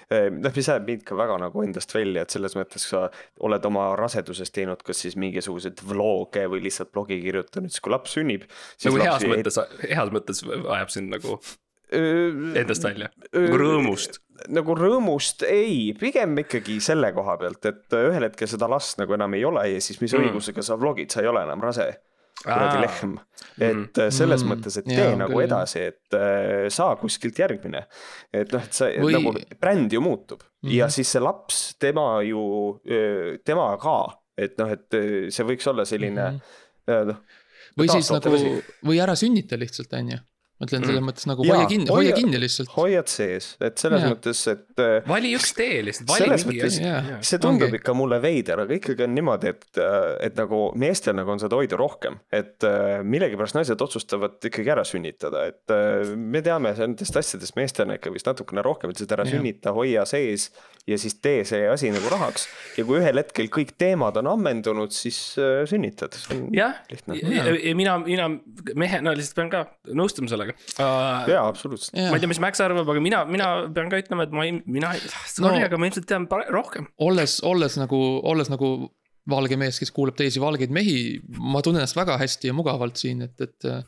noh, 0.09 0.53
mis 0.57 0.71
jääb 0.71 0.89
mind 0.89 1.05
ka 1.09 1.17
väga 1.19 1.39
nagu 1.45 1.63
endast 1.65 1.93
välja, 1.95 2.25
et 2.25 2.35
selles 2.35 2.57
mõttes 2.57 2.89
sa 2.91 3.07
oled 3.45 3.69
oma 3.69 3.91
rasedusest 3.99 4.55
teinud 4.57 4.83
kas 4.87 5.05
siis 5.05 5.19
mingisuguseid 5.21 5.85
vlog'e 5.89 6.49
või 6.49 6.65
lihtsalt 6.65 6.93
blogi 6.95 7.21
kirjutanud, 7.23 7.73
siis 7.73 7.85
kui 7.85 7.93
laps 7.93 8.17
sünnib. 8.17 8.49
nagu 8.85 9.03
heas 9.05 9.29
mõttes, 9.29 9.63
heas 9.85 10.13
mõttes 10.15 10.45
ajab 10.49 10.95
sind 10.95 11.13
nagu 11.13 11.41
endast 11.93 12.85
välja, 12.85 13.09
nagu 13.33 13.59
rõõmust. 13.61 14.19
nagu 14.49 14.75
rõõmust 14.77 15.43
ei, 15.49 15.95
pigem 15.99 16.37
ikkagi 16.45 16.81
selle 16.85 17.13
koha 17.17 17.37
pealt, 17.41 17.65
et 17.67 17.97
ühel 17.97 18.23
hetkel 18.29 18.49
seda 18.49 18.69
last 18.71 18.99
nagu 19.01 19.15
enam 19.17 19.35
ei 19.35 19.45
ole 19.49 19.65
ja 19.73 19.81
siis 19.81 20.01
mis 20.01 20.13
Mm. 20.13 20.21
mm. 20.21 20.29
õigusega 20.29 20.63
sa 20.63 20.77
vlogid, 20.77 21.11
sa 21.11 21.21
ei 21.23 21.29
ole 21.29 21.43
enam 21.43 21.61
rase. 21.65 21.89
kuradi 22.39 22.79
lehm. 22.85 23.17
et 23.59 23.99
äh, 23.99 24.11
selles 24.15 24.45
Mm. 24.45 24.49
mõttes, 24.53 24.77
et 24.79 24.87
Jaa, 24.87 24.95
tee 24.97 25.07
on 25.13 25.19
nagu 25.19 25.33
küll, 25.35 25.43
edasi, 25.49 25.81
et 25.91 26.15
äh, 26.15 26.69
saa 26.71 26.95
kuskilt 26.97 27.35
järgmine. 27.39 27.87
et 28.33 28.53
noh, 28.53 28.63
et 28.63 28.73
see 28.73 28.93
Või- 29.03 29.13
nagu 29.17 29.33
bränd 29.61 29.93
ju 29.93 30.01
muutub 30.01 30.43
mm 30.43 30.69
-hmm. 30.69 30.75
ja 30.77 30.89
siis 30.89 31.09
see 31.11 31.21
laps, 31.21 31.75
tema 31.81 32.23
ju, 32.23 32.79
tema 33.45 33.77
ka, 33.83 33.97
et 34.37 34.57
noh, 34.59 34.71
et 34.71 34.95
äh, 34.95 35.31
see 35.31 35.45
võiks 35.45 35.67
olla 35.69 35.85
selline 35.85 36.31
Mhm. 36.31 36.41
äh, 36.89 37.05
noh. 37.07 37.17
või 37.77 37.89
siis 37.91 38.11
nagu 38.13 38.63
või 38.87 39.01
ära 39.03 39.17
sünnita 39.17 39.57
lihtsalt, 39.59 39.93
on 39.99 40.09
ju. 40.11 40.19
Mõtlen 40.59 40.83
selles 40.85 40.99
Mm. 40.99 41.07
mõttes 41.09 41.27
nagu 41.31 41.45
Jaa, 41.47 41.57
hoia 41.57 41.69
kinni, 41.71 41.87
hoia 41.91 42.13
kinni 42.17 42.39
lihtsalt. 42.43 42.71
hoiad 42.75 43.09
sees, 43.13 43.53
et 43.63 43.79
selles 43.79 44.03
Jaa. 44.03 44.11
mõttes, 44.15 44.41
et 44.51 44.83
äh, 44.83 45.09
vali 45.09 45.35
üks 45.37 45.53
tee 45.55 45.83
lihtsalt, 45.87 46.09
vali 46.11 46.29
mingi 46.49 46.63
asi 46.67 46.83
see 47.31 47.39
tundub 47.39 47.69
Ongi. 47.69 47.79
ikka 47.79 47.95
mulle 47.95 48.19
veider, 48.23 48.65
aga 48.65 48.75
ikkagi 48.75 49.07
on 49.07 49.15
niimoodi, 49.15 49.53
et, 49.55 49.81
et 50.27 50.35
nagu 50.41 50.63
meestel 50.79 51.15
nagu 51.19 51.31
on 51.31 51.39
seda 51.43 51.57
hoida 51.59 51.79
rohkem, 51.79 52.19
et 52.33 52.67
äh, 52.67 53.03
millegipärast 53.07 53.55
naised 53.59 53.81
otsustavad 53.87 54.43
ikkagi 54.51 54.73
ära 54.75 54.85
sünnitada, 54.89 55.47
et 55.53 55.71
äh, 55.75 56.11
me 56.17 56.43
teame 56.43 56.75
nendest 56.79 57.17
asjadest 57.23 57.55
meestena 57.59 57.95
ikka 57.99 58.11
vist 58.15 58.27
natukene 58.27 58.63
rohkem, 58.67 58.91
et 58.91 58.99
seda 58.99 59.15
ära 59.19 59.29
Jah. 59.29 59.37
sünnita, 59.39 59.73
hoia 59.77 60.05
sees 60.11 60.51
ja 60.89 60.97
siis 60.97 61.19
tee 61.21 61.43
see 61.45 61.67
asi 61.69 61.91
nagu 61.93 62.09
rahaks. 62.11 62.47
ja 62.79 62.85
kui 62.89 62.99
ühel 62.99 63.19
hetkel 63.21 63.47
kõik 63.53 63.75
teemad 63.79 64.17
on 64.17 64.27
ammendunud, 64.35 64.91
siis 64.97 65.37
äh, 65.39 65.63
sünnitad, 65.69 66.17
jah, 66.51 66.79
lihtne. 66.91 67.19
ja 67.23 67.45
ja 67.55 67.75
mina, 67.77 67.99
mina 68.03 68.29
mehena 68.75 69.13
lihtsalt 69.15 69.37
pean 69.37 69.51
ka 69.53 69.65
nõustuma 69.93 70.31
sellega 70.33 70.48
uh,. 70.55 71.29
jaa, 71.31 71.45
absoluutselt. 71.47 71.97
ma 71.99 72.17
ei 72.17 72.23
tea, 72.23 72.31
mis 72.31 72.41
Max 72.43 72.63
arvab, 72.65 72.89
aga 72.95 73.03
mina, 73.05 73.25
mina 73.29 73.49
pean 73.75 73.91
ka 73.93 74.01
ütlema, 74.03 74.29
et 74.29 74.35
ma 74.35 74.47
ei, 74.47 74.57
mina, 74.67 74.95
sorry 75.27 75.59
No. 75.59 75.67
aga 75.67 75.81
ma 75.81 75.91
ilmselt 75.91 76.09
tean 76.11 76.29
rohkem. 76.55 76.89
olles, 77.05 77.39
olles 77.47 77.79
nagu, 77.81 78.01
olles 78.29 78.51
nagu 78.53 78.73
valge 79.29 79.59
mees, 79.61 79.79
kes 79.81 79.93
kuulab 79.93 80.17
teisi 80.17 80.41
valgeid 80.41 80.73
mehi, 80.73 80.99
ma 81.29 81.61
tunnen 81.65 81.83
ennast 81.83 81.99
väga 81.99 82.17
hästi 82.21 82.51
ja 82.51 82.57
mugavalt 82.57 83.01
siin, 83.01 83.27
et, 83.29 83.37
et. 83.45 83.69
äh, 83.69 83.83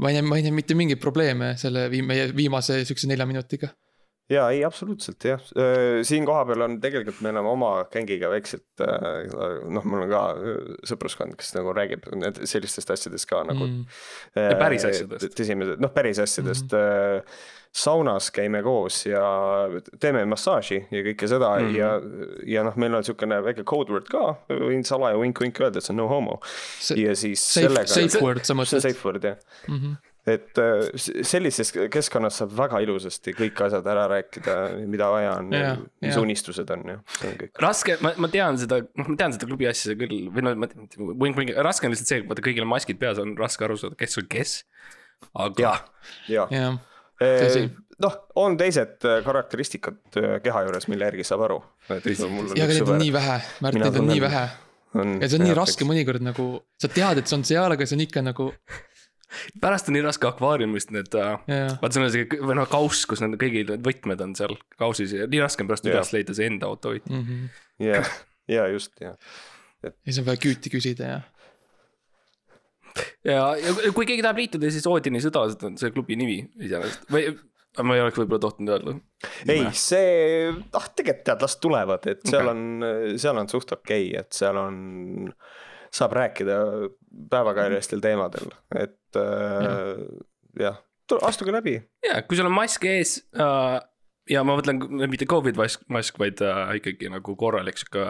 ma 0.00 0.10
ei 0.10 0.18
näe, 0.18 0.26
ma 0.28 0.38
ei 0.38 0.46
näe 0.46 0.54
mitte 0.56 0.76
mingeid 0.78 1.00
probleeme 1.02 1.52
selle 1.60 1.88
vii-, 1.92 2.04
meie 2.06 2.30
viimase 2.36 2.80
siukse 2.88 3.10
nelja 3.10 3.26
minutiga. 3.28 3.72
jaa, 4.32 4.48
ei 4.54 4.62
absoluutselt 4.66 5.24
jah, 5.28 5.42
siin 6.08 6.26
kohapeal 6.28 6.64
on 6.66 6.76
tegelikult, 6.82 7.20
me 7.24 7.30
oleme 7.34 7.48
oma 7.52 7.70
gängiga 7.92 8.30
väikselt, 8.32 8.64
noh, 8.82 9.84
mul 9.88 10.04
on 10.06 10.10
ka 10.12 10.22
äh, 10.34 10.60
sõpruskond, 10.88 11.36
kes 11.40 11.54
nagu 11.58 11.72
räägib 11.76 12.06
sellistest 12.48 12.90
asjadest 12.96 13.28
ka 13.30 13.42
nagu 13.48 13.62
Mm. 13.62 13.84
äh, 14.36 14.52
päris 14.58 14.84
asjadest. 14.88 15.38
esimesed, 15.40 15.80
noh, 15.80 15.90
päris 15.94 16.18
asjadest 16.18 16.72
mm. 16.72 16.78
-hmm. 16.78 17.50
saunas 17.72 18.30
käime 18.34 18.62
koos 18.62 19.06
ja 19.06 19.22
teeme 20.00 20.24
massaaži 20.28 20.80
ja 20.90 21.02
kõike 21.06 21.28
seda 21.30 21.52
mm. 21.58 21.68
-hmm. 21.68 21.76
ja, 21.78 21.90
ja 22.56 22.64
noh, 22.66 22.76
meil 22.76 22.94
on 22.94 23.00
niisugune 23.04 23.38
väike 23.44 23.64
code 23.64 23.92
word 23.92 24.08
ka, 24.10 24.36
võin 24.48 24.84
salaja 24.84 25.16
vink-vink 25.20 25.60
öelda, 25.60 25.78
et 25.78 25.84
see 25.84 25.94
on 25.94 26.02
no 26.02 26.08
homo. 26.08 26.40
ja 26.96 27.14
siis 27.16 27.40
Safe, 27.54 27.68
sellega. 27.68 27.86
safe 27.86 28.24
word, 28.24 28.44
sa 28.44 28.54
mõtled? 28.54 28.80
safe 28.82 29.04
word 29.08 29.24
jah 29.24 29.36
Mhm. 29.68 29.94
Et 30.28 30.58
äh, 30.62 30.84
sellises 31.26 31.72
keskkonnas 31.90 32.36
saab 32.38 32.52
väga 32.54 32.78
ilusasti 32.84 33.34
kõik 33.34 33.58
asjad 33.66 33.86
ära 33.90 34.04
rääkida, 34.12 34.56
mida 34.86 35.08
vaja 35.10 35.32
on 35.40 35.50
mis 35.50 36.18
unistused 36.20 36.70
on 36.70 36.84
ja 36.92 36.96
see 37.16 37.32
on 37.32 37.40
kõik. 37.40 37.52
raske, 37.64 37.96
ma, 38.04 38.12
ma 38.22 38.30
tean 38.30 38.60
seda, 38.60 38.78
noh, 38.86 39.10
ma 39.10 39.18
tean 39.18 39.34
seda 39.34 39.50
klubi 39.50 39.66
asja 39.70 39.96
küll 39.98 40.30
või 40.30 40.46
no 40.46 40.54
ma, 40.62 40.70
wink, 40.96 41.40
wink, 41.40 41.54
raske 41.66 41.88
on 41.88 41.94
lihtsalt 41.94 42.14
see, 42.14 42.22
vaata 42.28 42.44
kõigil 42.46 42.62
on 42.62 42.70
maskid 42.70 43.02
peas, 43.02 43.18
on 43.22 43.34
raske 43.40 43.66
aru 43.66 43.80
saada, 43.80 43.98
kes 43.98 44.18
on 44.22 44.30
kes. 44.30 44.56
aga 45.32 45.66
jah, 45.66 45.84
ja 46.30 46.46
jah, 46.54 46.78
noh, 48.02 48.18
on 48.38 48.58
teised 48.60 49.06
äh, 49.08 49.20
karakteristikad 49.26 50.22
äh, 50.22 50.36
keha 50.44 50.66
juures, 50.68 50.86
mille 50.92 51.10
järgi 51.10 51.26
saab 51.26 51.48
aru. 51.48 51.62
et 51.90 52.06
ja 52.06 52.66
aga 52.68 52.76
neid 52.76 52.94
on 52.94 53.02
nii 53.02 53.14
vähe, 53.18 53.40
Märt, 53.64 53.82
neid 53.82 53.98
on 53.98 54.14
nii 54.14 54.22
vähe 54.22 54.46
on 54.98 55.18
ja 55.22 55.28
see 55.28 55.38
on 55.40 55.46
nii 55.46 55.56
raske. 55.56 55.86
mõnikord 55.88 56.24
nagu, 56.24 56.48
sa 56.80 56.90
tead, 56.92 57.22
et 57.22 57.30
see 57.30 57.38
on 57.38 57.44
seal, 57.48 57.74
aga 57.74 57.86
see 57.86 57.98
on 57.98 58.04
ikka 58.06 58.22
nagu, 58.24 58.50
pärast 59.62 59.90
on 59.90 59.96
nii 59.96 60.04
raske 60.06 60.28
akvaariumist 60.28 60.92
need 60.94 61.12
uh,, 61.18 61.34
jah, 61.50 61.74
vaata, 61.80 61.92
sul 61.96 62.06
on 62.06 62.12
see 62.14 62.40
või 62.40 62.56
noh, 62.58 62.68
kauss, 62.70 63.04
kus 63.10 63.22
need 63.24 63.38
kõigil 63.40 63.68
need 63.70 63.84
võtmed 63.86 64.24
on 64.24 64.34
seal 64.38 64.56
kausis 64.80 65.14
ja 65.16 65.28
nii 65.30 65.42
raske 65.42 65.64
on 65.64 65.70
pärast 65.70 65.88
Jah. 65.88 65.98
üles 65.98 66.14
leida 66.16 66.36
see 66.38 66.48
enda 66.50 66.70
autohoid. 66.70 67.06
ja, 67.82 68.02
ja 68.50 68.66
just 68.72 68.98
ja, 69.02 69.14
ja 69.84 69.94
siis 70.04 70.22
on 70.22 70.28
vaja 70.28 70.42
küüti 70.42 70.72
küsida 70.72 71.14
ja. 71.14 71.20
ja, 73.24 73.40
ja 73.56 73.94
kui 73.94 74.08
keegi 74.08 74.24
tahab 74.24 74.42
liituda, 74.42 74.72
siis 74.74 74.86
Oodini 74.90 75.22
sõdalased 75.24 75.64
on 75.68 75.80
see 75.80 75.94
klubi 75.94 76.18
nimi 76.20 76.42
iseenesest 76.60 77.08
või 77.12 77.32
ma 77.80 77.96
ei 77.96 78.02
oleks 78.04 78.18
võib-olla 78.20 78.42
tohtinud 78.42 78.72
öelda. 78.74 78.94
ei 79.48 79.64
see, 79.76 80.50
ah 80.76 80.88
tegelikult 80.92 81.24
tead, 81.28 81.44
las 81.44 81.54
tulevad, 81.62 82.08
et 82.10 82.24
seal 82.28 82.50
on, 82.52 82.64
seal 83.20 83.38
on 83.40 83.48
suht 83.48 83.72
okei 83.72 84.10
okay,, 84.10 84.20
et 84.20 84.36
seal 84.36 84.58
on, 84.60 84.76
saab 85.92 86.12
rääkida 86.18 86.58
päevakajalistel 87.32 88.00
teemadel, 88.04 88.50
et 88.78 89.18
äh, 89.20 90.02
jah, 90.60 90.78
astuge 91.28 91.52
läbi. 91.52 91.76
ja 92.06 92.22
kui 92.22 92.38
sul 92.38 92.48
on 92.48 92.54
mask 92.56 92.84
ees 92.88 93.18
uh, 93.36 93.78
ja 94.30 94.44
ma 94.46 94.56
mõtlen 94.58 94.80
mitte 95.10 95.26
Covid 95.28 95.58
mask, 95.60 95.82
mask, 95.92 96.18
vaid 96.22 96.40
uh, 96.44 96.70
ikkagi 96.78 97.10
nagu 97.12 97.36
korralik 97.36 97.76
sihuke 97.80 98.06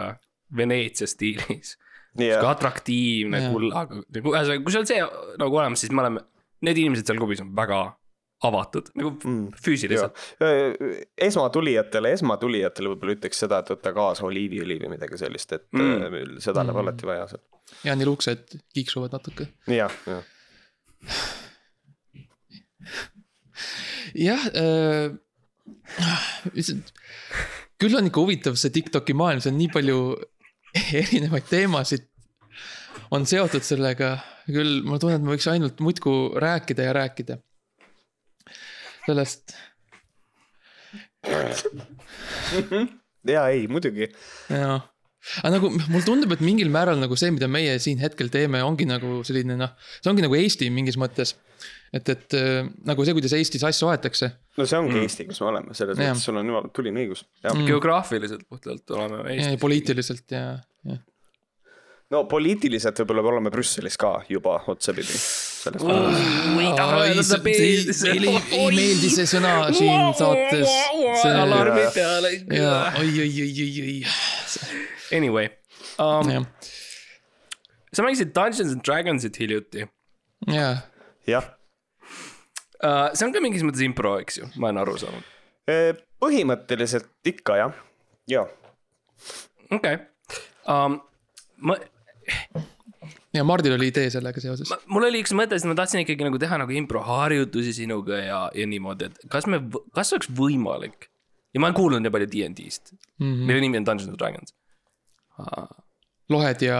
Veneetsia 0.55 1.07
stiilis. 1.09 1.73
sihuke 2.13 2.29
jah, 2.29 2.45
atraktiivne 2.51 3.41
kullaga, 3.51 4.03
nagu 4.13 4.35
ühesõnaga, 4.35 4.63
kui 4.63 4.71
sul 4.75 4.83
on 4.85 4.89
see 4.93 5.01
nagu 5.41 5.59
olemas, 5.59 5.81
siis 5.83 5.91
me 5.91 6.03
oleme, 6.05 6.23
need 6.63 6.77
inimesed 6.83 7.09
seal 7.09 7.17
klubis 7.19 7.41
on 7.43 7.51
väga 7.57 7.81
avatud 8.43 8.89
nagu 8.99 9.13
Mm, 9.23 9.51
füüsiliselt. 9.63 10.17
esmatulijatele, 11.17 12.11
esmatulijatele 12.17 12.91
võib-olla 12.91 13.15
ütleks 13.17 13.39
seda, 13.39 13.61
et 13.63 13.71
võtta 13.71 13.93
kaasa 13.95 14.25
oliiviõli 14.27 14.79
või 14.81 14.89
midagi 14.97 15.19
sellist, 15.21 15.53
et 15.55 15.67
Mm. 15.73 16.03
mm. 16.09 16.39
seda 16.43 16.63
läheb 16.63 16.75
Mm. 16.75 16.81
alati 16.83 17.07
vaja 17.07 17.27
seal. 17.31 17.41
Ja 17.83 17.95
nii 17.97 18.07
luksed 18.07 18.55
kiiksuvad 18.75 19.11
natuke. 19.15 19.47
jah, 19.67 19.93
jah. 20.07 20.23
jah 24.13 24.43
äh,, 24.53 25.11
küll 27.81 27.99
on 27.99 28.09
ikka 28.09 28.23
huvitav 28.23 28.55
see 28.59 28.73
Tiktoki 28.73 29.13
maailm, 29.17 29.41
see 29.43 29.53
on 29.53 29.59
nii 29.61 29.71
palju 29.73 29.99
erinevaid 31.01 31.47
teemasid 31.49 32.03
on 33.13 33.27
seotud 33.29 33.63
sellega, 33.65 34.15
küll 34.47 34.81
ma 34.87 34.99
tunnen, 35.01 35.19
et 35.19 35.25
ma 35.25 35.35
võiks 35.35 35.49
ainult 35.51 35.77
muudkui 35.83 36.17
rääkida 36.41 36.81
ja 36.87 36.93
rääkida. 36.97 37.35
sellest, 39.05 39.45
ja 43.35 43.47
ei, 43.49 43.67
muidugi. 43.67 44.07
jah. 44.49 44.92
Aga 45.41 45.55
nagu 45.55 45.71
mulle 45.77 46.03
tundub, 46.05 46.33
et 46.35 46.43
mingil 46.43 46.71
määral 46.73 46.99
nagu 46.99 47.15
see, 47.19 47.31
mida 47.35 47.47
meie 47.51 47.77
siin 47.83 48.01
hetkel 48.03 48.31
teeme, 48.33 48.61
ongi 48.65 48.87
nagu 48.89 49.21
selline 49.27 49.55
noh, 49.59 49.71
see 50.01 50.11
ongi 50.11 50.25
nagu 50.25 50.35
Eesti 50.39 50.69
mingis 50.73 50.99
mõttes. 50.99 51.35
et, 51.93 52.09
et 52.09 52.35
äh, 52.35 52.67
nagu 52.89 53.05
see, 53.05 53.15
kuidas 53.15 53.35
Eestis 53.37 53.63
asju 53.67 53.91
aetakse. 53.93 54.33
no 54.57 54.67
see 54.67 54.81
ongi 54.81 54.99
Mm. 54.99 55.07
Eesti, 55.07 55.25
kus 55.29 55.39
me 55.41 55.49
oleme, 55.53 55.77
selles 55.77 55.97
mõttes 55.97 56.27
sul 56.27 56.37
on 56.41 56.51
jumala 56.51 56.69
tuline 56.75 57.05
õigus. 57.05 57.23
Mm. 57.45 57.65
geograafiliselt 57.69 58.45
puhtalt 58.49 58.95
oleme 58.97 59.23
Eestis. 59.31 59.59
poliitiliselt 59.61 60.35
ja, 60.35 60.45
ja. 60.89 60.97
no 62.11 62.25
poliitiliselt 62.29 62.99
võib-olla 63.03 63.23
me 63.23 63.33
oleme 63.35 63.53
Brüsselis 63.53 63.95
ka 64.01 64.17
juba 64.29 64.57
otsapidi. 64.73 65.15
ei 68.11 68.67
meeldi 68.75 69.13
see 69.13 69.29
sõna 69.37 69.53
siin 69.71 70.11
saates. 70.19 70.67
alarmi 71.31 71.87
peale. 71.95 72.35
oi, 72.99 73.13
oi, 73.23 73.31
oi, 73.47 73.53
oi, 73.69 73.71
oi, 73.87 73.95
Anyway 75.13 75.49
um,, 76.01 76.29
jah, 76.29 76.45
sa 77.93 78.05
mängisid 78.05 78.33
Dungeons 78.35 78.73
and 78.73 78.83
Dragonsit 78.85 79.37
hiljuti 79.39 79.85
ja, 80.49 80.69
jah, 81.29 81.45
uh,. 82.83 83.13
see 83.13 83.27
on 83.27 83.35
ka 83.35 83.43
mingis 83.43 83.65
mõttes 83.65 83.83
impro, 83.85 84.17
eks 84.23 84.41
ju, 84.41 84.49
ma 84.57 84.71
olen 84.71 84.81
aru 84.83 84.97
saanud. 85.01 85.31
põhimõtteliselt 86.23 87.31
ikka 87.33 87.59
jah, 87.61 87.77
ja. 88.31 88.45
okei 89.69 89.99
okay. 89.99 90.03
um,. 90.67 90.99
ma, 91.63 91.77
ja 93.33 93.45
Mardil 93.47 93.77
oli 93.77 93.89
idee 93.91 94.09
sellega 94.13 94.41
seoses. 94.43 94.73
mul 94.91 95.07
oli 95.09 95.23
üks 95.23 95.33
mõte, 95.37 95.57
sest 95.57 95.69
ma 95.69 95.77
tahtsin 95.77 96.03
ikkagi 96.03 96.27
nagu 96.27 96.41
teha 96.41 96.59
nagu 96.61 96.75
improharjutusi 96.81 97.75
sinuga 97.83 98.19
ja, 98.19 98.43
ja 98.55 98.67
niimoodi, 98.69 99.11
et 99.11 99.25
kas 99.31 99.49
me, 99.49 99.61
kas 99.95 100.13
oleks 100.15 100.31
võimalik 100.33 101.09
ja 101.53 101.61
ma 101.61 101.69
olen 101.69 101.77
kuulnud 101.77 102.03
nii 102.03 102.13
palju 102.13 102.29
DnD-st 102.33 102.93
mm. 102.93 103.25
-hmm. 103.25 103.47
mille 103.47 103.61
nimi 103.61 103.79
on 103.79 103.85
Dungeons 103.87 104.09
and 104.09 104.19
Dragons. 104.19 104.55
Lohed 106.29 106.61
ja 106.61 106.79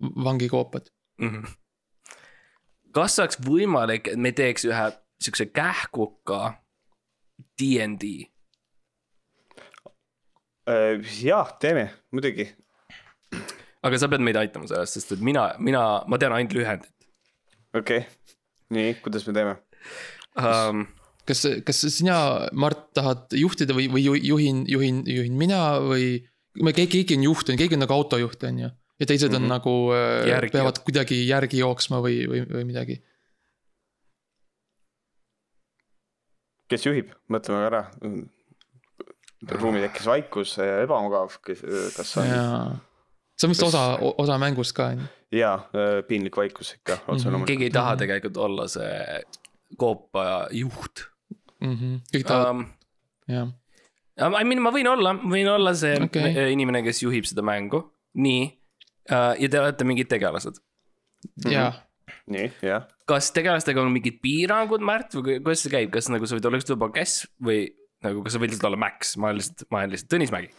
vangikoopad. 0.00 0.90
Mm 1.20 1.30
-hmm. 1.30 1.54
kas 2.92 3.18
oleks 3.18 3.38
võimalik, 3.40 4.08
et 4.08 4.18
me 4.18 4.32
teeks 4.32 4.64
ühe 4.64 4.84
siukse 5.22 5.46
kähkuka 5.46 6.54
DnD? 7.60 8.28
jah, 11.22 11.58
teeme, 11.60 11.90
muidugi. 12.12 12.48
aga 13.82 13.98
sa 13.98 14.08
pead 14.08 14.20
meid 14.20 14.36
aitama 14.36 14.66
sellest, 14.66 14.92
sest 14.92 15.12
et 15.12 15.20
mina, 15.20 15.54
mina, 15.58 16.04
ma 16.08 16.18
tean 16.18 16.32
ainult 16.32 16.54
lühendit 16.56 16.94
okei 17.74 17.98
okay., 17.98 18.10
nii, 18.70 18.94
kuidas 19.02 19.26
me 19.26 19.34
teeme? 19.36 19.56
um,. 20.38 20.86
kas, 21.28 21.44
kas 21.66 21.82
sina, 21.96 22.16
Mart, 22.52 22.86
tahad 22.96 23.34
juhtida 23.36 23.76
või, 23.76 23.88
või 23.92 24.04
ju- 24.06 24.22
juhin, 24.30 24.64
juhin, 24.70 25.02
juhin 25.08 25.36
mina 25.40 25.80
või? 25.84 26.22
Me 26.62 26.72
keegi, 26.76 27.02
keegi 27.02 27.18
on 27.18 27.26
juht, 27.28 27.50
on 27.50 27.58
keegi 27.60 27.76
on 27.76 27.84
nagu 27.84 27.96
autojuht, 27.96 28.46
on 28.48 28.62
ju. 28.64 28.70
ja 29.00 29.06
teised 29.10 29.32
on 29.32 29.42
mm 29.42 29.44
-hmm. 29.44 29.54
nagu 29.56 29.74
äh, 29.94 30.50
peavad 30.52 30.78
kuidagi 30.86 31.26
järgi 31.28 31.58
jooksma 31.58 32.00
või, 32.04 32.24
või, 32.30 32.44
või 32.50 32.64
midagi. 32.64 33.02
kes 36.68 36.86
juhib, 36.86 37.10
mõtleme 37.28 37.66
ära. 37.66 37.84
ruumi 39.50 39.80
tekkis 39.80 40.06
vaikus, 40.06 40.58
ebamugav, 40.58 41.36
kas 41.96 42.16
on 42.16 42.26
ja 42.26 42.76
see 43.36 43.46
on 43.46 43.50
vist 43.50 43.62
osa, 43.62 43.98
osa 44.18 44.38
mängust 44.38 44.72
ka 44.72 44.86
on 44.86 45.00
ju. 45.00 45.06
jaa, 45.38 45.68
piinlik 46.08 46.36
vaikus 46.36 46.74
ikka 46.74 46.92
otse 47.06 47.28
loomulikult. 47.28 47.46
keegi 47.46 47.64
ei 47.64 47.70
taha 47.70 47.96
tegelikult 47.96 48.36
olla 48.36 48.68
see 48.68 49.24
koopa 49.76 50.48
juht 50.50 51.14
Mhm. 51.64 52.00
kõik 52.12 52.26
tahavad 52.28 52.50
um,. 52.50 52.64
jah, 53.30 53.52
I 54.14 54.44
mean, 54.46 54.60
ma 54.62 54.70
võin 54.74 54.86
olla, 54.86 55.14
ma 55.18 55.32
võin 55.32 55.48
olla 55.50 55.72
see 55.78 55.96
okay. 56.06 56.34
inimene, 56.54 56.84
kes 56.86 57.02
juhib 57.02 57.26
seda 57.26 57.42
mängu, 57.46 57.80
nii 58.14 58.44
uh,. 59.10 59.32
ja 59.40 59.48
te 59.50 59.58
olete 59.58 59.86
mingid 59.88 60.10
tegelased. 60.12 60.60
ja 61.50 61.72
nii, 62.30 62.50
jah. 62.64 62.86
kas 63.10 63.32
tegelastega 63.34 63.82
on 63.82 63.90
mingid 63.94 64.20
piirangud, 64.22 64.84
Märt, 64.84 65.16
või 65.18 65.24
ku- 65.26 65.40
kuidas 65.48 65.64
see 65.64 65.74
käib, 65.74 65.90
kas 65.94 66.10
nagu 66.12 66.28
sa 66.28 66.38
võid 66.38 66.46
olla 66.50 66.62
juba 66.62 66.92
Kes 66.94 67.24
või 67.42 67.66
nagu, 68.04 68.22
kas 68.24 68.36
sa 68.36 68.42
võid 68.42 68.54
lihtsalt 68.54 68.70
olla 68.70 68.80
Max, 68.84 69.16
ma 69.18 69.32
olen 69.32 69.42
lihtsalt, 69.42 69.66
ma 69.70 69.82
olen 69.82 69.94
lihtsalt 69.96 70.14
Tõnis 70.14 70.34
Mägi. 70.34 70.54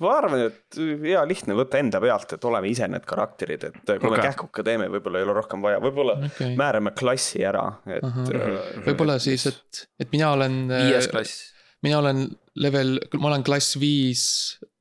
Ma 0.00 0.14
arvan, 0.16 0.46
et 0.48 0.80
hea 1.04 1.22
lihtne 1.28 1.56
võtta 1.58 1.80
enda 1.80 2.00
pealt, 2.02 2.36
et 2.36 2.46
oleme 2.48 2.70
ise 2.70 2.88
need 2.88 3.04
karakterid, 3.08 3.68
et 3.68 3.80
kui 3.84 3.98
okay. 3.98 4.14
me 4.14 4.22
kähkuka 4.24 4.64
teeme, 4.66 4.88
võib-olla 4.92 5.20
ei 5.20 5.28
ole 5.28 5.36
rohkem 5.36 5.64
vaja, 5.64 5.82
võib-olla 5.82 6.16
okay. 6.30 6.54
määrame 6.58 6.94
klassi 6.96 7.44
ära, 7.46 7.66
et 7.88 8.06
äh, 8.06 8.80
võib-olla 8.88 9.18
siis, 9.22 9.46
et, 9.50 9.84
et 10.00 10.12
mina 10.14 10.32
olen. 10.36 10.62
viies 10.72 11.10
klass. 11.12 11.44
mina 11.86 12.00
olen 12.00 12.26
level, 12.60 12.98
ma 13.20 13.32
olen 13.32 13.46
klass 13.46 13.78
viis 13.80 14.24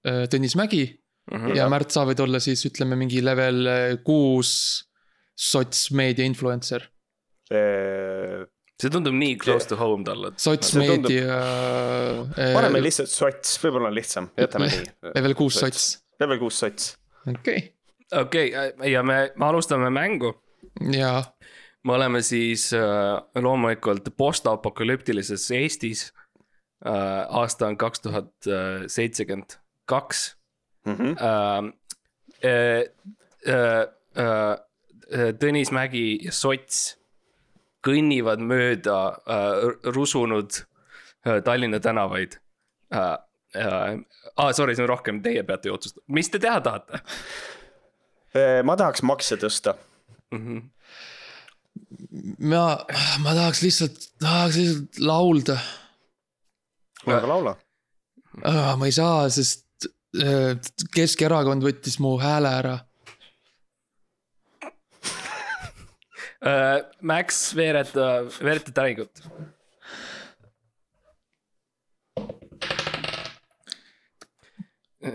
äh, 0.08 0.26
Tõnis 0.32 0.58
Mägi 0.60 0.88
Mhm. 1.30 1.56
ja 1.58 1.68
Märt, 1.70 1.94
sa 1.94 2.06
võid 2.10 2.22
olla 2.24 2.42
siis 2.42 2.64
ütleme 2.70 2.98
mingi 3.00 3.22
level 3.24 3.68
äh, 3.70 3.98
kuus 4.06 4.52
sotsmeedia 5.40 6.26
influencer. 6.28 6.90
äh, 7.54 8.46
see 8.80 8.92
tundub 8.94 9.16
nii 9.16 9.36
close 9.42 9.68
to 9.68 9.78
home 9.80 10.06
talle. 10.08 10.32
sotsmeedia. 10.40 11.40
paneme 12.38 12.84
lihtsalt 12.84 13.12
sots, 13.12 13.58
võib-olla 13.64 13.92
on 13.92 13.98
lihtsam, 13.98 14.30
jätame 14.40 14.70
nii. 14.72 14.86
level 15.16 15.36
kuus 15.40 15.60
sots, 15.60 15.90
level 16.22 16.40
kuus 16.42 16.62
sots. 16.64 16.94
okei 17.28 17.74
okei 18.16 18.54
okay,, 18.54 18.92
ja 18.92 19.04
me, 19.04 19.22
me 19.36 19.50
alustame 19.50 19.92
mängu. 19.94 20.34
ja 20.96 21.24
me 21.84 21.96
oleme 21.96 22.22
siis 22.26 22.70
äh, 22.74 23.18
loomulikult 23.36 24.10
postapokalüptilises 24.18 25.52
Eestis 25.52 26.10
äh,. 26.86 27.26
aasta 27.30 27.68
on 27.68 27.78
kaks 27.78 28.02
tuhat 28.08 28.32
seitsekümmend 28.88 29.60
kaks. 29.90 30.36
Mhm. 30.88 31.16
Tõnis 35.42 35.72
Mägi 35.74 36.20
ja 36.24 36.32
Sots 36.32 36.99
kõnnivad 37.86 38.42
mööda 38.44 39.00
äh, 39.24 39.64
rusunud 39.96 40.62
äh, 41.26 41.42
Tallinna 41.46 41.80
tänavaid 41.80 42.40
äh,. 42.94 43.18
Äh, 43.58 43.96
ah, 44.38 44.52
sorry, 44.54 44.76
see 44.78 44.84
on 44.86 44.92
rohkem, 44.92 45.24
teie 45.26 45.42
peate 45.42 45.72
otsustama, 45.74 46.04
mis 46.14 46.28
te 46.30 46.38
teha 46.38 46.60
tahate 46.62 47.00
Äh, 48.36 48.62
ma 48.66 48.76
tahaks 48.78 49.02
makse 49.06 49.38
tõsta. 49.42 49.74
mm? 50.32 50.42
-hmm. 50.46 50.62
ma, 52.46 52.78
ma 53.24 53.34
tahaks 53.34 53.62
lihtsalt, 53.62 53.98
tahaks 54.20 54.58
lihtsalt 54.58 55.00
laulda. 55.00 55.58
aga 57.06 57.28
laula. 57.28 57.56
ma 58.78 58.86
ei 58.86 58.92
saa, 58.92 59.30
sest 59.30 59.66
äh, 60.22 60.60
Keskerakond 60.96 61.66
võttis 61.66 62.00
mu 62.00 62.18
hääle 62.22 62.54
ära. 62.62 62.78
Uh, 66.40 66.80
Max, 67.04 67.52
veereta, 67.56 68.24
veereta 68.40 68.72
täringut. 68.72 69.24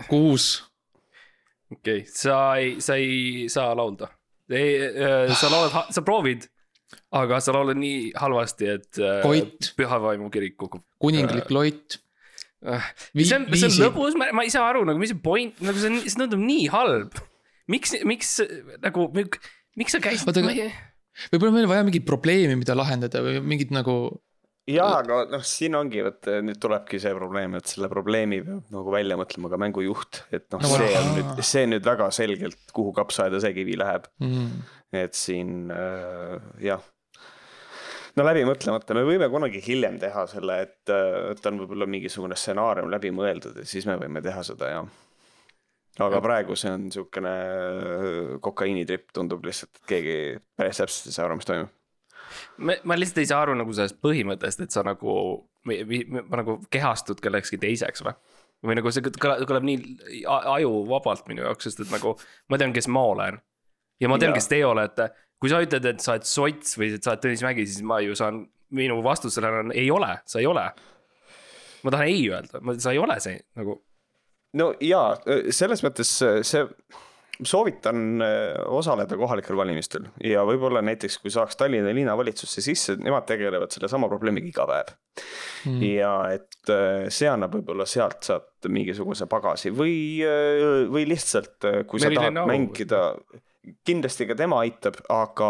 kuus, 0.09 0.65
okei 1.71 2.01
okay., 2.01 2.05
sa 2.09 2.37
ei, 2.61 2.77
sa 2.81 2.97
ei 2.97 3.49
saa 3.49 3.73
laulda. 3.77 4.09
sa 4.49 5.49
laulad, 5.49 5.93
sa 5.93 6.01
proovid, 6.05 6.45
aga 7.13 7.41
sa 7.41 7.53
laulad 7.57 7.77
nii 7.81 8.11
halvasti, 8.21 8.69
et 8.69 9.01
uh, 9.01 9.21
Koit. 9.25 9.73
püha 9.77 10.01
vaimu 10.01 10.29
kirik 10.33 10.57
kukub. 10.61 10.85
kuninglik 11.01 11.49
lott. 11.53 11.99
Uh, 12.65 12.81
see 13.13 13.37
on, 13.37 13.45
see 13.53 13.69
on 13.69 13.77
lõbus, 13.87 14.17
ma 14.17 14.45
ei 14.45 14.53
saa 14.53 14.65
aru 14.69 14.85
nagu, 14.85 15.01
mis 15.01 15.13
see 15.13 15.21
point, 15.21 15.57
nagu 15.61 15.77
see 15.77 15.89
on, 15.89 16.01
see 16.05 16.17
tundub 16.21 16.41
nii 16.41 16.69
halb. 16.73 17.17
miks, 17.69 17.97
miks 18.05 18.37
nagu, 18.81 19.09
miks 19.13 19.97
sa 19.97 20.01
käisid 20.01 20.29
Oota,, 20.29 20.45
aga- 20.45 20.93
võib-olla 21.31 21.55
meil 21.55 21.67
on 21.67 21.73
vaja 21.73 21.87
mingit 21.87 22.07
probleemi, 22.07 22.57
mida 22.59 22.75
lahendada 22.77 23.21
või 23.25 23.41
mingit 23.45 23.73
nagu, 23.75 23.95
jaa, 24.69 25.01
aga 25.01 25.19
noh, 25.31 25.43
siin 25.45 25.77
ongi, 25.77 26.01
vot 26.05 26.31
nüüd 26.45 26.59
tulebki 26.61 26.99
see 27.01 27.13
probleem, 27.17 27.57
et 27.59 27.69
selle 27.69 27.89
probleemi 27.91 28.41
peab 28.45 28.73
nagu 28.73 28.93
välja 28.93 29.17
mõtlema 29.19 29.51
ka 29.51 29.59
mängujuht, 29.61 30.23
et 30.35 30.47
noh 30.53 30.65
No 30.65 30.73
see 30.73 30.89
on 30.99 31.13
nüüd, 31.19 31.45
see 31.51 31.69
nüüd 31.69 31.85
väga 31.85 32.09
selgelt, 32.15 32.59
kuhu 32.75 32.95
kapsaaeda 32.97 33.41
see 33.43 33.53
kivi 33.57 33.77
läheb, 33.79 34.09
mm, 34.23 34.51
et 35.05 35.17
siin 35.17 35.71
äh, 35.73 36.35
jah. 36.65 36.83
no 38.17 38.25
läbi 38.25 38.45
mõtlemata, 38.47 38.97
me 38.97 39.05
võime 39.07 39.29
kunagi 39.31 39.61
hiljem 39.65 39.99
teha 40.01 40.25
selle, 40.31 40.61
et 40.67 40.93
äh, 40.93 41.31
et 41.35 41.51
on 41.51 41.61
võib-olla 41.63 41.89
mingisugune 41.89 42.37
stsenaarium 42.39 42.91
läbi 42.93 43.13
mõeldud 43.15 43.61
ja 43.61 43.67
siis 43.69 43.87
me 43.89 43.99
võime 44.01 44.23
teha 44.25 44.43
seda 44.47 44.71
ja. 44.73 44.85
Aga 46.03 46.21
praegu 46.23 46.57
see 46.59 46.71
on 46.75 46.87
niisugune 46.89 47.31
äh, 47.31 48.35
kokaiinitripp, 48.43 49.09
tundub 49.15 49.45
lihtsalt, 49.47 49.71
et 49.79 49.89
keegi 49.89 50.15
päris 50.57 50.81
täpselt 50.81 51.11
ei 51.11 51.17
saa 51.17 51.27
aru, 51.29 51.39
mis 51.39 51.49
toimub. 51.49 51.73
ma, 52.57 52.77
ma 52.83 52.97
lihtsalt 52.99 53.21
ei 53.23 53.29
saa 53.31 53.43
aru 53.45 53.55
nagu 53.59 53.75
sellest 53.75 54.01
põhimõttest, 54.03 54.65
et 54.65 54.75
sa 54.75 54.83
nagu, 54.85 55.13
nagu 55.65 56.57
kehastud 56.73 57.23
kellekski 57.23 57.61
teiseks 57.61 58.03
või? 58.05 58.15
või 58.65 58.77
nagu 58.79 58.91
see 58.93 59.03
kõlab, 59.05 59.43
kõlab 59.47 59.67
nii 59.67 60.23
ajuvabalt 60.25 61.27
minu 61.29 61.45
jaoks, 61.45 61.67
sest 61.69 61.83
et 61.85 61.93
nagu 61.93 62.15
ma 62.51 62.59
tean, 62.61 62.73
kes 62.75 62.89
ma 62.91 63.05
olen. 63.11 63.39
ja 64.01 64.11
ma 64.11 64.19
tean, 64.21 64.33
kes 64.35 64.49
teie 64.51 64.65
olete. 64.67 65.09
kui 65.39 65.51
sa 65.51 65.61
ütled, 65.63 65.85
et 65.85 66.03
sa 66.03 66.15
oled 66.15 66.27
sots 66.27 66.77
või 66.79 66.93
et 66.95 67.03
sa 67.03 67.13
oled 67.13 67.23
Tõnis 67.25 67.43
Mägi, 67.45 67.67
siis 67.69 67.85
ma 67.85 67.99
ju 68.03 68.15
saan, 68.17 68.45
minu 68.75 69.01
vastus 69.05 69.35
sellele 69.37 69.67
on 69.67 69.73
ei 69.75 69.89
ole, 69.91 70.15
sa 70.25 70.39
ei 70.41 70.47
ole. 70.49 70.65
ma 71.83 71.93
tahan 71.93 72.09
ei 72.09 72.23
öelda, 72.31 72.63
sa 72.81 72.95
ei 72.95 73.01
ole 73.01 73.19
see 73.23 73.39
nagu. 73.59 73.79
No 74.59 74.71
jaa, 74.83 75.15
selles 75.53 75.83
mõttes 75.85 76.11
äh, 76.25 76.39
see, 76.47 76.63
soovitan 77.35 78.23
äh, 78.23 78.57
osaleda 78.71 79.17
kohalikel 79.19 79.57
valimistel 79.59 80.07
ja 80.23 80.45
võib-olla 80.47 80.83
näiteks, 80.85 81.19
kui 81.23 81.33
saaks 81.33 81.59
Tallinna 81.59 81.93
linnavalitsusse 81.95 82.63
sisse, 82.63 82.97
nemad 83.01 83.27
tegelevad 83.29 83.73
sellesama 83.75 84.09
probleemiga 84.11 84.51
iga 84.51 84.67
päev 84.69 84.93
mm.. 85.67 85.81
ja 85.89 86.13
et 86.35 86.71
äh, 86.73 87.07
see 87.13 87.29
annab 87.31 87.57
võib-olla 87.57 87.87
sealt 87.89 88.23
saad 88.27 88.69
mingisuguse 88.71 89.27
pagasi 89.31 89.73
või, 89.75 89.97
või 90.89 91.03
lihtsalt, 91.05 91.59
kui 91.85 92.01
sa 92.01 92.09
Merilin 92.09 92.31
tahad 92.31 92.39
Au. 92.41 92.47
mängida, 92.49 93.01
kindlasti 93.85 94.25
ka 94.29 94.37
tema 94.39 94.63
aitab, 94.63 94.97
aga 95.13 95.49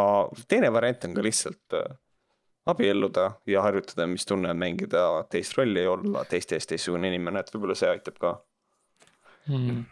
teine 0.51 0.71
variant 0.75 1.07
on 1.07 1.15
ka 1.15 1.23
lihtsalt 1.23 1.77
abielluda 2.65 3.29
ja 3.47 3.61
harjutada, 3.61 4.07
mis 4.09 4.25
tunne 4.25 4.49
on 4.51 4.59
mängida 4.59 5.05
teist 5.31 5.55
rolli 5.55 5.85
olla 5.87 6.25
teiste 6.27 6.57
eest 6.57 6.73
teistsugune 6.73 7.11
inimene, 7.13 7.43
et 7.45 7.53
võib-olla 7.53 7.77
see 7.77 7.91
aitab 7.93 8.17
ka 8.19 8.33
mm. 9.49 9.83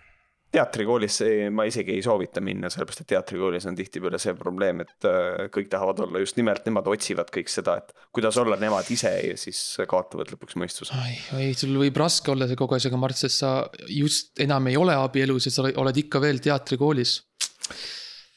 teatrikoolis 0.54 1.18
see- 1.22 1.50
ma 1.54 1.66
isegi 1.70 1.96
ei 1.96 2.04
soovita 2.06 2.42
minna, 2.42 2.70
sellepärast 2.72 3.04
et 3.04 3.10
teatrikoolis 3.14 3.66
on 3.70 3.78
tihtipeale 3.78 4.20
see 4.22 4.36
probleem, 4.38 4.84
et 4.86 5.08
äh, 5.10 5.48
kõik 5.54 5.72
tahavad 5.72 6.04
olla 6.06 6.22
just 6.24 6.38
nimelt, 6.40 6.66
nemad 6.70 6.88
otsivad 6.92 7.32
kõik 7.34 7.52
seda, 7.52 7.78
et 7.82 7.94
kuidas 8.16 8.38
olla 8.42 8.58
nemad 8.62 8.90
ise 8.94 9.14
ja 9.30 9.40
siis 9.40 9.62
kaotavad 9.90 10.34
lõpuks 10.34 10.58
mõistuse. 10.62 10.96
ai, 11.00 11.18
ai, 11.38 11.50
sul 11.58 11.76
võib 11.82 11.98
raske 12.04 12.34
olla 12.34 12.50
see 12.50 12.60
kogu 12.60 12.78
asjaga, 12.78 13.02
Mart, 13.02 13.20
sest 13.20 13.44
sa 13.44 13.56
just 13.90 14.40
enam 14.44 14.72
ei 14.72 14.80
ole 14.80 14.96
abielus 14.98 15.50
ja 15.50 15.56
sa 15.56 15.68
oled 15.70 16.02
ikka 16.06 16.22
veel 16.24 16.42
teatrikoolis. 16.44 17.20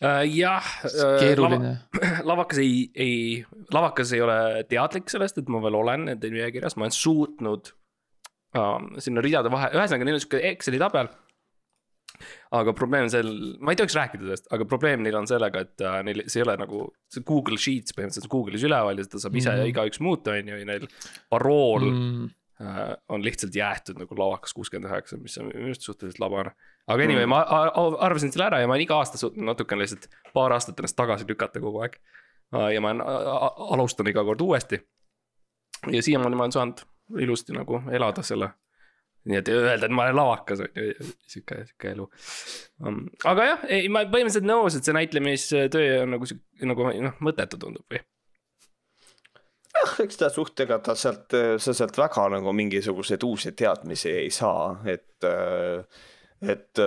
jah. 0.01 0.75
keeruline. 1.21 1.73
lavakas 2.31 2.61
ei, 2.61 2.87
ei, 2.95 3.17
lavakas 3.73 4.13
ei 4.13 4.21
ole 4.25 4.39
teadlik 4.69 5.11
sellest, 5.13 5.41
et 5.41 5.49
ma 5.53 5.61
veel 5.65 5.81
olen 5.81 6.09
nende 6.13 6.31
nimekirjas, 6.33 6.77
ma 6.77 6.89
olen 6.89 6.97
suutnud 6.97 7.73
sinna 9.03 9.23
ridade 9.25 9.51
vahe, 9.53 9.71
ühesõnaga 9.77 10.07
neil 10.09 10.19
on 10.19 10.23
sihuke 10.25 10.41
Exceli 10.53 10.79
tabel. 10.83 11.09
aga 12.57 12.73
probleem 12.73 13.11
seal, 13.13 13.29
ma 13.61 13.75
ei 13.75 13.77
tohiks 13.77 13.95
rääkida 13.99 14.25
sellest, 14.25 14.47
aga 14.55 14.65
probleem 14.65 15.03
neil 15.05 15.19
on 15.19 15.27
sellega, 15.29 15.61
et 15.67 15.83
uh, 15.85 15.99
neil, 16.07 16.23
see 16.33 16.41
ei 16.41 16.47
ole 16.47 16.55
nagu, 16.63 16.79
see 17.13 17.25
Google 17.29 17.59
Sheets 17.61 17.93
põhimõtteliselt 17.93 18.31
Google'is 18.33 18.65
üleval 18.65 18.97
ja 18.97 19.05
seda 19.05 19.21
saab 19.21 19.37
ise 19.37 19.51
mm 19.51 19.55
Mhm. 19.59 19.63
-hmm. 19.67 19.73
igaüks 19.75 20.01
muuta, 20.01 20.33
on 20.33 20.49
ju, 20.49 20.57
ja 20.63 20.65
neil 20.71 20.87
parool 21.29 21.85
mm. 21.91 22.01
Mm. 22.07 22.31
uh, 22.65 22.95
on 23.13 23.25
lihtsalt 23.27 23.55
jäetud 23.59 24.01
nagu 24.01 24.17
lavakas 24.17 24.55
kuuskümmend 24.57 24.89
üheksa, 24.89 25.21
mis 25.21 25.37
on 25.39 25.51
minu 25.51 25.69
arust 25.69 25.83
suhteliselt 25.85 26.23
labane. 26.25 26.55
aga 26.87 27.03
anyway 27.05 27.27
mm., 27.27 27.35
ma 27.35 27.43
arvasin 28.09 28.33
selle 28.33 28.47
ära 28.49 28.61
ja 28.63 28.67
ma 28.67 28.79
olen 28.79 28.87
iga 28.87 28.97
aasta 28.97 29.19
suutnud 29.21 29.45
natukene 29.45 29.83
lihtsalt 29.85 30.09
paar 30.33 30.53
aastat 30.57 30.81
ennast 30.81 30.97
tagasi 30.97 31.29
lükata 31.29 31.61
kogu 31.61 31.83
aeg. 31.85 32.01
ja 32.73 32.81
ma 32.81 32.95
alustan 33.77 34.07
iga 34.09 34.25
kord 34.25 34.41
uuesti. 34.41 34.81
ja 35.93 36.03
siiamaani 36.03 36.37
ma 36.37 36.47
olen 36.49 36.53
saanud 36.53 36.87
ilusti 37.23 37.55
nagu 37.57 37.83
elada 37.93 38.25
selle 38.27 38.51
nii 39.27 39.41
et 39.41 39.49
öelda, 39.51 39.87
et 39.89 39.95
ma 39.95 40.05
olen 40.07 40.19
lavakas 40.21 40.61
on 40.63 40.69
ju, 40.79 41.07
sihuke, 41.27 41.63
sihuke 41.67 41.93
elu. 41.93 42.05
aga 43.33 43.47
jah, 43.51 43.65
ei 43.75 43.89
ma 43.91 44.05
põhimõtteliselt 44.07 44.47
nõus, 44.47 44.77
et 44.79 44.87
see 44.87 44.95
näitlemistöö 44.95 45.87
on 46.05 46.15
nagu, 46.15 46.29
nagu 46.71 46.93
noh, 47.09 47.17
mõttetu 47.27 47.59
tundub 47.63 47.87
või 47.91 48.03
jah, 49.77 49.97
eks 50.07 50.21
ta 50.21 50.31
suht, 50.33 50.55
ega 50.63 50.79
ta 50.85 50.95
sealt, 50.99 51.35
sa 51.63 51.75
sealt 51.75 51.99
väga 51.99 52.29
nagu 52.37 52.55
mingisuguseid 52.57 53.27
uusi 53.27 53.53
teadmisi 53.59 54.13
ei 54.23 54.31
saa, 54.35 54.71
et, 54.87 55.27
et 56.55 56.85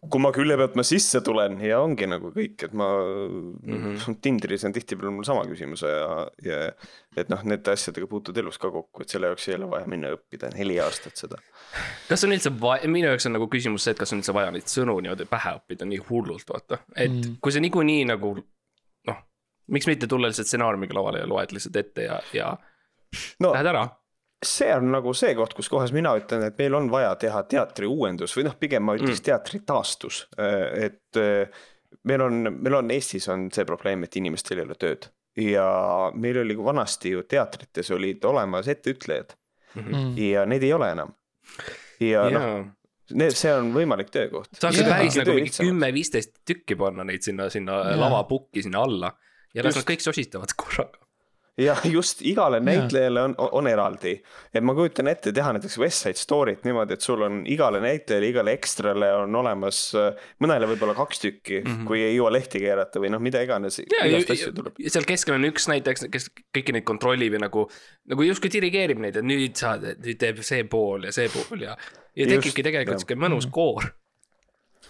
kui 0.00 0.22
ma 0.22 0.30
külje 0.32 0.56
pealt 0.56 0.76
ma 0.78 0.84
sisse 0.86 1.20
tulen 1.24 1.58
ja 1.60 1.80
ongi 1.84 2.06
nagu 2.08 2.30
kõik, 2.32 2.64
et 2.64 2.72
ma 2.76 2.86
mm 2.96 3.66
-hmm. 3.66 4.16
Tinderis 4.24 4.64
on 4.64 4.72
tihtipeale 4.72 5.12
mul 5.12 5.26
sama 5.28 5.44
küsimuse 5.44 5.90
ja, 5.92 6.06
ja 6.44 6.60
et 7.16 7.28
noh, 7.28 7.42
nende 7.44 7.72
asjadega 7.72 8.06
puutud 8.08 8.36
elus 8.36 8.58
ka 8.58 8.70
kokku, 8.70 9.02
et 9.02 9.12
selle 9.12 9.28
jaoks 9.28 9.48
ei 9.48 9.58
ole 9.58 9.68
vaja 9.70 9.86
minna 9.86 10.14
õppida 10.16 10.52
neli 10.54 10.78
aastat 10.80 11.16
seda. 11.16 11.36
kas 12.08 12.24
on 12.24 12.32
üldse 12.32 12.52
vaja, 12.60 12.88
minu 12.88 13.12
jaoks 13.12 13.26
on 13.26 13.36
nagu 13.36 13.48
küsimus 13.52 13.84
see, 13.84 13.92
et 13.92 13.98
kas 13.98 14.12
on 14.12 14.22
üldse 14.22 14.34
vaja 14.34 14.50
neid 14.50 14.72
sõnu 14.72 14.96
niimoodi 15.00 15.28
pähe 15.28 15.54
õppida 15.60 15.84
nii 15.84 16.00
hullult, 16.08 16.48
vaata, 16.48 16.78
et 16.96 17.10
mm 17.10 17.20
-hmm. 17.20 17.36
kui 17.40 17.52
see 17.52 17.60
niikuinii 17.60 18.04
nagu 18.04 18.34
noh, 19.06 19.22
miks 19.68 19.86
mitte 19.86 20.06
tulla 20.06 20.32
lihtsalt 20.32 20.46
stsenaariumiga 20.46 20.96
lavale 20.96 21.18
ja 21.18 21.28
loed 21.28 21.52
lihtsalt 21.52 21.76
ette 21.76 22.08
ja, 22.08 22.20
ja 22.32 22.56
no, 23.40 23.52
lähed 23.52 23.66
ära 23.66 23.88
see 24.46 24.70
on 24.74 24.88
nagu 24.92 25.12
see 25.16 25.34
koht, 25.36 25.52
kus 25.56 25.68
kohas 25.68 25.92
mina 25.92 26.14
ütlen, 26.16 26.46
et 26.48 26.58
meil 26.58 26.74
on 26.78 26.88
vaja 26.92 27.12
teha 27.20 27.42
teatri 27.50 27.88
uuendus 27.90 28.32
või 28.36 28.46
noh, 28.48 28.56
pigem 28.60 28.86
ma 28.88 28.96
ütleks 28.96 29.20
mm. 29.20 29.26
teatri 29.28 29.60
taastus, 29.68 30.22
et 30.38 31.20
eh, 31.20 31.62
meil 32.08 32.24
on, 32.24 32.42
meil 32.56 32.78
on 32.80 32.92
Eestis 32.94 33.28
on 33.32 33.50
see 33.52 33.68
probleem, 33.68 34.06
et 34.06 34.16
inimestel 34.16 34.62
ei 34.62 34.68
ole 34.68 34.78
tööd 34.80 35.10
ja 35.36 35.66
meil 36.14 36.40
oli 36.42 36.56
vanasti 36.58 37.14
ju 37.14 37.22
teatrites 37.28 37.90
olid 37.94 38.24
olemas 38.24 38.68
etteütlejad 38.68 39.36
mm 39.74 39.82
-hmm. 39.84 40.18
ja 40.18 40.46
neid 40.46 40.62
ei 40.62 40.72
ole 40.72 40.90
enam. 40.92 41.14
ja 42.00 42.28
yeah. 42.28 42.32
noh, 42.32 42.66
need, 43.10 43.36
see 43.36 43.52
on 43.54 43.72
võimalik 43.74 44.10
töökoht. 44.10 44.48
saaks 44.60 44.82
päris 44.82 45.16
nagu 45.16 45.36
mingi 45.36 45.52
kümme-viisteist 45.52 46.32
tükki 46.46 46.76
panna 46.76 47.04
neid 47.04 47.22
sinna, 47.22 47.50
sinna 47.50 47.72
yeah. 47.72 48.00
lavapukki 48.00 48.62
sinna 48.62 48.82
alla 48.82 49.12
ja 49.54 49.64
las 49.64 49.76
nad 49.76 49.84
kõik 49.84 50.00
sosistavad 50.00 50.56
korraga 50.56 51.09
jah, 51.58 51.80
just 51.84 52.22
igale 52.22 52.60
näitlejale 52.60 53.22
on, 53.22 53.34
on 53.38 53.66
eraldi. 53.66 54.14
et 54.54 54.64
ma 54.64 54.74
kujutan 54.74 55.10
ette 55.10 55.32
teha 55.32 55.52
näiteks 55.56 55.78
West 55.78 56.04
Side 56.04 56.20
Story't 56.20 56.64
niimoodi, 56.64 56.96
et 56.96 57.04
sul 57.04 57.22
on 57.26 57.40
igale 57.50 57.80
näitlejale, 57.82 58.30
igale 58.30 58.54
ekstrale 58.56 59.12
on 59.22 59.36
olemas, 59.42 59.82
mõnele 60.42 60.68
võib-olla 60.72 60.94
kaks 60.98 61.22
tükki 61.24 61.60
mm, 61.60 61.70
-hmm. 61.70 61.86
kui 61.88 62.02
ei 62.04 62.16
jõua 62.16 62.32
lehti 62.32 62.62
keerata 62.62 63.02
või 63.02 63.12
noh, 63.14 63.22
mida 63.22 63.42
iganes. 63.42 63.80
seal 64.88 65.08
keskel 65.08 65.36
on 65.36 65.48
üks 65.50 65.68
näiteks, 65.70 66.06
kes 66.10 66.30
kõiki 66.56 66.76
neid 66.76 66.88
kontrollib 66.88 67.38
ja 67.38 67.44
nagu, 67.46 67.66
nagu 68.10 68.28
justkui 68.28 68.52
dirigeerib 68.52 69.02
neid, 69.02 69.16
et 69.16 69.26
nüüd 69.26 69.56
saad, 69.56 69.86
nüüd 69.98 70.20
teeb 70.20 70.44
see 70.46 70.64
pool 70.64 71.08
ja 71.08 71.14
see 71.14 71.28
pool 71.32 71.66
ja, 71.68 71.76
ja 72.16 72.30
tekibki 72.30 72.64
tegelikult 72.66 73.02
sihuke 73.02 73.18
mõnus 73.18 73.48
mhm. 73.48 73.54
koor 73.54 73.92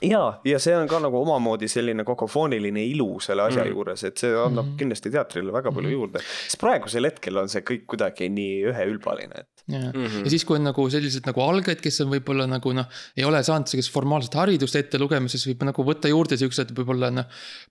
ja, 0.02 0.40
ja 0.44 0.58
see 0.62 0.76
on 0.76 0.88
ka 0.88 1.00
nagu 1.02 1.20
omamoodi 1.20 1.68
selline 1.68 2.04
kokofooniline 2.08 2.84
ilu 2.92 3.20
selle 3.22 3.46
asja 3.48 3.64
mm. 3.64 3.74
juures, 3.74 4.04
et 4.08 4.22
see 4.22 4.32
annab 4.32 4.72
mm. 4.72 4.76
kindlasti 4.80 5.12
teatrile 5.12 5.52
väga 5.54 5.72
palju 5.72 5.90
mm. 5.90 5.96
juurde. 5.98 6.24
sest 6.24 6.60
praegusel 6.62 7.08
hetkel 7.10 7.42
on 7.42 7.52
see 7.52 7.64
kõik 7.66 7.86
kuidagi 7.94 8.30
nii 8.32 8.60
üheülbaline, 8.72 9.44
et. 9.44 9.59
Ja. 9.70 9.90
Mm 9.92 10.04
-hmm. 10.06 10.24
ja 10.24 10.30
siis, 10.30 10.44
kui 10.44 10.58
on 10.58 10.64
nagu 10.66 10.84
sellised 10.90 11.26
nagu 11.28 11.42
algajad, 11.44 11.80
kes 11.82 12.00
on 12.04 12.10
võib-olla 12.10 12.46
nagu 12.50 12.72
noh, 12.74 12.88
ei 13.16 13.24
ole 13.24 13.42
saanud 13.46 13.70
sellist 13.70 13.92
formaalset 13.94 14.34
haridust 14.34 14.76
ette 14.76 14.98
lugemises, 14.98 15.46
võib 15.46 15.62
nagu 15.68 15.84
võtta 15.86 16.10
juurde 16.10 16.38
siuksed 16.40 16.74
võib-olla 16.76 17.10
noh. 17.14 17.24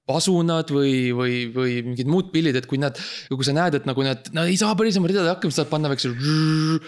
pasunad 0.08 0.72
või, 0.72 1.12
või, 1.16 1.36
või 1.54 1.76
mingid 1.91 2.08
muud 2.08 2.32
pillid, 2.32 2.56
et 2.56 2.66
kui 2.70 2.80
nad, 2.82 2.97
kui 3.30 3.45
sa 3.45 3.54
näed, 3.58 3.82
et 3.82 3.86
nagu 3.89 4.04
nad, 4.06 4.32
no 4.34 4.47
ei 4.47 4.58
saa 4.58 4.76
päris 4.80 4.97
oma 4.97 5.12
ridade 5.12 5.30
hakkama, 5.34 5.52
saad 5.52 5.70
panna 5.70 5.91
väikse. 5.91 6.14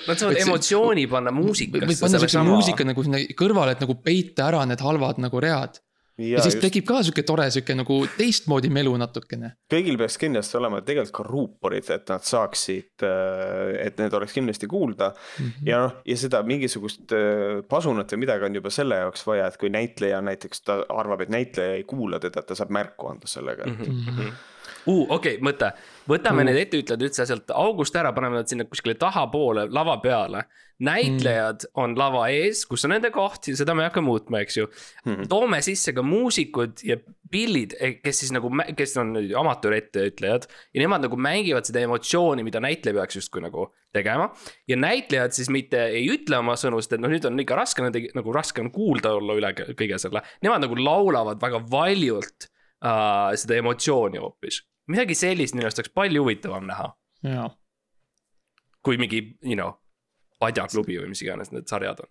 Nad 0.08 0.18
saavad 0.18 0.42
emotsiooni 0.46 1.08
panna 1.12 1.32
muusikasse. 1.36 2.02
panna 2.02 2.24
siukse 2.24 2.48
muusika 2.48 2.88
nagu 2.88 3.04
sinna 3.04 3.24
kõrvale, 3.38 3.76
et 3.76 3.84
nagu 3.84 3.96
peita 4.02 4.48
ära 4.48 4.66
need 4.66 4.80
halvad 4.80 5.20
nagu 5.22 5.44
read 5.44 5.82
ja, 6.22 6.38
ja 6.38 6.44
siis 6.46 6.56
just... 6.56 6.66
tekib 6.66 6.86
ka 6.88 7.02
sihuke 7.04 7.24
tore 7.28 7.48
sihuke 7.54 7.76
nagu 7.78 7.98
teistmoodi 8.18 8.72
melu 8.74 8.94
natukene. 9.02 9.54
kõigil 9.72 9.98
peaks 10.02 10.18
kindlasti 10.22 10.60
olema 10.60 10.82
tegelikult 10.86 11.16
ka 11.18 11.26
ruuporid, 11.28 11.90
et 11.96 12.14
nad 12.14 12.28
saaksid, 12.28 13.06
äh, 13.08 13.74
et 13.88 14.00
need 14.02 14.14
oleks 14.18 14.38
kindlasti 14.38 14.70
kuulda 14.72 15.12
mm. 15.14 15.48
-hmm. 15.48 15.72
ja 15.72 15.82
noh, 15.86 15.98
ja 16.06 16.18
seda 16.18 16.44
mingisugust 16.48 17.16
äh, 17.18 17.62
pasunat 17.70 18.14
või 18.14 18.26
midagi 18.26 18.48
on 18.48 18.62
juba 18.62 18.74
selle 18.74 19.02
jaoks 19.04 19.28
vaja, 19.28 19.48
et 19.48 19.60
kui 19.62 19.74
näitleja 19.74 20.22
näiteks 20.22 20.66
ta 20.68 20.82
arvab, 20.90 21.26
et 21.26 21.34
näitleja 21.34 21.80
ei 21.80 21.84
kuula 21.84 22.20
teda, 22.20 22.42
ta 22.42 22.56
saab 22.56 22.72
märku 22.72 23.12
anda 23.12 23.28
sellega 23.28 23.68
mm. 23.68 23.78
-hmm 23.86 24.40
uh,. 24.86 25.06
okei 25.10 25.38
okay,, 25.38 25.44
mõte, 25.44 25.72
võtame 26.10 26.44
uh. 26.44 26.50
need 26.50 26.60
etteütlejad 26.66 27.06
üldse 27.08 27.28
sealt 27.30 27.54
august 27.56 27.96
ära, 27.98 28.14
paneme 28.16 28.42
nad 28.42 28.52
sinna 28.52 28.68
kuskile 28.70 28.98
tahapoole 29.00 29.68
lava 29.70 29.98
peale. 30.04 30.46
näitlejad 30.82 31.68
mm. 31.68 31.78
on 31.78 31.92
lava 31.98 32.24
ees, 32.34 32.64
kus 32.66 32.88
on 32.88 32.96
nende 32.96 33.12
koht 33.14 33.52
ja 33.52 33.54
seda 33.58 33.76
me 33.78 33.84
ei 33.84 33.92
hakka 33.92 34.02
muutma, 34.02 34.40
eks 34.42 34.56
ju 34.58 34.66
mm.. 35.06 35.28
toome 35.30 35.60
sisse 35.62 35.94
ka 35.94 36.02
muusikud 36.02 36.82
ja 36.88 36.98
pillid, 37.32 37.76
eh, 37.80 38.00
kes 38.02 38.24
siis 38.24 38.32
nagu, 38.34 38.50
kes 38.78 38.96
on 38.98 39.14
amatööretteütlejad 39.44 40.48
ja 40.50 40.82
nemad 40.82 41.06
nagu 41.06 41.20
mängivad 41.22 41.70
seda 41.70 41.84
emotsiooni, 41.86 42.44
mida 42.48 42.60
näitleja 42.64 42.98
peaks 42.98 43.20
justkui 43.20 43.44
nagu 43.46 43.68
tegema. 43.94 44.32
ja 44.68 44.78
näitlejad 44.78 45.38
siis 45.38 45.52
mitte 45.54 45.84
ei 45.94 46.08
ütle 46.12 46.42
oma 46.42 46.58
sõnu, 46.60 46.82
sest 46.82 46.98
et 46.98 47.04
noh, 47.04 47.12
nüüd 47.14 47.30
on 47.30 47.40
ikka 47.44 47.60
raske 47.60 47.86
nende 47.86 48.08
nagu 48.18 48.34
raske 48.34 48.64
on 48.64 48.72
kuulda 48.74 49.14
olla 49.20 49.38
üle 49.38 49.54
kõige 49.60 50.02
selle. 50.02 50.26
Nemad 50.42 50.66
nagu 50.66 50.82
laulavad 50.82 51.42
väga 51.42 51.62
valjult 51.72 52.50
uh, 52.50 53.32
seda 53.38 53.62
emotsiooni 53.62 54.22
hoopis 54.22 54.64
midagi 54.92 55.18
sellist 55.18 55.56
minu 55.58 55.68
arust 55.70 55.82
oleks 55.82 55.94
palju 55.96 56.24
huvitavam 56.26 56.68
näha. 56.70 56.92
kui 58.82 58.98
mingi, 58.98 59.22
you 59.46 59.56
know, 59.56 59.76
padjaklubi 60.42 60.98
või 60.98 61.12
mis 61.14 61.22
iganes 61.22 61.52
need 61.54 61.70
sarjad 61.70 62.00
on 62.02 62.10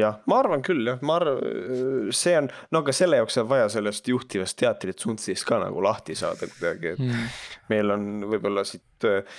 jah, 0.00 0.18
ma 0.30 0.40
arvan 0.42 0.62
küll 0.64 0.86
jah, 0.88 1.02
ma 1.06 1.18
arvan, 1.20 2.10
see 2.14 2.34
on, 2.38 2.48
no 2.74 2.82
aga 2.82 2.94
selle 2.96 3.20
jaoks 3.20 3.38
on 3.42 3.48
vaja 3.50 3.68
sellest 3.76 4.08
juhtivast 4.10 4.58
teatritsunftist 4.60 5.46
ka 5.48 5.60
nagu 5.62 5.82
lahti 5.84 6.16
saada 6.18 6.48
kuidagi, 6.50 6.94
et 6.96 7.04
mm. 7.04 7.38
meil 7.72 7.94
on 7.94 8.08
võib-olla 8.32 8.66
siit 8.68 9.08
äh, 9.08 9.38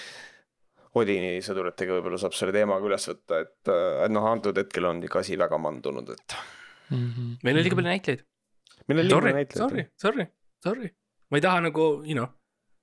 Odini 0.98 1.36
sõduritega 1.46 1.94
võib-olla 1.98 2.18
saab 2.22 2.34
selle 2.34 2.56
teemaga 2.56 2.88
üles 2.88 3.04
võtta, 3.12 3.42
et, 3.44 3.58
äh, 3.70 4.06
et 4.06 4.14
noh, 4.14 4.26
antud 4.32 4.58
hetkel 4.58 4.88
on 4.90 5.04
ikka 5.06 5.22
asi 5.22 5.38
väga 5.40 5.60
mandunud, 5.62 6.10
et 6.16 6.38
mm. 6.90 7.04
-hmm. 7.04 7.36
meil 7.44 7.60
on 7.60 7.68
liiga 7.68 7.82
palju 7.82 7.92
näitlejaid. 7.92 8.24
meil 8.88 9.04
on 9.04 9.10
liiga 9.10 9.22
palju 9.22 9.38
näitlejaid. 9.42 9.68
Sorry, 9.68 9.90
sorry, 10.02 10.30
sorry 10.64 10.96
ma 11.32 11.40
ei 11.40 11.44
taha 11.44 11.64
nagu, 11.68 11.88
you 12.08 12.16
know, 12.18 12.28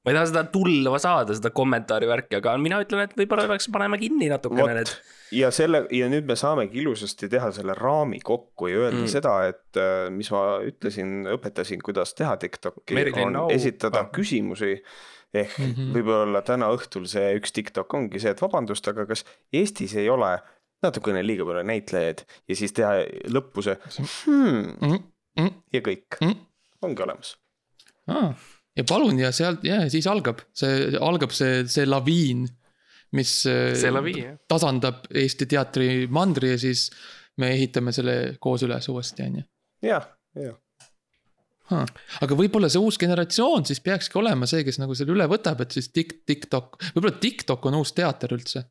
ma 0.04 0.12
ei 0.12 0.18
taha 0.18 0.28
seda 0.28 0.44
tulva 0.52 1.00
saada, 1.00 1.36
seda 1.36 1.50
kommentaari 1.56 2.08
värki, 2.10 2.38
aga 2.38 2.54
mina 2.60 2.78
ütlen, 2.84 3.06
et 3.06 3.14
võib-olla 3.16 3.46
peaks 3.48 3.70
panema 3.72 3.98
kinni 4.00 4.28
natukene 4.32 4.76
need. 4.76 4.92
ja 5.34 5.50
selle 5.54 5.84
ja 5.96 6.10
nüüd 6.12 6.28
me 6.28 6.36
saamegi 6.38 6.82
ilusasti 6.82 7.30
teha 7.32 7.48
selle 7.56 7.76
raami 7.78 8.20
kokku 8.24 8.68
ja 8.68 8.84
öelda 8.84 9.00
mm. 9.00 9.10
seda, 9.14 9.34
et 9.48 9.80
äh, 9.80 10.06
mis 10.14 10.30
ma 10.34 10.44
ütlesin, 10.66 11.24
õpetasin, 11.38 11.82
kuidas 11.84 12.12
teha 12.18 12.36
TikTok'i, 12.42 13.00
on 13.24 13.36
no. 13.38 13.46
esitada 13.54 14.04
ah. 14.04 14.10
küsimusi 14.14 14.76
ehk 15.34 15.56
mm 15.58 15.70
-hmm. 15.70 15.94
võib-olla 15.96 16.42
täna 16.46 16.68
õhtul 16.70 17.08
see 17.10 17.32
üks 17.38 17.54
TikTok 17.56 17.94
ongi 17.96 18.20
see, 18.22 18.34
et 18.36 18.42
vabandust, 18.42 18.86
aga 18.88 19.06
kas 19.08 19.24
Eestis 19.52 19.96
ei 19.98 20.08
ole 20.12 20.36
natukene 20.84 21.24
liiga 21.26 21.46
palju 21.48 21.64
näitlejaid 21.66 22.22
ja 22.48 22.58
siis 22.58 22.76
teha 22.76 23.00
lõppu 23.32 23.64
see 23.64 23.74
hmm, 23.80 24.76
mm 24.80 25.00
-hmm. 25.38 25.50
ja 25.72 25.80
kõik 25.80 26.20
mm, 26.20 26.28
-hmm. 26.28 26.46
ongi 26.82 27.02
olemas 27.02 27.34
ah,. 28.12 28.32
ja 28.76 28.84
palun 28.88 29.18
ja 29.22 29.32
sealt 29.32 29.64
ja 29.66 29.84
siis 29.92 30.06
algab 30.10 30.42
see, 30.56 30.90
algab 31.00 31.34
see, 31.34 31.62
see 31.70 31.86
laviin, 31.86 32.46
mis 33.14 33.36
see 33.44 33.92
laviin, 33.92 34.24
jah. 34.24 34.40
tasandab 34.50 35.06
Eesti 35.14 35.48
teatri 35.50 35.88
mandri 36.10 36.54
ja 36.54 36.58
siis 36.60 36.88
me 37.40 37.54
ehitame 37.54 37.94
selle 37.94 38.36
koos 38.42 38.62
üles 38.66 38.90
uuesti, 38.90 39.26
on 39.28 39.40
ju. 39.40 39.48
jah, 39.90 40.10
jah 40.38 40.60
Huh. 41.64 41.88
aga 42.20 42.36
võib-olla 42.36 42.68
see 42.68 42.80
uus 42.84 42.98
generatsioon 43.00 43.62
siis 43.64 43.78
peakski 43.80 44.18
olema 44.20 44.44
see, 44.44 44.66
kes 44.66 44.76
nagu 44.82 44.92
selle 44.98 45.14
üle 45.14 45.24
võtab, 45.32 45.62
et 45.64 45.72
siis 45.72 45.86
tik-, 45.96 46.18
TikTok, 46.28 46.76
võib-olla 46.92 47.14
TikTok 47.22 47.68
on 47.70 47.78
uus 47.78 47.94
teater 47.96 48.34
üldse. 48.36 48.66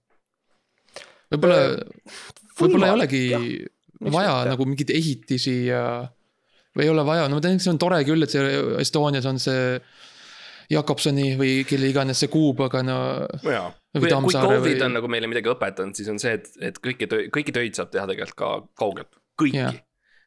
võib-olla, 1.33 1.57
võib-olla 2.59 2.91
ei 2.91 2.93
olegi 2.93 3.23
vaja 4.13 4.35
nagu 4.51 4.67
mingeid 4.69 4.93
ehitisi 4.93 5.55
ja 5.71 5.81
või 6.77 6.87
ei 6.87 6.91
ole 6.93 7.05
vaja, 7.05 7.27
no 7.29 7.37
ma 7.37 7.43
tean, 7.43 7.61
see 7.61 7.71
on 7.73 7.79
tore 7.81 8.01
küll, 8.07 8.25
et 8.25 8.33
see 8.33 8.57
Estonias 8.81 9.27
on 9.29 9.39
see 9.41 9.77
Jakobsoni 10.73 11.33
või 11.39 11.55
kelle 11.67 11.89
iganes 11.91 12.21
see 12.23 12.31
kuub, 12.33 12.61
aga 12.65 12.83
no. 12.85 12.97
kui, 13.93 14.09
Covid 14.09 14.77
või... 14.77 14.77
on 14.87 14.95
nagu 14.97 15.09
meile 15.11 15.29
midagi 15.29 15.51
õpetanud, 15.51 15.97
siis 15.97 16.09
on 16.13 16.21
see, 16.21 16.37
et, 16.39 16.47
et 16.71 16.79
kõiki 16.83 17.09
töid, 17.09 17.31
kõiki 17.35 17.55
töid 17.55 17.77
saab 17.77 17.91
teha 17.93 18.05
tegelikult 18.09 18.39
ka 18.39 18.51
kaugelt, 18.79 19.19
kõiki. 19.39 19.65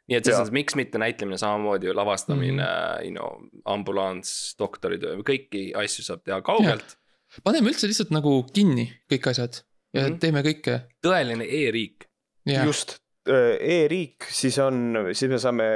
nii 0.07 0.18
et 0.18 0.28
selles 0.28 0.44
mõttes, 0.44 0.55
miks 0.59 0.78
mitte 0.78 1.01
näitlemine 1.03 1.40
samamoodi 1.40 1.94
lavastamine 1.97 2.61
mm, 2.62 3.07
you 3.09 3.14
know, 3.16 3.40
ambulanss, 3.72 4.55
doktoritöö, 4.61 5.18
kõiki 5.26 5.70
asju 5.78 6.07
saab 6.07 6.22
teha 6.26 6.42
kaugelt. 6.47 6.99
paneme 7.47 7.72
üldse 7.72 7.90
lihtsalt 7.90 8.12
nagu 8.14 8.38
kinni 8.53 8.90
kõik 9.11 9.32
asjad 9.32 9.62
ja 9.97 10.05
mm 10.05 10.12
-hmm. 10.12 10.20
teeme 10.20 10.44
kõike. 10.47 10.80
tõeline 11.03 11.49
e-riik. 11.49 12.07
just, 12.47 12.99
e-riik, 13.26 14.28
siis 14.30 14.59
on, 14.59 15.09
siis 15.12 15.30
me 15.30 15.38
saame 15.38 15.70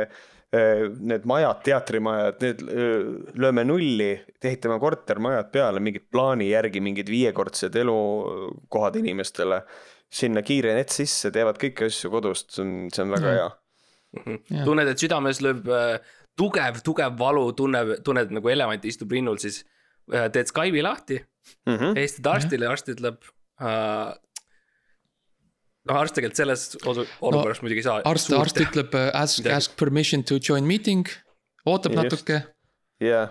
need 0.53 1.27
majad, 1.31 1.61
teatrimajad, 1.63 2.41
need 2.43 2.63
äh, 2.67 3.05
lööme 3.39 3.63
nulli, 3.65 4.11
ehitame 4.43 4.81
kortermajad 4.83 5.53
peale, 5.55 5.79
mingid 5.81 6.09
plaani 6.11 6.49
järgi 6.51 6.81
mingid 6.83 7.09
viiekordsed 7.13 7.77
elukohad 7.85 8.97
inimestele. 9.03 9.63
sinna 10.11 10.43
kiire 10.43 10.73
net 10.75 10.91
sisse, 10.91 11.31
teevad 11.31 11.55
kõiki 11.63 11.85
asju 11.87 12.09
kodust, 12.11 12.49
see 12.51 12.63
on, 12.65 12.71
see 12.91 13.03
on 13.05 13.11
väga 13.15 13.29
Mm. 13.31 13.35
hea. 13.37 13.51
Jah. 14.51 14.65
tunned, 14.67 14.89
et 14.91 14.99
südames 14.99 15.39
lööb 15.41 15.69
äh, 15.71 16.01
tugev, 16.37 16.81
tugev 16.83 17.15
valu, 17.19 17.53
tunneb, 17.55 17.93
tunned 18.03 18.33
nagu 18.35 18.49
elevant 18.51 18.83
istub 18.85 19.13
rinnul, 19.15 19.39
siis 19.39 19.61
äh, 20.13 20.27
teed 20.35 20.51
Skype'i 20.51 20.83
lahti, 20.83 21.21
Mhm. 21.67 21.95
helistad 21.95 22.27
arstile 22.27 22.67
ja 22.67 22.71
arst 22.75 22.89
ütleb 22.91 23.23
äh,. 23.61 24.15
noh, 25.89 25.97
arst 25.97 26.17
tegelikult 26.19 26.43
selles 26.43 26.67
olukorras 26.85 27.63
muidugi 27.65 27.85
ei 27.85 27.89
saa. 27.89 27.99
arst, 28.09 28.33
arst 28.37 28.63
ütleb 28.63 28.97
äh, 28.99 29.11
ask, 29.17 29.47
ask 29.51 29.77
permission 29.81 30.25
to 30.27 30.41
join 30.43 30.67
meeting, 30.69 31.09
ootab 31.65 31.97
Just. 31.97 32.03
natuke. 32.03 32.43
jah, 33.01 33.31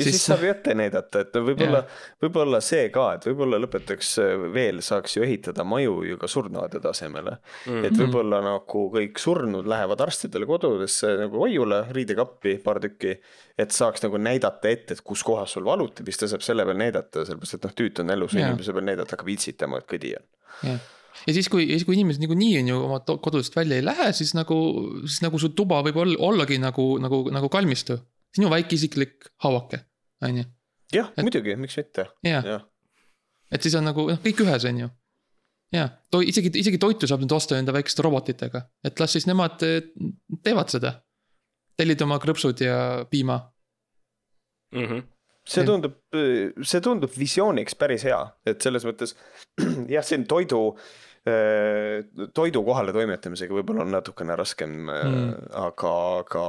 ja 0.00 0.04
siis, 0.04 0.16
Siis- 0.16 0.26
saab 0.26 0.42
ju 0.42 0.50
ette 0.50 0.74
näidata, 0.74 1.22
et 1.22 1.34
no 1.36 1.42
võib-olla, 1.44 1.80
võib-olla 2.22 2.60
see 2.64 2.88
ka, 2.94 3.06
et 3.16 3.26
võib-olla 3.28 3.60
lõpetaks 3.62 4.10
äh, 4.22 4.44
veel, 4.54 4.80
saaks 4.84 5.16
ju 5.16 5.24
ehitada 5.26 5.64
maju 5.66 6.00
ju 6.08 6.18
ka 6.20 6.30
surnuvate 6.30 6.80
tasemele 6.82 7.36
mm.. 7.66 7.86
et 7.86 7.98
võib-olla 7.98 8.40
nagu 8.44 8.84
kõik 8.94 9.20
surnud 9.22 9.68
lähevad 9.70 10.02
arstidele 10.06 10.48
kodudesse 10.50 11.14
nagu 11.20 11.42
hoiule, 11.44 11.84
riidekappi 11.94 12.58
paar 12.64 12.80
tükki. 12.82 13.18
et 13.60 13.76
saaks 13.76 14.02
nagu 14.06 14.18
näidata 14.18 14.72
ette, 14.72 14.96
et 14.96 15.04
kus 15.04 15.22
kohas 15.26 15.54
sul 15.54 15.66
valutab, 15.68 16.08
siis 16.08 16.22
ta 16.22 16.30
saab 16.34 16.46
selle 16.46 16.64
peal 16.66 16.80
näidata, 16.80 17.26
sellepärast 17.28 17.58
et 17.58 17.68
noh, 17.68 17.76
tüüt 17.82 18.02
on 18.02 18.16
elus, 18.16 18.34
Jaa. 18.34 18.48
inimese 18.48 18.74
peal 18.74 18.88
näidata 18.90 19.14
hakkab 19.14 19.34
itsitama, 19.36 19.82
et 19.82 19.90
kõdi 19.90 20.16
on. 20.18 20.26
jah, 20.70 20.88
ja 21.26 21.34
siis, 21.34 21.48
kui, 21.52 21.66
siis 21.70 21.84
kui 21.88 21.96
inimesed 21.96 22.22
niikuinii 22.22 22.60
on 22.60 22.70
ju 22.70 22.78
oma 22.86 23.00
kodudest 23.10 23.56
välja 23.56 23.78
ei 23.78 23.84
lähe, 23.84 24.10
siis 24.16 24.32
nagu, 24.38 24.56
siis 25.06 25.20
nagu 25.24 25.40
su 25.42 25.52
tuba 25.56 25.80
võib 25.86 26.00
olla, 26.02 26.16
ollagi 26.30 26.58
nagu, 26.62 26.86
nagu, 27.02 27.22
nagu 27.34 27.50
kalmistu. 27.52 27.98
sinu 28.36 28.50
väike 28.50 28.76
isiklik 28.76 29.26
hauake, 29.42 29.80
on 30.22 30.40
ju, 30.42 30.46
jah, 30.94 31.12
muidugi, 31.18 31.56
miks 31.58 31.76
mitte, 31.80 32.06
jah, 32.26 32.46
jah. 32.46 32.66
et 33.50 33.62
siis 33.62 33.74
on 33.78 33.86
nagu 33.88 34.06
noh, 34.10 34.20
kõik 34.24 34.42
ühes, 34.46 34.66
on 34.70 34.82
ju. 34.84 34.90
ja, 35.74 35.86
isegi, 36.26 36.52
isegi 36.62 36.78
toitu 36.82 37.10
saab 37.10 37.24
nüüd 37.24 37.34
osta 37.34 37.58
enda 37.58 37.74
väikeste 37.74 38.06
robotitega, 38.06 38.66
et 38.84 39.00
las 39.02 39.16
siis 39.16 39.26
nemad 39.30 39.62
eh, 39.66 39.80
teevad 40.44 40.72
seda. 40.72 40.98
tellid 41.80 42.02
oma 42.04 42.18
krõpsud 42.20 42.60
ja 42.60 43.06
piima. 43.10 43.40
mm. 44.74 44.84
-hmm. 44.84 45.08
See 45.50 45.66
tundub, 45.66 45.96
see 46.62 46.80
tundub 46.84 47.14
visiooniks 47.18 47.74
päris 47.78 48.04
hea, 48.06 48.20
et 48.46 48.62
selles 48.62 48.86
mõttes 48.86 49.16
jah, 49.94 50.04
siin 50.06 50.26
toidu, 50.30 50.62
toidu 52.36 52.62
kohale 52.64 52.94
toimetamisega 52.96 53.56
võib-olla 53.58 53.84
on 53.84 53.92
natukene 53.96 54.36
raskem 54.38 54.78
Mm. 54.86 55.10
mm., 55.10 55.50
aga, 55.66 55.94
aga, 56.22 56.44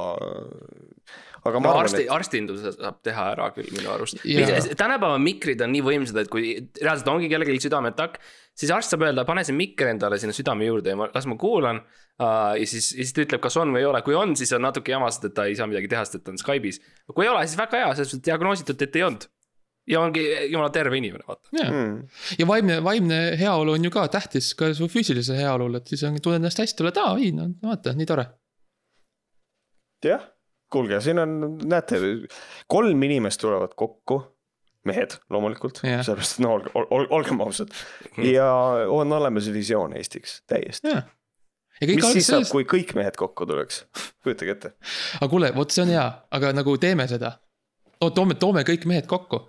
aga 1.42 1.58
ma 1.58 1.68
no 1.68 1.72
arvan, 1.74 1.88
arsti, 1.88 2.04
et 2.04 2.12
arstinduse 2.14 2.72
saab 2.76 3.00
teha 3.06 3.24
ära 3.32 3.48
küll 3.56 3.72
minu 3.74 3.90
arust 3.90 4.20
Jaa.. 4.28 4.60
tänapäeva 4.78 5.18
mikrid 5.22 5.64
on 5.64 5.72
nii 5.74 5.82
võimsad, 5.86 6.20
et 6.22 6.30
kui 6.30 6.54
reaalselt 6.78 7.10
ongi 7.10 7.30
kellelgi 7.32 7.58
südameatakk, 7.64 8.20
siis 8.58 8.70
arst 8.74 8.94
saab 8.94 9.06
öelda, 9.08 9.26
pane 9.28 9.44
see 9.46 9.56
mikker 9.56 9.90
endale 9.90 10.20
sinna 10.22 10.36
südame 10.36 10.68
juurde 10.68 10.94
ja 10.94 11.00
ma, 11.00 11.10
las 11.14 11.26
ma 11.30 11.38
kuulan 11.40 11.82
uh,. 11.82 12.54
ja 12.58 12.66
siis, 12.66 12.92
ja 12.94 13.02
siis 13.02 13.14
ta 13.16 13.24
ütleb, 13.26 13.42
kas 13.42 13.58
on 13.60 13.74
või 13.74 13.82
ei 13.82 13.90
ole, 13.90 14.02
kui 14.06 14.16
on, 14.18 14.36
siis 14.38 14.54
on 14.56 14.62
natuke 14.66 14.94
jama, 14.94 15.10
sest 15.12 15.30
et 15.30 15.36
ta 15.38 15.46
ei 15.50 15.58
saa 15.58 15.68
midagi 15.70 15.90
teha, 15.90 16.04
sest 16.06 16.20
et 16.20 16.26
ta 16.26 16.34
on 16.34 16.40
Skype'is. 16.40 16.82
kui 17.12 17.26
ei 17.26 17.32
ole, 17.32 17.46
siis 17.46 17.60
väga 17.60 17.82
hea, 17.82 17.94
selles 17.98 18.14
mõttes 18.14 18.28
diagnoositud, 18.30 18.84
et 18.86 19.00
ei 19.00 19.06
olnud. 19.08 19.26
ja 19.90 19.98
ongi 19.98 20.22
jumala 20.52 20.70
terve 20.70 21.00
inimene, 21.00 21.26
vaata. 21.26 21.48
mm, 21.58 21.96
ja 22.38 22.46
vaimne, 22.46 22.78
vaimne 22.86 23.22
heaolu 23.40 23.74
on 23.74 23.88
ju 23.88 23.90
ka 23.94 24.06
tähtis 24.14 24.52
ka 24.54 24.70
su 24.78 24.86
füüsilise 24.92 25.34
heaolule, 25.40 25.82
et 25.82 25.90
siis 25.90 26.06
on, 26.06 26.20
tunned 26.22 26.38
ennast 26.38 26.62
hästi, 26.62 26.86
oled, 26.86 27.02
aa 27.02 27.16
ei 27.18 27.32
no 27.34 27.48
vaata, 27.64 27.96
nii 27.98 28.06
tore. 28.06 28.28
jah, 30.06 30.22
kuulge, 30.72 31.00
siin 31.04 31.20
on, 31.22 31.38
näete, 31.68 32.00
kolm 32.70 33.02
inimest 33.08 33.40
tulevad 33.42 33.74
kokku, 33.78 34.20
mehed 34.88 35.16
loomulikult 35.30 35.80
Jah. 35.86 36.02
sellepärast, 36.02 36.38
et 36.38 36.42
no 36.42 36.56
olge, 36.56 36.72
olgem 37.14 37.42
ausad 37.44 37.70
ja 38.26 38.48
on 38.90 39.12
olemas 39.14 39.46
visioon 39.54 39.94
Eestiks 39.98 40.40
täiesti. 40.50 40.96
kõik 41.82 42.00
mis 42.00 42.08
siis 42.16 42.26
saab, 42.26 42.42
sellest, 42.42 42.54
kui 42.56 42.66
kõik 42.66 42.94
mehed 42.98 43.18
kokku 43.18 43.46
tuleks, 43.46 43.84
kujutage 44.24 44.56
ette 44.56 44.72
aga 45.20 45.30
kuule, 45.30 45.52
vot 45.54 45.70
see 45.70 45.84
on 45.86 45.94
hea, 45.94 46.06
aga 46.34 46.52
nagu 46.56 46.74
teeme 46.82 47.06
seda. 47.10 47.36
toome, 48.02 48.34
toome 48.34 48.66
kõik 48.66 48.88
mehed 48.90 49.06
kokku. 49.10 49.44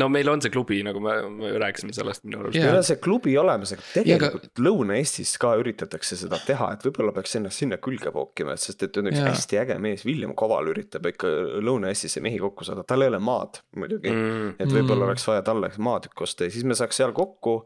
No 0.00 0.06
meil 0.08 0.28
on 0.32 0.40
see 0.40 0.48
klubi, 0.52 0.78
nagu 0.86 1.00
me, 1.04 1.14
me 1.36 1.50
rääkisime 1.60 1.92
sellest 1.92 2.22
minu 2.24 2.38
arust 2.40 2.56
Jaa. 2.56 2.64
meil 2.70 2.78
on 2.78 2.86
see 2.88 2.96
klubi 3.02 3.34
olemas, 3.40 3.74
aga 3.74 3.82
Ja 3.82 4.16
aga- 4.16 4.30
tegelikult 4.30 4.62
Lõuna-Eestis 4.64 5.34
ka 5.42 5.50
üritatakse 5.60 6.16
seda 6.16 6.38
teha, 6.46 6.70
et 6.76 6.86
võib-olla 6.86 7.12
peaks 7.16 7.36
ennast 7.36 7.60
sinna 7.60 7.76
külge 7.82 8.12
pookima, 8.14 8.54
et 8.56 8.62
sest 8.64 8.82
et 8.86 8.96
on 9.02 9.10
üks 9.10 9.20
Jaa. 9.20 9.32
hästi 9.34 9.60
äge 9.64 9.76
mees, 9.84 10.06
William 10.08 10.32
Koval 10.38 10.70
üritab 10.72 11.04
ikka 11.12 11.28
Lõuna-Eestisse 11.60 12.22
mehi 12.24 12.38
kokku 12.40 12.64
saada, 12.64 12.86
tal 12.88 13.04
ei 13.04 13.12
ole 13.12 13.20
maad 13.20 13.60
muidugi 13.76 14.08
mm.. 14.12 14.30
mm.. 14.38 14.54
et 14.58 14.72
võib-olla 14.72 15.02
Mm. 15.02 15.10
oleks 15.10 15.26
vaja 15.28 15.42
talle 15.44 15.68
maatükk 15.78 16.24
osta 16.24 16.48
ja 16.48 16.54
siis 16.54 16.64
me 16.64 16.74
saaks 16.78 16.96
seal 17.02 17.12
kokku. 17.12 17.58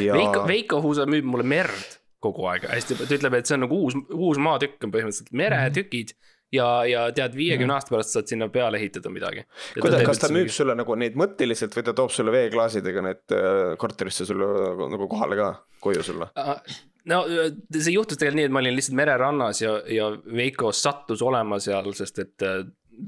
ja 0.00 0.12
Veiko, 0.14 0.44
Veiko 0.48 0.82
Huusa 0.84 1.06
müüb 1.08 1.24
mulle 1.24 1.44
merd 1.46 1.96
kogu 2.20 2.44
aeg 2.52 2.66
hästi, 2.68 2.98
ta 3.00 3.06
ütleb, 3.16 3.34
et 3.38 3.48
see 3.48 3.56
on 3.56 3.62
nagu 3.64 3.78
uus, 3.86 3.94
uus 4.12 4.36
maatükk 4.38 4.84
on 4.84 4.92
põhimõtteliselt 4.92 5.32
meretükid 5.32 6.12
ja, 6.52 6.66
ja 6.88 7.06
tead, 7.14 7.34
viiekümne 7.38 7.74
aasta 7.76 7.94
pärast 7.94 8.14
saad 8.16 8.30
sinna 8.30 8.48
peale 8.52 8.78
ehitada 8.80 9.10
midagi. 9.12 9.44
kuidas, 9.80 10.02
kas 10.06 10.22
ta 10.22 10.30
müüb 10.34 10.50
sulle 10.54 10.74
nagu 10.78 10.96
neid 10.98 11.18
mõtteliselt 11.20 11.74
või 11.76 11.86
ta 11.86 11.94
toob 11.96 12.10
sulle 12.14 12.34
veeklaasidega 12.34 13.04
need 13.06 13.36
äh, 13.36 13.60
korterisse 13.80 14.26
sulle 14.28 14.46
nagu, 14.46 14.88
nagu 14.96 15.08
kohale 15.10 15.38
ka, 15.38 15.50
koju 15.84 16.02
sulle? 16.06 16.30
no 17.10 17.22
see 17.26 17.94
juhtus 17.94 18.18
tegelikult 18.20 18.40
nii, 18.40 18.48
et 18.50 18.54
ma 18.54 18.60
olin 18.62 18.76
lihtsalt 18.76 18.98
mererannas 18.98 19.62
ja, 19.62 19.76
ja 19.88 20.10
Veiko 20.36 20.72
sattus 20.76 21.22
olema 21.24 21.60
seal, 21.62 21.88
sest 21.96 22.18
et 22.24 22.44
äh, 22.46 22.60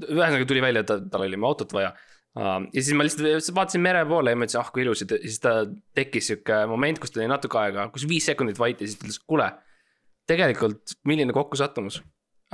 ühesõnaga 0.09 0.47
tuli 0.49 0.63
välja, 0.63 0.81
et 0.83 0.89
ta- 0.89 1.03
tal 1.11 1.27
oli 1.27 1.37
autot 1.45 1.73
vaja. 1.75 1.91
ja 2.33 2.81
siis 2.81 2.95
ma 2.97 3.05
lihtsalt 3.05 3.51
vaatasin 3.53 3.83
mere 3.83 4.01
poole 4.09 4.31
ja 4.33 4.39
mõtlesin, 4.39 4.63
ah 4.63 4.71
kui 4.73 4.81
ilus 4.81 5.03
ja 5.03 5.11
ta- 5.11 5.19
siis 5.21 5.37
ta 5.43 5.51
tekkis 5.93 6.31
sihuke 6.31 6.63
moment, 6.71 6.97
kus 7.03 7.13
ta 7.13 7.21
oli 7.21 7.29
natuke 7.29 7.59
aega, 7.61 7.89
kus 7.93 8.07
viis 8.09 8.25
sekundit 8.25 8.57
vait 8.57 8.81
ja 8.81 8.87
siis 8.87 8.97
ta 8.97 9.05
ütles, 9.05 9.19
kuule. 9.27 9.51
tegelikult, 10.25 10.95
milline 11.05 11.33
kokkusattumus 11.35 11.99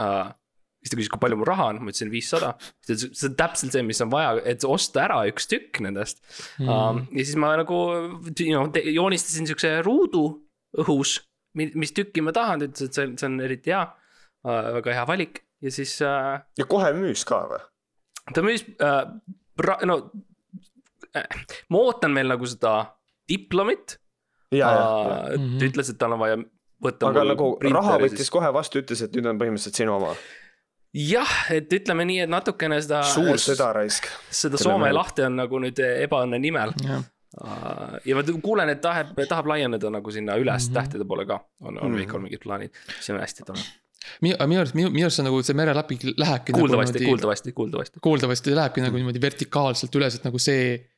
uh,. 0.02 0.34
Siis 0.80 0.92
ta 0.94 0.98
küsis, 1.00 1.10
kui 1.12 1.20
palju 1.20 1.38
mul 1.40 1.48
raha 1.50 1.66
on, 1.74 1.80
ma 1.84 1.92
ütlesin 1.92 2.12
viissada. 2.14 2.54
siis 2.86 2.88
ta 2.88 2.94
ütles, 2.96 3.20
see 3.20 3.30
on 3.30 3.36
täpselt 3.42 3.76
see, 3.76 3.84
mis 3.84 4.00
on 4.06 4.12
vaja, 4.14 4.36
et 4.48 4.64
osta 4.68 5.04
ära 5.08 5.22
üks 5.32 5.48
tükk 5.52 5.82
nendest 5.86 6.22
Mm. 6.60 6.70
um,. 6.70 7.02
ja 7.12 7.26
siis 7.26 7.36
ma 7.40 7.56
nagu 7.60 7.80
you 8.40 8.54
know, 8.54 8.70
joonistasin 8.96 9.48
siukse 9.50 9.74
ruudu 9.86 10.24
õhus, 10.80 11.18
mis 11.56 11.92
tükki 11.98 12.22
ma 12.24 12.32
tahan, 12.36 12.60
ta 12.62 12.70
ütles, 12.70 12.88
et 12.90 12.94
see 13.00 13.08
on, 13.10 13.18
see 13.20 13.28
on 13.32 13.40
eriti 13.48 13.74
hea 13.74 13.84
uh,. 13.84 14.74
väga 14.80 14.94
hea 15.00 15.06
valik 15.10 15.44
ja 15.62 15.72
siis 15.76 15.98
uh, 16.06 16.38
ja 16.58 16.66
kohe 16.70 16.94
müüs 16.96 17.26
ka 17.28 17.42
või? 17.52 17.60
ta 18.36 18.44
müüs 18.46 18.64
uh,, 18.80 19.04
no 19.90 19.98
äh, 21.16 21.26
ma 21.70 21.82
ootan 21.88 22.16
veel 22.16 22.30
nagu 22.32 22.48
seda 22.48 22.76
diplomit. 23.30 23.98
ja, 24.52 24.70
ja, 24.70 24.70
ja. 24.72 24.80
ta 24.80 25.38
Mhm. 25.38 25.60
ütles, 25.68 25.90
et 25.92 25.98
tal 26.02 26.14
on 26.16 26.20
vaja 26.24 26.38
võtta. 26.82 27.10
aga 27.12 27.24
nagu 27.34 27.50
raha 27.62 27.98
võttis 28.02 28.30
kohe 28.34 28.50
vastu, 28.56 28.80
ütles, 28.82 29.02
et 29.06 29.14
nüüd 29.18 29.28
on 29.30 29.38
põhimõtteliselt 29.42 29.78
sinu 29.84 29.94
oma. 30.00 30.16
jah, 30.94 31.34
et 31.54 31.72
ütleme 31.74 32.06
nii, 32.08 32.20
et 32.26 32.30
natukene 32.32 32.82
seda. 32.82 33.04
suur 33.04 33.38
süda 33.42 33.72
raisk. 33.76 34.08
seda 34.32 34.58
Tere 34.58 34.64
Soome 34.64 34.86
meelde. 34.88 34.96
lahte 34.98 35.26
on 35.26 35.36
nagu 35.36 35.60
nüüd 35.62 35.80
ebaõnne 36.06 36.40
nimel. 36.42 36.74
ja 38.06 38.16
ma 38.18 38.24
kuulen, 38.42 38.70
et 38.74 38.82
tahab, 38.82 39.14
tahab 39.30 39.46
laieneda 39.52 39.90
nagu 39.94 40.12
sinna 40.12 40.34
üles 40.42 40.70
Mhm. 40.70 40.74
tähtede 40.80 41.06
poole 41.08 41.26
ka, 41.30 41.40
on, 41.62 41.78
on 41.78 41.92
Mhm. 41.92 41.98
Veikol 42.02 42.22
mingid 42.26 42.42
plaanid, 42.44 42.72
see 43.00 43.14
on 43.14 43.22
hästi 43.22 43.46
tore. 43.46 43.60
minu, 44.22 44.36
minu 44.48 44.60
arust, 44.62 44.74
minu, 44.74 44.90
minu 44.90 45.06
arust 45.06 45.18
see 45.18 45.24
nagu 45.28 45.42
see 45.44 45.54
mereläpi 45.54 46.00
lähebki. 46.18 46.54
kuuldavasti, 46.54 47.06
kuuldavasti, 47.06 47.52
kuuldavasti. 47.52 48.00
kuuldavasti 48.02 48.56
lähebki 48.56 48.82
nagu 48.82 48.98
niimoodi 48.98 49.22
vertikaalselt 49.22 49.94
üles, 49.96 50.16
et 50.16 50.24
nagu 50.26 50.40
see, 50.40 50.90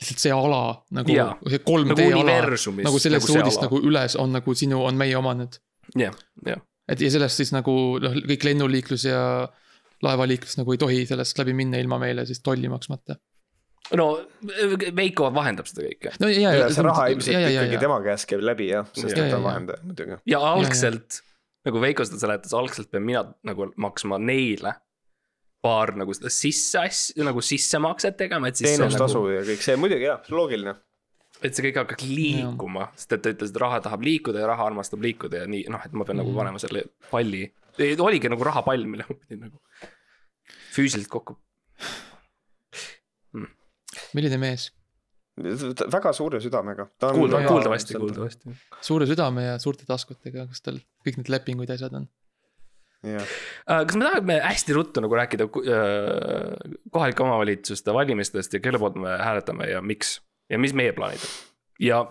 lihtsalt 0.00 0.18
see 0.18 0.32
ala 0.32 0.84
nagu 0.90 1.08
see 1.48 1.58
3D 1.58 2.10
nagu 2.10 2.20
ala. 2.20 2.82
nagu 2.84 2.98
sellest 2.98 3.28
ruudist 3.28 3.62
nagu 3.62 3.80
üles 3.80 4.16
on 4.18 4.32
nagu 4.32 4.54
sinu, 4.54 4.84
on 4.84 4.94
meie 4.94 5.16
oma 5.16 5.32
nüüd. 5.34 5.58
jah, 5.96 6.12
jah. 6.44 6.60
Et 6.88 7.00
ja 7.04 7.10
sellest 7.12 7.42
siis 7.42 7.52
nagu 7.54 7.72
noh, 8.02 8.20
kõik 8.32 8.46
lennuliiklus 8.48 9.08
ja 9.08 9.20
laevaliiklus 10.04 10.58
nagu 10.60 10.74
ei 10.74 10.80
tohi 10.80 11.02
sellest 11.08 11.40
läbi 11.40 11.56
minna 11.58 11.80
ilma 11.82 11.98
meile 12.00 12.26
siis 12.28 12.40
tolli 12.44 12.70
maksmata. 12.70 13.18
no 13.98 14.08
Veiko 14.96 15.30
vahendab 15.34 15.68
seda 15.70 15.86
kõike 15.86 16.14
no 16.22 16.32
ja, 16.32 16.52
ja 16.54 16.66
see 16.72 16.84
raha 16.86 17.08
ilmselt 17.14 17.34
ja, 17.34 17.44
ja, 17.46 17.54
ja, 17.54 17.62
ikkagi 17.62 17.80
tema 17.86 18.00
käest 18.04 18.28
käib 18.30 18.44
läbi 18.46 18.72
jah, 18.72 18.90
sest 18.94 19.14
Ja, 19.14 19.16
ta 19.16 19.22
on 19.22 19.30
ja, 19.30 19.36
ja. 19.36 19.44
vahendaja 19.46 19.84
muidugi. 19.84 20.20
ja 20.28 20.42
algselt 20.52 21.22
nagu 21.68 21.80
Veiko 21.82 22.06
seda 22.06 22.20
seletas, 22.22 22.54
algselt 22.56 22.90
pean 22.92 23.04
mina 23.06 23.24
nagu 23.46 23.72
maksma 23.76 24.20
neile 24.22 24.76
paar 25.64 25.94
nagu 25.98 26.14
seda 26.14 26.30
sisse 26.32 26.78
asja, 26.80 27.24
nagu 27.26 27.42
sissemakset 27.42 28.16
tegema, 28.18 28.50
et 28.50 28.58
siis 28.58 28.70
see 28.70 28.78
teenustasu 28.78 29.18
nagu, 29.18 29.32
ja 29.34 29.40
kõik 29.48 29.64
see 29.64 29.78
muidugi 29.80 30.06
jah, 30.06 30.28
loogiline. 30.30 30.74
Et 31.42 31.54
see 31.54 31.62
kõik 31.68 31.76
hakkaks 31.82 32.04
liikuma, 32.08 32.88
sest 32.98 33.12
et 33.16 33.22
ta 33.22 33.30
ütles, 33.34 33.50
et 33.54 33.60
raha 33.62 33.80
tahab 33.84 34.02
liikuda 34.02 34.40
ja 34.42 34.46
raha 34.50 34.66
armastab 34.70 35.02
liikuda 35.04 35.44
ja 35.44 35.46
nii, 35.50 35.66
noh, 35.70 35.80
et 35.84 35.92
ma 35.92 36.04
pean 36.08 36.18
nagu 36.22 36.30
Mhm. 36.32 36.38
panema 36.40 36.58
selle 36.58 36.84
palli. 37.10 37.44
oligi 37.78 38.28
nagu 38.28 38.44
rahapall, 38.44 38.84
mille 38.90 39.04
ma 39.08 39.14
pidin 39.14 39.40
nagu 39.46 39.60
füüsiliselt 40.74 41.08
kokku. 41.08 41.36
milline 44.16 44.38
mees, 44.40 44.68
väga 45.38 46.12
suure 46.16 46.40
südamega. 46.42 46.88
kuulda, 47.00 47.42
kuuldavasti, 47.46 47.94
kuuldavasti. 47.94 48.54
suure 48.84 49.06
südame 49.06 49.44
ja 49.44 49.58
suurte 49.62 49.86
taskutega, 49.88 50.46
kas 50.50 50.60
tal 50.64 50.80
kõik 51.06 51.20
need 51.20 51.30
lepingud 51.32 51.68
ja 51.70 51.76
asjad 51.78 51.94
on? 52.00 52.08
jah, 53.06 53.22
Äh, 53.68 53.84
kas 53.86 53.94
me 54.00 54.08
tahame 54.08 54.40
hästi 54.42 54.74
ruttu 54.74 55.00
nagu 55.04 55.14
rääkida 55.14 55.44
äh, 55.46 56.78
kohalike 56.90 57.22
omavalitsuste 57.22 57.92
valimistest 57.94 58.56
ja 58.56 58.60
kelle 58.64 58.80
poolt 58.82 58.96
me 58.98 59.12
hääletame 59.22 59.68
ja 59.70 59.82
miks 59.84 60.16
ja 60.50 60.58
mis 60.58 60.74
meie 60.74 60.92
plaanid 60.92 61.20
on? 61.24 61.34
ja 61.80 62.04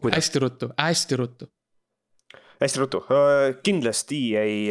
Kuidas? 0.00 0.16
hästi 0.20 0.38
ruttu, 0.38 0.68
hästi 0.78 1.16
ruttu. 1.16 1.46
hästi 2.60 2.78
ruttu, 2.82 2.98
kindlasti 3.64 4.18
ei, 4.36 4.68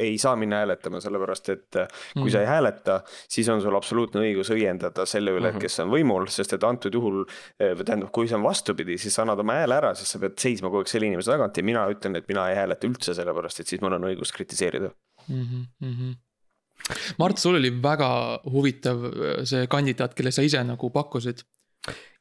ei 0.00 0.14
saa 0.18 0.32
minna 0.40 0.62
hääletama, 0.62 1.00
sellepärast 1.04 1.48
et 1.52 1.76
äh, 1.76 1.88
kui 2.14 2.22
Mhm. 2.24 2.30
sa 2.32 2.40
ei 2.40 2.46
hääleta, 2.48 2.94
siis 3.28 3.48
on 3.52 3.60
sul 3.62 3.76
absoluutne 3.76 4.20
õigus 4.24 4.48
õiendada 4.54 5.04
selle 5.06 5.30
üle, 5.36 5.48
et 5.50 5.54
Mhm. 5.58 5.60
kes 5.60 5.76
on 5.84 5.90
võimul, 5.92 6.26
sest 6.32 6.52
et 6.56 6.64
antud 6.64 6.94
juhul. 6.94 7.24
tähendab, 7.58 8.10
kui 8.12 8.26
see 8.28 8.36
on 8.36 8.42
vastupidi, 8.42 8.96
siis 8.98 9.14
sa 9.14 9.22
annad 9.22 9.38
oma 9.44 9.52
hääle 9.60 9.74
ära, 9.76 9.94
sest 9.94 10.12
sa 10.16 10.18
pead 10.18 10.38
seisma 10.40 10.68
kogu 10.70 10.78
aeg 10.80 10.88
selle 10.88 11.06
inimese 11.06 11.30
tagant 11.30 11.56
ja 11.56 11.62
mina 11.62 11.84
ütlen, 11.92 12.16
et 12.16 12.28
mina 12.28 12.48
ei 12.50 12.56
hääleta 12.56 12.88
üldse, 12.88 13.14
sellepärast 13.14 13.60
et 13.60 13.66
siis 13.66 13.80
mul 13.84 13.92
on 13.92 14.02
õigus 14.08 14.32
kritiseerida. 14.32 14.90
mm. 15.28 15.66
-hmm. 15.82 16.16
Mart, 17.18 17.38
sul 17.38 17.54
oli 17.58 17.70
väga 17.82 18.40
huvitav 18.50 19.04
äh, 19.04 19.44
see 19.44 19.66
kandidaat, 19.66 20.14
kelle 20.14 20.30
sa 20.32 20.42
ise 20.42 20.64
nagu 20.64 20.90
pakkusid. 20.90 21.42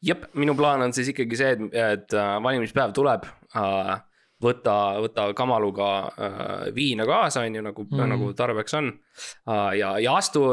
jep, 0.01 0.25
minu 0.33 0.55
plaan 0.55 0.81
on 0.81 0.93
siis 0.93 1.09
ikkagi 1.13 1.37
see, 1.39 1.51
et, 1.55 1.63
et 1.73 2.13
äh, 2.13 2.35
valimispäev 2.43 2.93
tuleb 2.93 3.25
äh,. 3.55 3.97
võta, 4.43 4.73
võta 5.01 5.23
kamaluga 5.33 5.85
äh, 6.13 6.67
viina 6.75 7.05
kaasa, 7.09 7.41
on 7.47 7.55
ju, 7.55 7.61
nagu 7.65 7.83
mm., 7.87 7.95
Mhm. 7.97 8.09
nagu 8.13 8.33
tarbeks 8.37 8.73
on 8.77 8.91
äh,. 9.49 9.71
ja, 9.79 9.95
ja 9.99 10.15
astu 10.17 10.43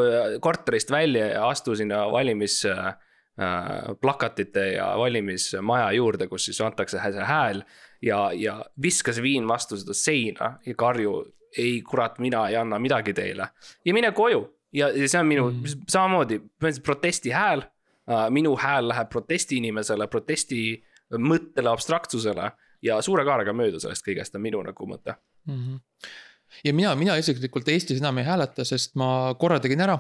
korterist 0.41 0.91
välja 0.91 1.27
ja 1.35 1.49
astu 1.49 1.77
sinna 1.77 2.07
valimis 2.13 2.63
äh, 2.65 2.95
äh, 3.41 3.93
plakatite 4.01 4.67
ja 4.77 4.95
valimismaja 4.99 5.93
juurde, 5.93 6.29
kus 6.29 6.45
siis 6.49 6.61
antakse 6.61 6.99
see 6.99 7.25
hääl. 7.29 7.63
ja, 8.03 8.31
ja 8.33 8.65
viska 8.83 9.13
see 9.13 9.23
viin 9.23 9.49
vastu 9.49 9.77
seda 9.77 9.95
seina 9.95 10.59
ja 10.67 10.75
karju, 10.75 11.25
ei 11.59 11.83
kurat, 11.83 12.19
mina 12.19 12.49
ei 12.49 12.57
anna 12.57 12.79
midagi 12.79 13.13
teile 13.15 13.49
ja 13.85 13.95
mine 13.95 14.11
koju 14.13 14.43
ja, 14.73 14.89
ja 14.89 15.09
see 15.09 15.21
on 15.21 15.27
minu 15.27 15.51
Mm. 15.51 15.85
samamoodi 15.89 16.41
protesti 16.83 17.31
hääl. 17.31 17.63
Minu 18.31 18.57
hääl 18.61 18.89
läheb 18.89 19.09
protesti 19.13 19.57
inimesele, 19.63 20.07
protesti 20.13 20.65
mõttele, 21.19 21.71
abstraktsusele 21.71 22.51
ja 22.85 22.99
suure 23.05 23.25
kaarega 23.27 23.55
mööda 23.57 23.81
sellest 23.83 24.05
kõigest 24.07 24.37
on 24.37 24.45
minu 24.45 24.63
nagu 24.65 24.89
mõte. 24.89 25.17
mm. 25.49 25.61
-hmm. 25.61 26.11
ja 26.65 26.75
mina, 26.75 26.95
mina 26.95 27.17
isiklikult 27.17 27.69
Eestis 27.69 28.03
enam 28.03 28.19
ei 28.19 28.29
hääleta, 28.29 28.65
sest 28.65 28.95
ma 29.01 29.35
korra 29.39 29.61
tegin 29.61 29.81
ära. 29.81 29.99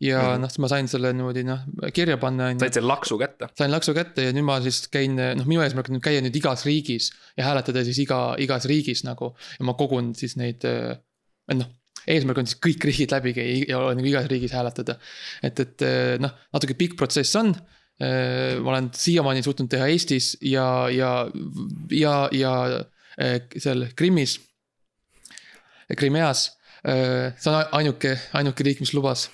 ja 0.00 0.18
mm. 0.18 0.28
-hmm. 0.28 0.40
noh, 0.40 0.56
ma 0.58 0.68
sain 0.68 0.88
selle 0.88 1.12
niimoodi 1.12 1.44
noh 1.44 1.60
kirja 1.94 2.16
panna 2.18 2.50
said 2.58 2.74
selle 2.74 2.88
laksu 2.88 3.18
kätte? 3.18 3.48
sain 3.58 3.70
laksu 3.72 3.94
kätte 3.94 4.22
ja 4.22 4.32
nüüd 4.32 4.44
ma 4.44 4.60
siis 4.60 4.88
käin, 4.88 5.16
noh, 5.16 5.46
minu 5.46 5.62
eesmärk 5.62 5.88
on 5.88 5.96
nüüd 5.96 6.04
käia 6.04 6.20
nüüd 6.20 6.36
igas 6.36 6.66
riigis 6.66 7.12
ja 7.36 7.44
hääletada 7.44 7.84
siis 7.84 7.98
iga, 7.98 8.34
igas 8.38 8.66
riigis 8.66 9.04
nagu. 9.04 9.34
ja 9.58 9.64
ma 9.64 9.74
kogun 9.74 10.14
siis 10.14 10.36
neid, 10.36 10.64
noh, 11.54 11.70
eesmärk 12.10 12.42
on 12.42 12.48
siis 12.48 12.60
kõik 12.62 12.86
riigid 12.88 13.12
läbi 13.14 13.34
käia 13.36 13.66
ja 13.74 13.82
nagu 13.96 14.08
igas 14.08 14.26
riigis 14.30 14.54
hääletada. 14.56 14.98
et, 15.42 15.60
et 15.60 15.86
eh, 15.86 16.14
noh, 16.22 16.32
natuke 16.54 16.78
pikk 16.78 16.96
protsess 16.98 17.36
on. 17.40 17.54
ma 18.02 18.70
olen 18.72 18.88
siiamaani 18.98 19.44
suutnud 19.44 19.68
teha 19.70 19.86
Eestis 19.86 20.32
ja, 20.42 20.88
ja, 20.90 21.28
ja, 21.90 22.14
ja 22.34 22.54
eh, 23.18 23.36
seal 23.56 23.86
Krimmis. 23.96 24.40
Krimeas, 25.92 26.46
see 26.80 27.50
on 27.50 27.58
ainuke, 27.76 28.14
ainuke 28.38 28.64
riik, 28.64 28.78
mis 28.80 28.94
lubas 28.96 29.26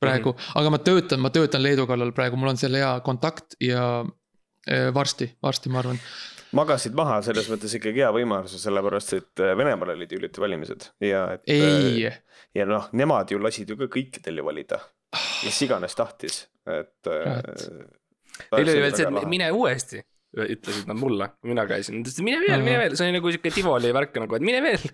praegu, 0.00 0.34
aga 0.56 0.72
ma 0.72 0.80
töötan, 0.82 1.20
ma 1.20 1.30
töötan 1.34 1.62
Leedu 1.62 1.86
kallal 1.88 2.14
praegu, 2.16 2.38
mul 2.40 2.54
on 2.54 2.60
seal 2.60 2.76
hea 2.78 2.90
kontakt 3.06 3.58
ja 3.62 3.84
eh, 4.66 4.88
varsti, 4.94 5.28
varsti 5.44 5.72
ma 5.72 5.82
arvan. 5.82 6.00
Magasid 6.56 6.96
maha 6.98 7.20
selles 7.26 7.48
mõttes 7.52 7.74
ikkagi 7.78 8.04
hea 8.04 8.10
võimaluse, 8.14 8.58
sellepärast 8.62 9.16
et 9.18 9.42
äh, 9.44 9.54
Venemaal 9.58 9.94
olid 9.94 10.10
ju 10.10 10.20
hiljuti 10.20 10.42
valimised 10.42 10.88
ja 11.04 11.26
et. 11.36 11.44
ei, 11.50 12.08
ja 12.56 12.66
noh, 12.68 12.88
nemad 12.96 13.30
ju 13.30 13.40
lasid 13.42 13.70
ju 13.70 13.78
ka 13.80 13.90
kõikidel 13.92 14.42
ju 14.42 14.46
valida, 14.46 14.80
mis 15.46 15.62
iganes 15.66 15.96
tahtis, 15.98 16.44
et. 16.66 16.98
Kurat. 17.04 17.60
Neil 18.54 18.70
oli 18.72 18.80
veel 18.80 18.94
see, 18.96 19.04
et 19.04 19.28
mine 19.28 19.50
uuesti, 19.52 19.98
ütlesid 20.40 20.88
nad 20.88 20.96
mulle, 20.96 21.32
kui 21.40 21.52
mina 21.52 21.66
käisin, 21.68 21.98
nad 21.98 22.08
ütlesid 22.08 22.24
mine 22.24 22.38
veel, 22.40 22.62
mine 22.64 22.78
veel, 22.80 22.94
see 22.96 23.08
oli 23.08 23.18
nagu 23.18 23.32
sihuke 23.34 23.52
Tivoli 23.52 23.90
värk 23.94 24.16
nagu, 24.22 24.38
et 24.38 24.46
mine 24.46 24.62
veel. 24.64 24.86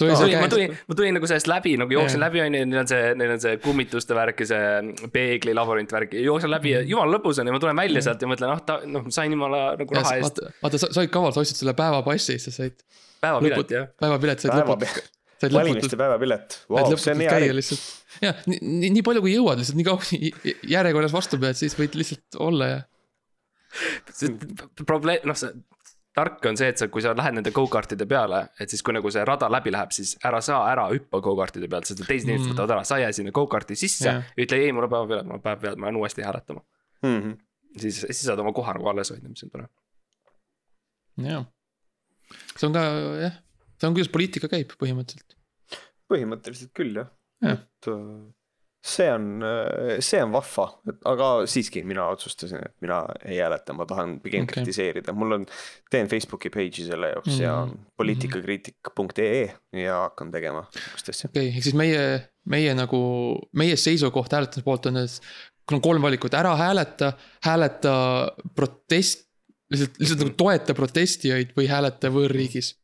Ma 0.00 0.16
tulin, 0.16 0.38
ma 0.40 0.48
tulin, 0.48 0.74
ma 0.88 0.96
tulin 0.96 1.16
nagu 1.18 1.28
sellest 1.30 1.50
läbi 1.50 1.74
nagu 1.80 1.94
jooksen 1.94 2.20
Jaa. 2.20 2.28
läbi 2.28 2.42
on 2.44 2.56
ju, 2.56 2.64
neil 2.70 2.80
on 2.82 2.90
see, 2.90 3.12
neil 3.20 3.34
on 3.34 3.42
see 3.42 3.60
kummituste 3.64 4.16
värk 4.16 4.42
ja 4.44 4.48
see 4.50 5.08
peegli 5.14 5.54
labürint 5.56 5.92
värk 5.94 6.14
ja 6.16 6.24
jooksen 6.24 6.52
läbi 6.52 6.74
ja 6.74 6.82
jumala 6.86 7.18
lõbus 7.18 7.40
on 7.42 7.50
ja 7.50 7.54
ma 7.54 7.62
tulen 7.62 7.80
välja 7.80 8.02
sealt 8.06 8.22
ja 8.24 8.30
mõtlen, 8.30 8.52
ah 8.54 8.62
ta 8.66 8.80
noh, 8.88 9.08
sain 9.14 9.32
jumala 9.34 9.62
nagu 9.80 9.96
raha 9.98 10.16
eest 10.20 10.42
vaata, 10.62 10.82
sa 10.82 10.90
olid 10.94 11.14
kaval, 11.14 11.34
sa 11.36 11.44
ostsid 11.44 11.62
selle 11.62 11.74
päevapassi, 11.78 12.38
sa 12.42 12.54
said 12.54 12.76
päevapilet 13.24 13.74
jah. 13.76 13.88
päevapilet, 14.00 14.44
said 14.44 14.54
päeva 14.54 14.76
lõputult, 14.76 15.10
said 15.44 15.56
valimiste 15.56 16.00
päevapilet, 16.00 16.60
vau, 16.72 16.84
see 16.96 17.16
on 17.16 17.24
hea 17.24 17.34
äri. 17.38 17.50
lihtsalt. 17.58 17.88
jah, 18.26 18.44
nii, 18.50 18.60
nii, 18.62 18.92
nii 18.98 19.06
palju 19.06 19.24
kui 19.26 19.34
jõuad 19.34 19.60
lihtsalt, 19.60 19.80
nii 19.80 19.88
kaua 19.88 20.04
kui 20.04 20.54
järjekorras 20.76 21.16
vastu 21.16 21.40
pead, 21.42 21.58
siis 21.60 21.76
võid 21.78 21.98
lihtsalt 22.00 22.40
olla 22.40 22.70
ja. 22.74 22.80
probleem, 24.86 25.26
noh 25.28 25.38
see 25.38 25.52
tark 26.20 26.44
on 26.50 26.56
see, 26.60 26.68
et 26.70 26.78
sa, 26.80 26.86
kui 26.92 27.02
sa 27.04 27.14
lähed 27.16 27.34
nende 27.38 27.50
go-kartide 27.56 28.06
peale, 28.08 28.44
et 28.60 28.70
siis 28.72 28.82
kui 28.86 28.94
nagu 28.96 29.10
see 29.12 29.24
rada 29.26 29.48
läbi 29.52 29.72
läheb, 29.74 29.92
siis 29.96 30.14
ära 30.28 30.40
saa 30.44 30.62
ära 30.70 30.86
hüppa 30.92 31.20
go-kartide 31.24 31.68
pealt, 31.72 31.88
sest 31.88 32.02
teised 32.06 32.28
inimesed 32.28 32.46
Mm. 32.50 32.54
võtavad 32.54 32.74
ära, 32.76 32.84
sa 32.88 32.98
jää 33.00 33.12
sinna 33.16 33.32
go-karti 33.36 33.76
sisse 33.80 34.06
ja 34.08 34.18
ütle 34.44 34.58
ei, 34.60 34.72
mul 34.76 34.84
on 34.86 34.92
päevapilet, 34.92 35.26
mul 35.26 35.38
on 35.40 35.44
päevapilet, 35.44 35.78
ma 35.80 35.88
lähen 35.88 36.00
uuesti 36.02 36.22
hääletama. 36.26 36.60
Mhm. 37.02 37.32
siis, 37.80 38.00
siis 38.06 38.24
saad 38.26 38.38
oma 38.42 38.52
koha 38.52 38.72
nagu 38.76 38.88
alles 38.92 39.10
hoida, 39.14 39.28
mis 39.28 39.42
on 39.46 39.50
tore. 39.50 39.68
jah. 41.24 41.44
see 42.56 42.66
on 42.68 42.74
ka 42.76 42.82
jah, 43.24 43.38
see 43.80 43.88
on, 43.88 43.94
kuidas 43.96 44.10
poliitika 44.12 44.48
käib 44.52 44.74
põhimõtteliselt. 44.80 45.36
põhimõtteliselt 46.12 46.72
küll 46.76 46.94
jah 47.00 47.08
Jah. 47.40 47.56
et 47.56 47.88
äh, 47.88 48.34
see 48.82 49.06
on, 49.12 49.44
see 50.00 50.22
on 50.24 50.32
vahva, 50.32 50.66
aga 51.10 51.30
siiski 51.50 51.82
mina 51.84 52.06
otsustasin, 52.08 52.62
et 52.64 52.74
mina 52.80 53.02
ei 53.24 53.38
hääleta, 53.38 53.74
ma 53.76 53.84
tahan 53.86 54.18
pigem 54.24 54.46
okay. 54.46 54.54
kritiseerida, 54.60 55.12
mul 55.12 55.36
on, 55.36 55.44
teen 55.92 56.08
Facebooki 56.08 56.48
page'i 56.54 56.86
selle 56.88 57.12
jaoks 57.12 57.28
mm 57.28 57.36
-hmm. 57.36 57.42
ja 57.44 57.60
Mhm. 57.60 57.70
on 57.70 57.86
poliitikakriitik.ee 57.96 59.54
ja 59.72 60.00
hakkan 60.00 60.32
tegema 60.32 60.64
sihukest 60.72 61.08
asja. 61.08 61.30
okei 61.30 61.48
okay,, 61.48 61.56
ehk 61.56 61.64
siis 61.64 61.76
meie, 61.76 62.02
meie 62.44 62.74
nagu, 62.74 63.00
meie 63.52 63.76
seisukoht 63.76 64.32
hääletamise 64.32 64.64
poolt 64.64 64.86
on, 64.90 65.00
et 65.04 65.20
kui 65.66 65.78
on 65.78 65.84
kolm 65.84 66.02
valikut, 66.02 66.34
ära 66.34 66.56
hääleta, 66.58 67.12
hääleta 67.46 67.94
protest, 68.54 69.26
lihtsalt, 69.70 69.98
lihtsalt 70.02 70.24
nagu 70.24 70.36
toeta 70.38 70.74
protestijaid 70.74 71.54
või 71.56 71.68
hääleta 71.70 72.10
võõrriigis. 72.14 72.74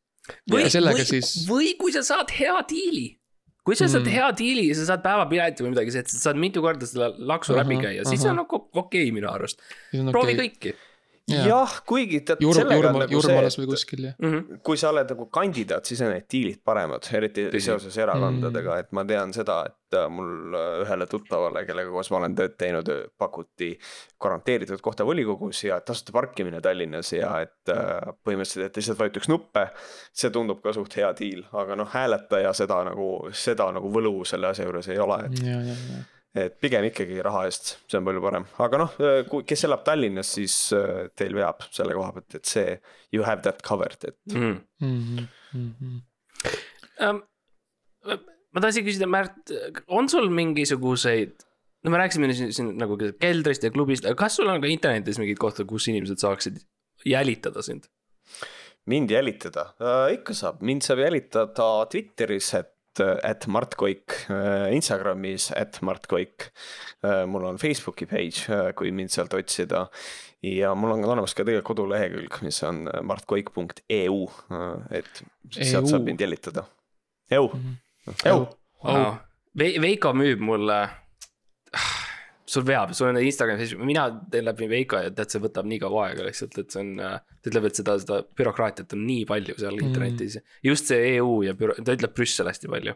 või, 0.51 0.67
siis, 0.71 1.47
või 1.49 1.75
kui 1.79 1.93
sa 1.95 2.03
saad 2.07 2.31
hea 2.35 2.57
diili. 2.69 3.09
Kui 3.67 3.75
sa 3.75 3.89
saad 3.91 4.07
Mm. 4.07 4.15
hea 4.15 4.27
diili 4.39 4.69
ja 4.71 4.75
sa 4.79 4.85
saad 4.93 5.03
päevapileti 5.03 5.65
või 5.65 5.73
midagi, 5.75 5.91
sa 5.91 6.05
saad 6.07 6.39
mitu 6.39 6.63
korda 6.63 6.87
selle 6.87 7.09
laksu 7.19 7.55
Ahah, 7.55 7.65
läbi 7.65 7.81
käia, 7.83 8.05
siis 8.07 8.23
ahah. 8.23 8.37
on 8.39 8.45
okei 8.47 8.71
okay, 8.83 9.09
minu 9.15 9.27
arust. 9.33 9.59
proovi 10.13 10.37
okei. 10.37 10.43
kõiki 10.45 10.75
jah, 11.27 11.73
kuigi 11.87 12.21
tead 12.27 12.43
Jurm, 12.43 12.55
sellega 12.55 12.77
on 12.77 12.85
Jurm, 12.85 12.99
nagu 13.03 13.17
Jurmalas 13.17 13.57
see 13.57 13.63
või, 13.63 13.71
kuskil 13.73 14.05
mm. 14.13 14.29
-hmm. 14.31 14.61
kui 14.67 14.79
sa 14.79 14.93
oled 14.93 15.11
nagu 15.11 15.27
kandidaat, 15.33 15.89
siis 15.89 16.01
on 16.07 16.13
need 16.15 16.29
diilid 16.31 16.61
paremad, 16.65 17.09
eriti 17.19 17.49
Tõsi. 17.51 17.65
seoses 17.67 17.99
erakondadega, 17.99 18.79
et 18.83 18.93
ma 18.97 19.05
tean 19.09 19.35
seda, 19.35 19.59
et 19.67 19.99
äh, 19.99 20.07
mul 20.13 20.55
äh, 20.55 20.69
ühele 20.85 21.09
tuttavale, 21.11 21.65
kellega 21.67 21.91
koos 21.91 22.11
ma 22.15 22.21
olen 22.23 22.39
tööd 22.39 22.57
teinud, 22.61 22.93
pakuti 23.19 23.73
garanteeritud 24.23 24.83
kohta 24.85 25.07
volikogus 25.07 25.65
ja 25.67 25.81
tasuta 25.81 26.15
parkimine 26.15 26.61
Tallinnas 26.63 27.13
ja 27.13 27.35
et 27.43 27.75
äh, 27.75 28.13
põhimõtteliselt, 28.23 28.71
et 28.71 28.83
lihtsalt 28.83 29.03
vajutaks 29.03 29.31
nuppe. 29.33 29.69
see 30.13 30.31
tundub 30.31 30.63
ka 30.63 30.73
suht 30.73 30.95
hea 30.97 31.11
diil, 31.19 31.43
aga 31.53 31.77
noh, 31.77 31.91
hääletaja 31.91 32.53
seda 32.55 32.85
nagu, 32.87 33.29
seda 33.33 33.73
nagu 33.75 33.91
võlu 33.93 34.21
selle 34.25 34.55
asja 34.55 34.69
juures 34.69 34.89
ei 34.89 34.99
ole, 35.03 35.25
et 35.27 35.43
ja, 35.43 35.59
ja, 35.59 35.75
ja. 35.91 36.05
Et 36.37 36.57
pigem 36.61 36.85
ikkagi 36.91 37.23
raha 37.25 37.47
eest, 37.49 37.77
see 37.89 37.99
on 37.99 38.07
palju 38.07 38.23
parem, 38.25 38.45
aga 38.63 38.81
noh, 38.83 38.97
kui, 39.31 39.45
kes 39.49 39.65
elab 39.69 39.85
Tallinnas, 39.87 40.35
siis 40.37 40.57
äh, 40.77 41.07
teil 41.17 41.37
veab 41.37 41.65
selle 41.75 41.97
koha 41.97 42.13
pealt, 42.17 42.37
et 42.39 42.51
see 42.51 42.77
you 43.15 43.25
have 43.27 43.45
that 43.47 43.65
covered, 43.67 43.99
et 44.05 44.19
Mm 44.33 44.61
Mhm, 44.85 45.29
mhm. 45.57 45.97
um,. 47.09 47.23
ma 48.53 48.61
tahtsin 48.63 48.85
küsida, 48.85 49.09
Märt, 49.09 49.53
on 49.89 50.09
sul 50.09 50.29
mingisuguseid, 50.33 51.47
no 51.85 51.93
me 51.93 52.01
rääkisime 52.01 52.29
siin, 52.37 52.53
siin 52.53 52.71
nagu 52.81 52.99
keldrist 53.01 53.65
ja 53.65 53.73
klubist, 53.73 54.05
aga 54.05 54.17
kas 54.27 54.37
sul 54.37 54.49
on 54.53 54.61
ka 54.61 54.69
internetis 54.71 55.21
mingeid 55.21 55.41
kohti, 55.41 55.65
kus 55.69 55.89
inimesed 55.93 56.21
saaksid 56.21 56.61
jälitada 57.09 57.65
sind? 57.65 57.89
mind 58.87 59.11
jälitada 59.11 59.73
äh,, 59.81 60.15
ikka 60.19 60.35
saab, 60.37 60.61
mind 60.63 60.85
saab 60.87 61.03
jälitada 61.03 61.69
Twitteris, 61.91 62.53
et, 62.61 62.73
et 63.01 63.47
Mart 63.53 63.75
Koik 63.79 64.15
äh,, 64.31 64.73
Instagramis, 64.77 65.51
et 65.57 65.79
Mart 65.83 66.07
Koik 66.11 66.51
äh,. 67.05 67.25
mul 67.27 67.45
on 67.45 67.59
Facebooki 67.59 68.07
page 68.07 68.47
äh,, 68.49 68.73
kui 68.75 68.91
mind 68.93 69.11
sealt 69.15 69.35
otsida. 69.35 69.87
ja 70.43 70.75
mul 70.75 70.93
on 70.95 71.05
olemas 71.05 71.35
ka 71.35 71.45
tegelikult 71.45 71.73
kodulehekülg, 71.73 72.41
mis 72.47 72.63
on 72.63 72.85
martkoik.eu 73.03 74.19
et 74.95 75.23
sealt 75.51 75.85
EU. 75.85 75.91
saab 75.91 76.05
mind 76.07 76.21
jälitada. 76.21 76.67
EU, 77.31 77.49
Mhm. 77.49 77.77
EU, 78.25 78.45
Veiko 79.57 80.13
müüb 80.13 80.41
mulle. 80.41 80.89
Sul 82.47 82.63
veab, 82.67 82.93
sul 82.95 83.09
on 83.11 83.19
Instagram, 83.19 83.59
mina 83.87 84.05
teen 84.31 84.45
läbi 84.47 84.69
Veiko 84.71 85.01
ja 85.03 85.11
tead, 85.11 85.33
see 85.33 85.41
võtab 85.43 85.67
nii 85.67 85.81
kaua 85.83 86.05
aega 86.09 86.27
lihtsalt, 86.29 86.59
et 86.63 86.71
see 86.71 86.83
on, 86.85 86.93
ta 87.03 87.51
ütleb, 87.51 87.67
et 87.67 87.81
seda, 87.81 87.97
seda 88.03 88.21
bürokraatiat 88.39 88.95
on 88.95 89.03
nii 89.09 89.25
palju 89.27 89.57
seal 89.59 89.75
Mm. 89.75 89.89
internetis. 89.89 90.39
just 90.63 90.87
see 90.87 91.17
EU 91.17 91.43
ja 91.43 91.55
büro, 91.59 91.75
ta 91.83 91.97
ütleb 91.99 92.15
Brüssel 92.15 92.47
hästi 92.47 92.71
palju. 92.71 92.95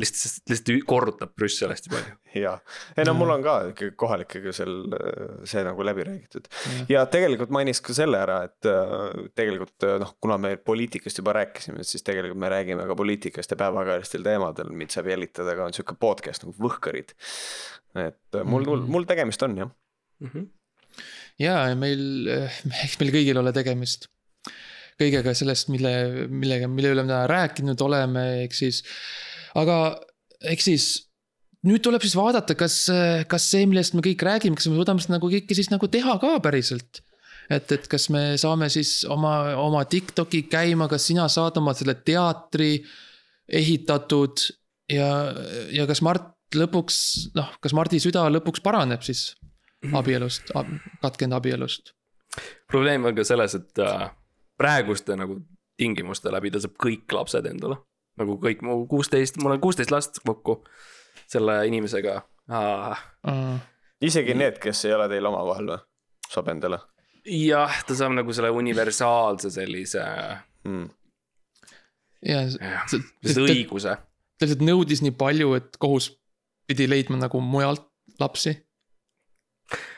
lihtsalt, 0.00 0.42
lihtsalt 0.48 0.84
korrutab 0.88 1.32
Brüssel 1.36 1.72
hästi 1.72 1.90
palju. 1.92 2.14
ja, 2.40 2.52
ei 2.96 3.04
no 3.08 3.14
mul 3.18 3.32
on 3.34 3.42
ka 3.44 3.54
ikkagi 3.72 3.96
kohalikega 4.00 4.52
seal 4.56 4.76
äh, 4.96 5.32
see 5.50 5.64
nagu 5.66 5.84
läbi 5.84 6.06
räägitud 6.06 6.46
Jah. 6.50 6.84
ja 6.94 7.02
tegelikult 7.10 7.50
mainiks 7.56 7.82
ka 7.84 7.96
selle 7.96 8.20
ära, 8.22 8.38
et 8.48 8.68
äh, 8.70 9.26
tegelikult 9.36 9.86
äh, 9.88 9.96
noh, 10.02 10.14
kuna 10.22 10.38
me 10.40 10.54
poliitikast 10.56 11.20
juba 11.20 11.34
rääkisime, 11.40 11.84
siis 11.84 12.06
tegelikult 12.06 12.40
me 12.40 12.52
räägime 12.52 12.86
ka 12.88 12.96
poliitikast 12.96 13.52
ja 13.52 13.58
päevakajalistel 13.60 14.24
teemadel, 14.26 14.70
mida 14.72 14.96
saab 14.96 15.10
jälitada 15.12 15.56
ka 15.58 15.66
on 15.68 15.76
sihuke 15.76 15.98
podcast 16.00 16.46
nagu 16.46 16.54
Võhkarid. 16.68 17.12
et 17.98 18.38
äh, 18.38 18.44
mul, 18.44 18.64
mul, 18.64 18.80
Mhm. 18.84 18.90
mul 18.96 19.04
tegemist 19.10 19.42
on 19.42 19.58
jah. 19.58 19.74
ja, 21.40 21.54
ja 21.70 21.76
meil, 21.78 22.02
eks 22.84 22.98
meil 23.00 23.12
kõigil 23.14 23.38
ole 23.40 23.52
tegemist 23.56 24.08
kõigega 25.00 25.32
sellest, 25.36 25.70
mille, 25.72 25.92
millega, 26.28 26.68
mille 26.68 26.90
üle 26.92 27.04
me 27.06 27.08
täna 27.12 27.24
rääkinud 27.30 27.80
oleme, 27.86 28.24
ehk 28.44 28.52
siis. 28.56 28.82
Aga 29.58 29.76
eks 30.52 30.68
siis 30.70 30.88
nüüd 31.66 31.82
tuleb 31.84 32.04
siis 32.04 32.16
vaadata, 32.16 32.56
kas, 32.56 32.86
kas 33.28 33.46
see, 33.52 33.66
millest 33.68 33.96
me 33.96 34.04
kõik 34.04 34.22
räägime, 34.24 34.56
kas 34.56 34.70
me 34.70 34.78
suudame 34.78 35.02
seda 35.02 35.18
nagu 35.18 35.30
kõike 35.32 35.56
siis 35.56 35.68
nagu 35.72 35.88
teha 35.92 36.16
ka 36.22 36.36
päriselt. 36.44 37.02
et, 37.50 37.72
et 37.72 37.86
kas 37.90 38.08
me 38.14 38.38
saame 38.38 38.70
siis 38.70 39.04
oma, 39.10 39.56
oma 39.60 39.84
Tiktoki 39.84 40.44
käima, 40.48 40.88
kas 40.88 41.08
sina 41.10 41.28
saad 41.28 41.58
oma 41.58 41.74
selle 41.74 41.96
teatri 42.06 42.78
ehitatud 43.50 44.44
ja, 44.90 45.10
ja 45.74 45.86
kas 45.90 46.02
Mart 46.06 46.30
lõpuks, 46.56 46.96
noh, 47.36 47.50
kas 47.62 47.74
Mardi 47.76 48.00
süda 48.02 48.26
lõpuks 48.30 48.62
paraneb 48.62 49.04
siis 49.06 49.34
abielust, 49.96 50.52
katkenud 51.02 51.38
abielust? 51.38 51.94
probleem 52.70 53.04
on 53.08 53.14
ka 53.16 53.24
selles, 53.26 53.56
et 53.58 53.80
äh, 53.82 54.10
praeguste 54.58 55.16
nagu 55.18 55.40
tingimuste 55.80 56.30
läbi 56.30 56.52
ta 56.52 56.60
saab 56.62 56.76
kõik 56.78 57.10
lapsed 57.16 57.46
endale. 57.50 57.80
Nagu 58.20 58.38
kõik 58.42 58.62
mu 58.66 58.82
kuusteist, 58.90 59.40
mul 59.42 59.56
on 59.56 59.62
kuusteist 59.62 59.92
last 59.94 60.22
kokku 60.26 60.60
selle 61.30 61.60
inimesega 61.70 62.20
ah,. 62.52 63.02
isegi 64.00 64.36
need, 64.36 64.58
kes 64.62 64.84
ei 64.88 64.96
ole 64.96 65.08
teil 65.12 65.26
omavahel 65.30 65.74
või, 65.74 65.82
saab 66.30 66.52
endale 66.54 66.80
jah, 67.26 67.82
ta 67.86 67.96
saab 67.96 68.14
nagu 68.16 68.32
selle 68.36 68.50
universaalse 68.54 69.50
sellise 69.52 70.04
mm.. 70.68 70.88
ja 72.26 72.44
ta- 72.90 73.44
õiguse. 73.44 73.96
ta 73.96 74.46
lihtsalt 74.46 74.64
nõudis 74.64 75.04
nii 75.04 75.14
palju, 75.20 75.54
et 75.58 75.78
kohus 75.80 76.10
pidi 76.70 76.88
leidma 76.88 77.18
nagu 77.20 77.40
mujalt 77.42 77.86
lapsi. 78.20 78.54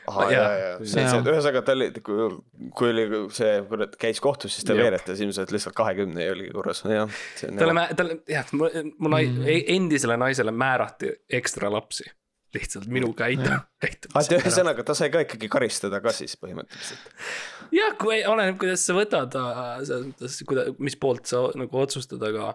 ahah, 0.07 0.31
ja, 0.31 0.41
ja, 0.59 0.71
see, 0.85 1.03
ühesõnaga 1.21 1.61
ta 1.65 1.71
oli, 1.77 1.89
kui, 2.05 2.27
kui 2.77 2.89
oli 2.91 3.05
see, 3.35 3.61
kui 3.69 3.77
ta 3.81 3.87
käis 3.99 4.19
kohtus, 4.23 4.55
siis 4.57 4.67
ta 4.67 4.75
veeretas 4.77 5.21
ilmselt 5.23 5.51
lihtsalt 5.55 5.75
kahekümne 5.77 6.25
ja 6.27 6.33
oli 6.35 6.49
korras, 6.53 6.83
jah. 6.89 7.09
talle, 7.43 7.85
talle, 7.99 8.17
jah, 8.29 8.51
mu, 8.57 8.67
nai- 9.09 9.29
Mm. 9.33 9.45
endisele 9.77 10.17
naisele 10.17 10.51
määrati 10.51 11.13
ekstra 11.29 11.71
lapsi. 11.73 12.03
lihtsalt 12.53 12.85
minu 12.85 13.07
käitu- 13.17 13.49
käitumise. 13.81 14.37
ühesõnaga, 14.37 14.83
ta 14.85 14.93
sai 14.93 15.09
ka 15.09 15.23
ikkagi 15.25 15.47
karistada 15.49 15.97
ka 16.03 16.11
siis 16.13 16.35
põhimõtteliselt. 16.37 17.07
jah, 17.73 17.95
kui 17.97 18.19
oleneb, 18.29 18.59
kuidas 18.61 18.83
sa 18.85 18.93
võtad, 18.93 19.33
selles 19.87 20.03
mõttes, 20.11 20.35
kuida-, 20.45 20.75
mis 20.77 20.95
poolt 20.95 21.25
sa 21.25 21.47
nagu 21.57 21.79
otsustad, 21.81 22.21
aga. 22.21 22.51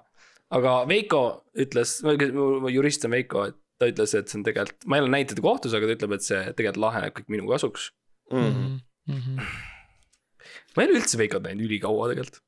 aga 0.55 0.85
Veiko 0.87 1.45
ütles, 1.59 1.97
mu 2.33 2.71
jurist 2.71 3.05
on 3.05 3.11
Veiko, 3.11 3.49
et 3.51 3.57
ta 3.79 3.89
ütles, 3.91 4.15
et 4.19 4.29
see 4.31 4.41
on 4.41 4.45
tegelikult, 4.47 4.87
ma 4.87 4.99
ei 4.99 5.05
ole 5.05 5.13
näinud 5.15 5.33
teda 5.33 5.45
kohtus, 5.45 5.75
aga 5.77 5.87
ta 5.87 5.97
ütleb, 5.99 6.15
et 6.17 6.27
see 6.27 6.41
tegelikult 6.59 6.83
laheneb 6.83 7.15
kõik 7.19 7.29
minu 7.35 7.49
kasuks. 7.51 7.91
Mm. 8.33 8.81
-hmm. 9.09 9.45
ma 10.77 10.83
ei 10.83 10.89
ole 10.91 10.99
üldse 11.01 11.19
Veikot 11.19 11.47
näinud 11.47 11.65
ülikaua 11.69 12.09
tegelikult. 12.13 12.43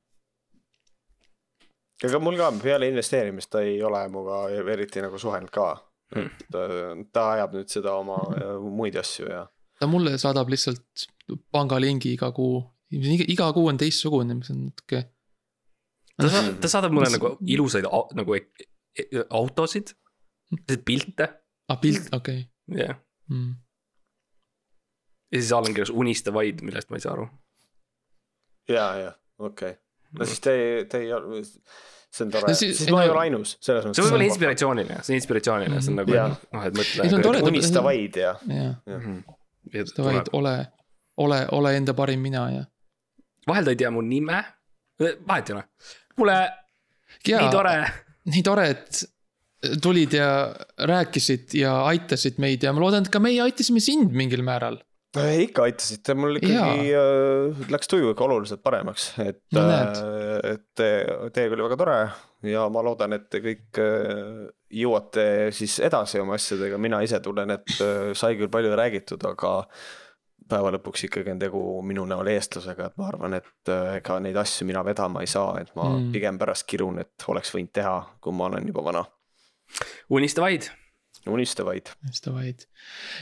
aga 2.05 2.19
mul 2.19 2.37
ka 2.41 2.51
peale 2.63 2.89
investeerimist 2.89 3.51
ta 3.53 3.63
ei 3.65 3.79
ole 3.83 4.03
minuga 4.09 4.43
eriti 4.75 5.01
nagu 5.05 5.19
suhelnud 5.19 5.51
ka 5.51 5.71
Hmm. 6.11 6.27
ta, 6.51 6.59
ta 7.15 7.25
ajab 7.37 7.53
nüüd 7.55 7.69
seda 7.71 7.93
oma 7.95 8.17
äh, 8.35 8.57
muid 8.59 8.97
asju 8.99 9.29
ja 9.31 9.45
ta 9.79 9.87
mulle 9.87 10.17
saadab 10.19 10.49
lihtsalt 10.51 11.05
pangalingi 11.55 12.17
iga 12.17 12.33
kuu, 12.35 12.59
iga, 12.91 13.29
iga 13.31 13.47
kuu 13.55 13.69
on 13.71 13.79
teistsugune, 13.79 14.35
mis 14.35 14.51
on 14.51 14.65
natuke. 14.67 15.05
ta 16.19 16.29
saadab, 16.33 16.57
ta 16.65 16.71
saadab 16.73 16.97
mulle 16.97 17.07
Mis- 17.07 17.15
nagu 17.15 17.31
ilusaid 17.47 17.87
nagu 18.19 18.35
e- 18.35 18.67
autosid, 20.53 20.85
pilte, 20.85 21.29
aa, 21.69 21.77
pilt, 21.83 22.09
okei 22.17 22.45
jah. 22.77 22.97
mm.. 23.29 23.55
ja 25.33 25.39
siis 25.41 25.53
all 25.53 25.67
on 25.69 25.75
kirjas 25.75 25.91
unista 25.95 26.33
vaid, 26.35 26.61
millest 26.67 26.91
ma 26.91 26.99
ei 26.99 27.05
saa 27.05 27.13
aru. 27.17 27.29
ja, 28.69 28.87
ja 29.05 29.13
okei 29.39 29.71
okay., 29.71 29.75
no 30.19 30.25
siis 30.27 30.41
te, 30.45 30.55
te 30.91 30.99
ei 31.05 31.13
ole, 31.15 31.43
see 31.45 32.25
on 32.27 32.33
tore 32.35 32.49
No 32.51 32.55
siis- 32.59 32.79
siis, 32.81 32.91
ma 32.91 33.05
ei 33.05 33.11
ole 33.13 33.21
ainus, 33.27 33.57
selles 33.63 33.85
mõttes. 33.87 34.01
see 34.01 34.07
võib 34.09 34.17
olla 34.19 34.27
inspiratsiooniline, 34.31 34.99
see 35.07 35.15
on 35.15 35.21
inspiratsiooniline, 35.21 35.81
see 35.85 35.93
on 35.95 36.01
nagu 36.03 36.15
Jaa. 36.17 36.29
noh, 36.57 36.65
et 36.67 36.79
Ei, 36.83 36.89
see 36.97 37.07
on 37.15 37.23
mõtle 37.29 37.45
unista 37.53 37.83
vaid 37.87 38.17
ja, 38.19 38.35
jah, 38.49 38.75
Mhm. 38.97 39.21
seda 39.93 40.07
vaid 40.09 40.33
ole, 40.41 40.55
ole, 41.23 41.41
ole 41.53 41.77
enda 41.79 41.95
parim 41.95 42.21
mina 42.27 42.49
ja. 42.57 42.65
vahel 43.47 43.65
ta 43.69 43.71
ei 43.77 43.79
tea 43.85 43.91
mu 43.95 44.03
nime, 44.03 44.43
vahet 45.01 45.51
ei 45.51 45.55
ole. 45.55 45.65
kuule, 46.17 46.37
nii 47.27 47.51
tore. 47.55 47.77
nii 48.35 48.43
tore, 48.43 48.67
et 48.75 49.05
tulid 49.83 50.15
ja 50.17 50.29
rääkisid 50.89 51.55
ja 51.59 51.75
aitasid 51.91 52.41
meid 52.41 52.65
ja 52.65 52.73
ma 52.73 52.83
loodan, 52.85 53.05
et 53.05 53.13
ka 53.13 53.21
meie 53.23 53.43
aitasime 53.45 53.83
sind 53.85 54.15
mingil 54.17 54.43
määral. 54.47 54.81
ikka 55.17 55.65
aitasite, 55.67 56.15
mul 56.15 56.39
ikkagi 56.39 56.93
äh, 56.95 57.71
läks 57.73 57.91
tuju 57.91 58.13
ikka 58.13 58.25
oluliselt 58.29 58.63
paremaks, 58.63 59.13
et 59.19 59.43
No 59.53 59.65
äh, 59.69 60.53
et 60.55 60.67
te- 60.79 61.31
teiega 61.35 61.57
oli 61.57 61.67
väga 61.67 61.81
tore 61.81 61.99
ja 62.47 62.69
ma 62.73 62.85
loodan, 62.87 63.19
et 63.19 63.27
te 63.29 63.43
kõik 63.45 63.81
äh, 63.83 64.47
jõuate 64.71 65.25
siis 65.53 65.81
edasi 65.83 66.23
oma 66.23 66.39
asjadega, 66.39 66.79
mina 66.79 67.03
ise 67.03 67.21
tunnen, 67.21 67.51
et 67.59 67.75
sai 68.15 68.39
küll 68.39 68.53
palju 68.53 68.71
räägitud, 68.79 69.25
aga 69.27 69.57
päeva 70.51 70.71
lõpuks 70.75 71.05
ikkagi 71.07 71.35
on 71.35 71.41
tegu 71.43 71.61
minu 71.87 72.05
näol 72.09 72.31
eestlasega, 72.33 72.91
et 72.91 72.99
ma 72.99 73.11
arvan, 73.11 73.37
et 73.39 73.73
ega 73.99 74.19
neid 74.23 74.39
asju 74.41 74.67
mina 74.67 74.83
vedama 74.87 75.23
ei 75.23 75.31
saa, 75.31 75.57
et 75.61 75.75
ma 75.79 75.91
mm. 75.91 76.13
pigem 76.15 76.39
pärast 76.39 76.67
kirun, 76.71 77.03
et 77.03 77.27
oleks 77.31 77.53
võinud 77.55 77.75
teha, 77.75 77.97
kui 78.23 78.35
ma 78.35 78.49
olen 78.49 78.71
juba 78.71 78.87
vana. 78.89 79.05
Unista 80.11 80.43
vaid. 80.43 80.63
unista 81.27 81.65
vaid. 81.65 81.87
seda 82.13 82.35
vaid. 82.35 82.67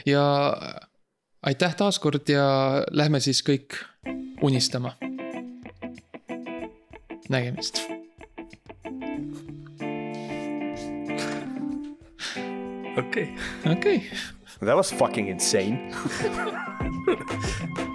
ja 0.06 0.22
aitäh 1.42 1.76
taaskord 1.76 2.28
ja 2.28 2.48
lähme 2.90 3.20
siis 3.20 3.42
kõik 3.42 3.78
unistama. 4.42 4.96
nägemist. 7.28 7.82
okei 12.98 13.28
okay.. 13.32 13.72
okei 13.72 13.96
okay., 13.96 14.18
That 14.60 14.76
was 14.76 14.90
fucking 14.90 15.28
insane. 15.28 15.94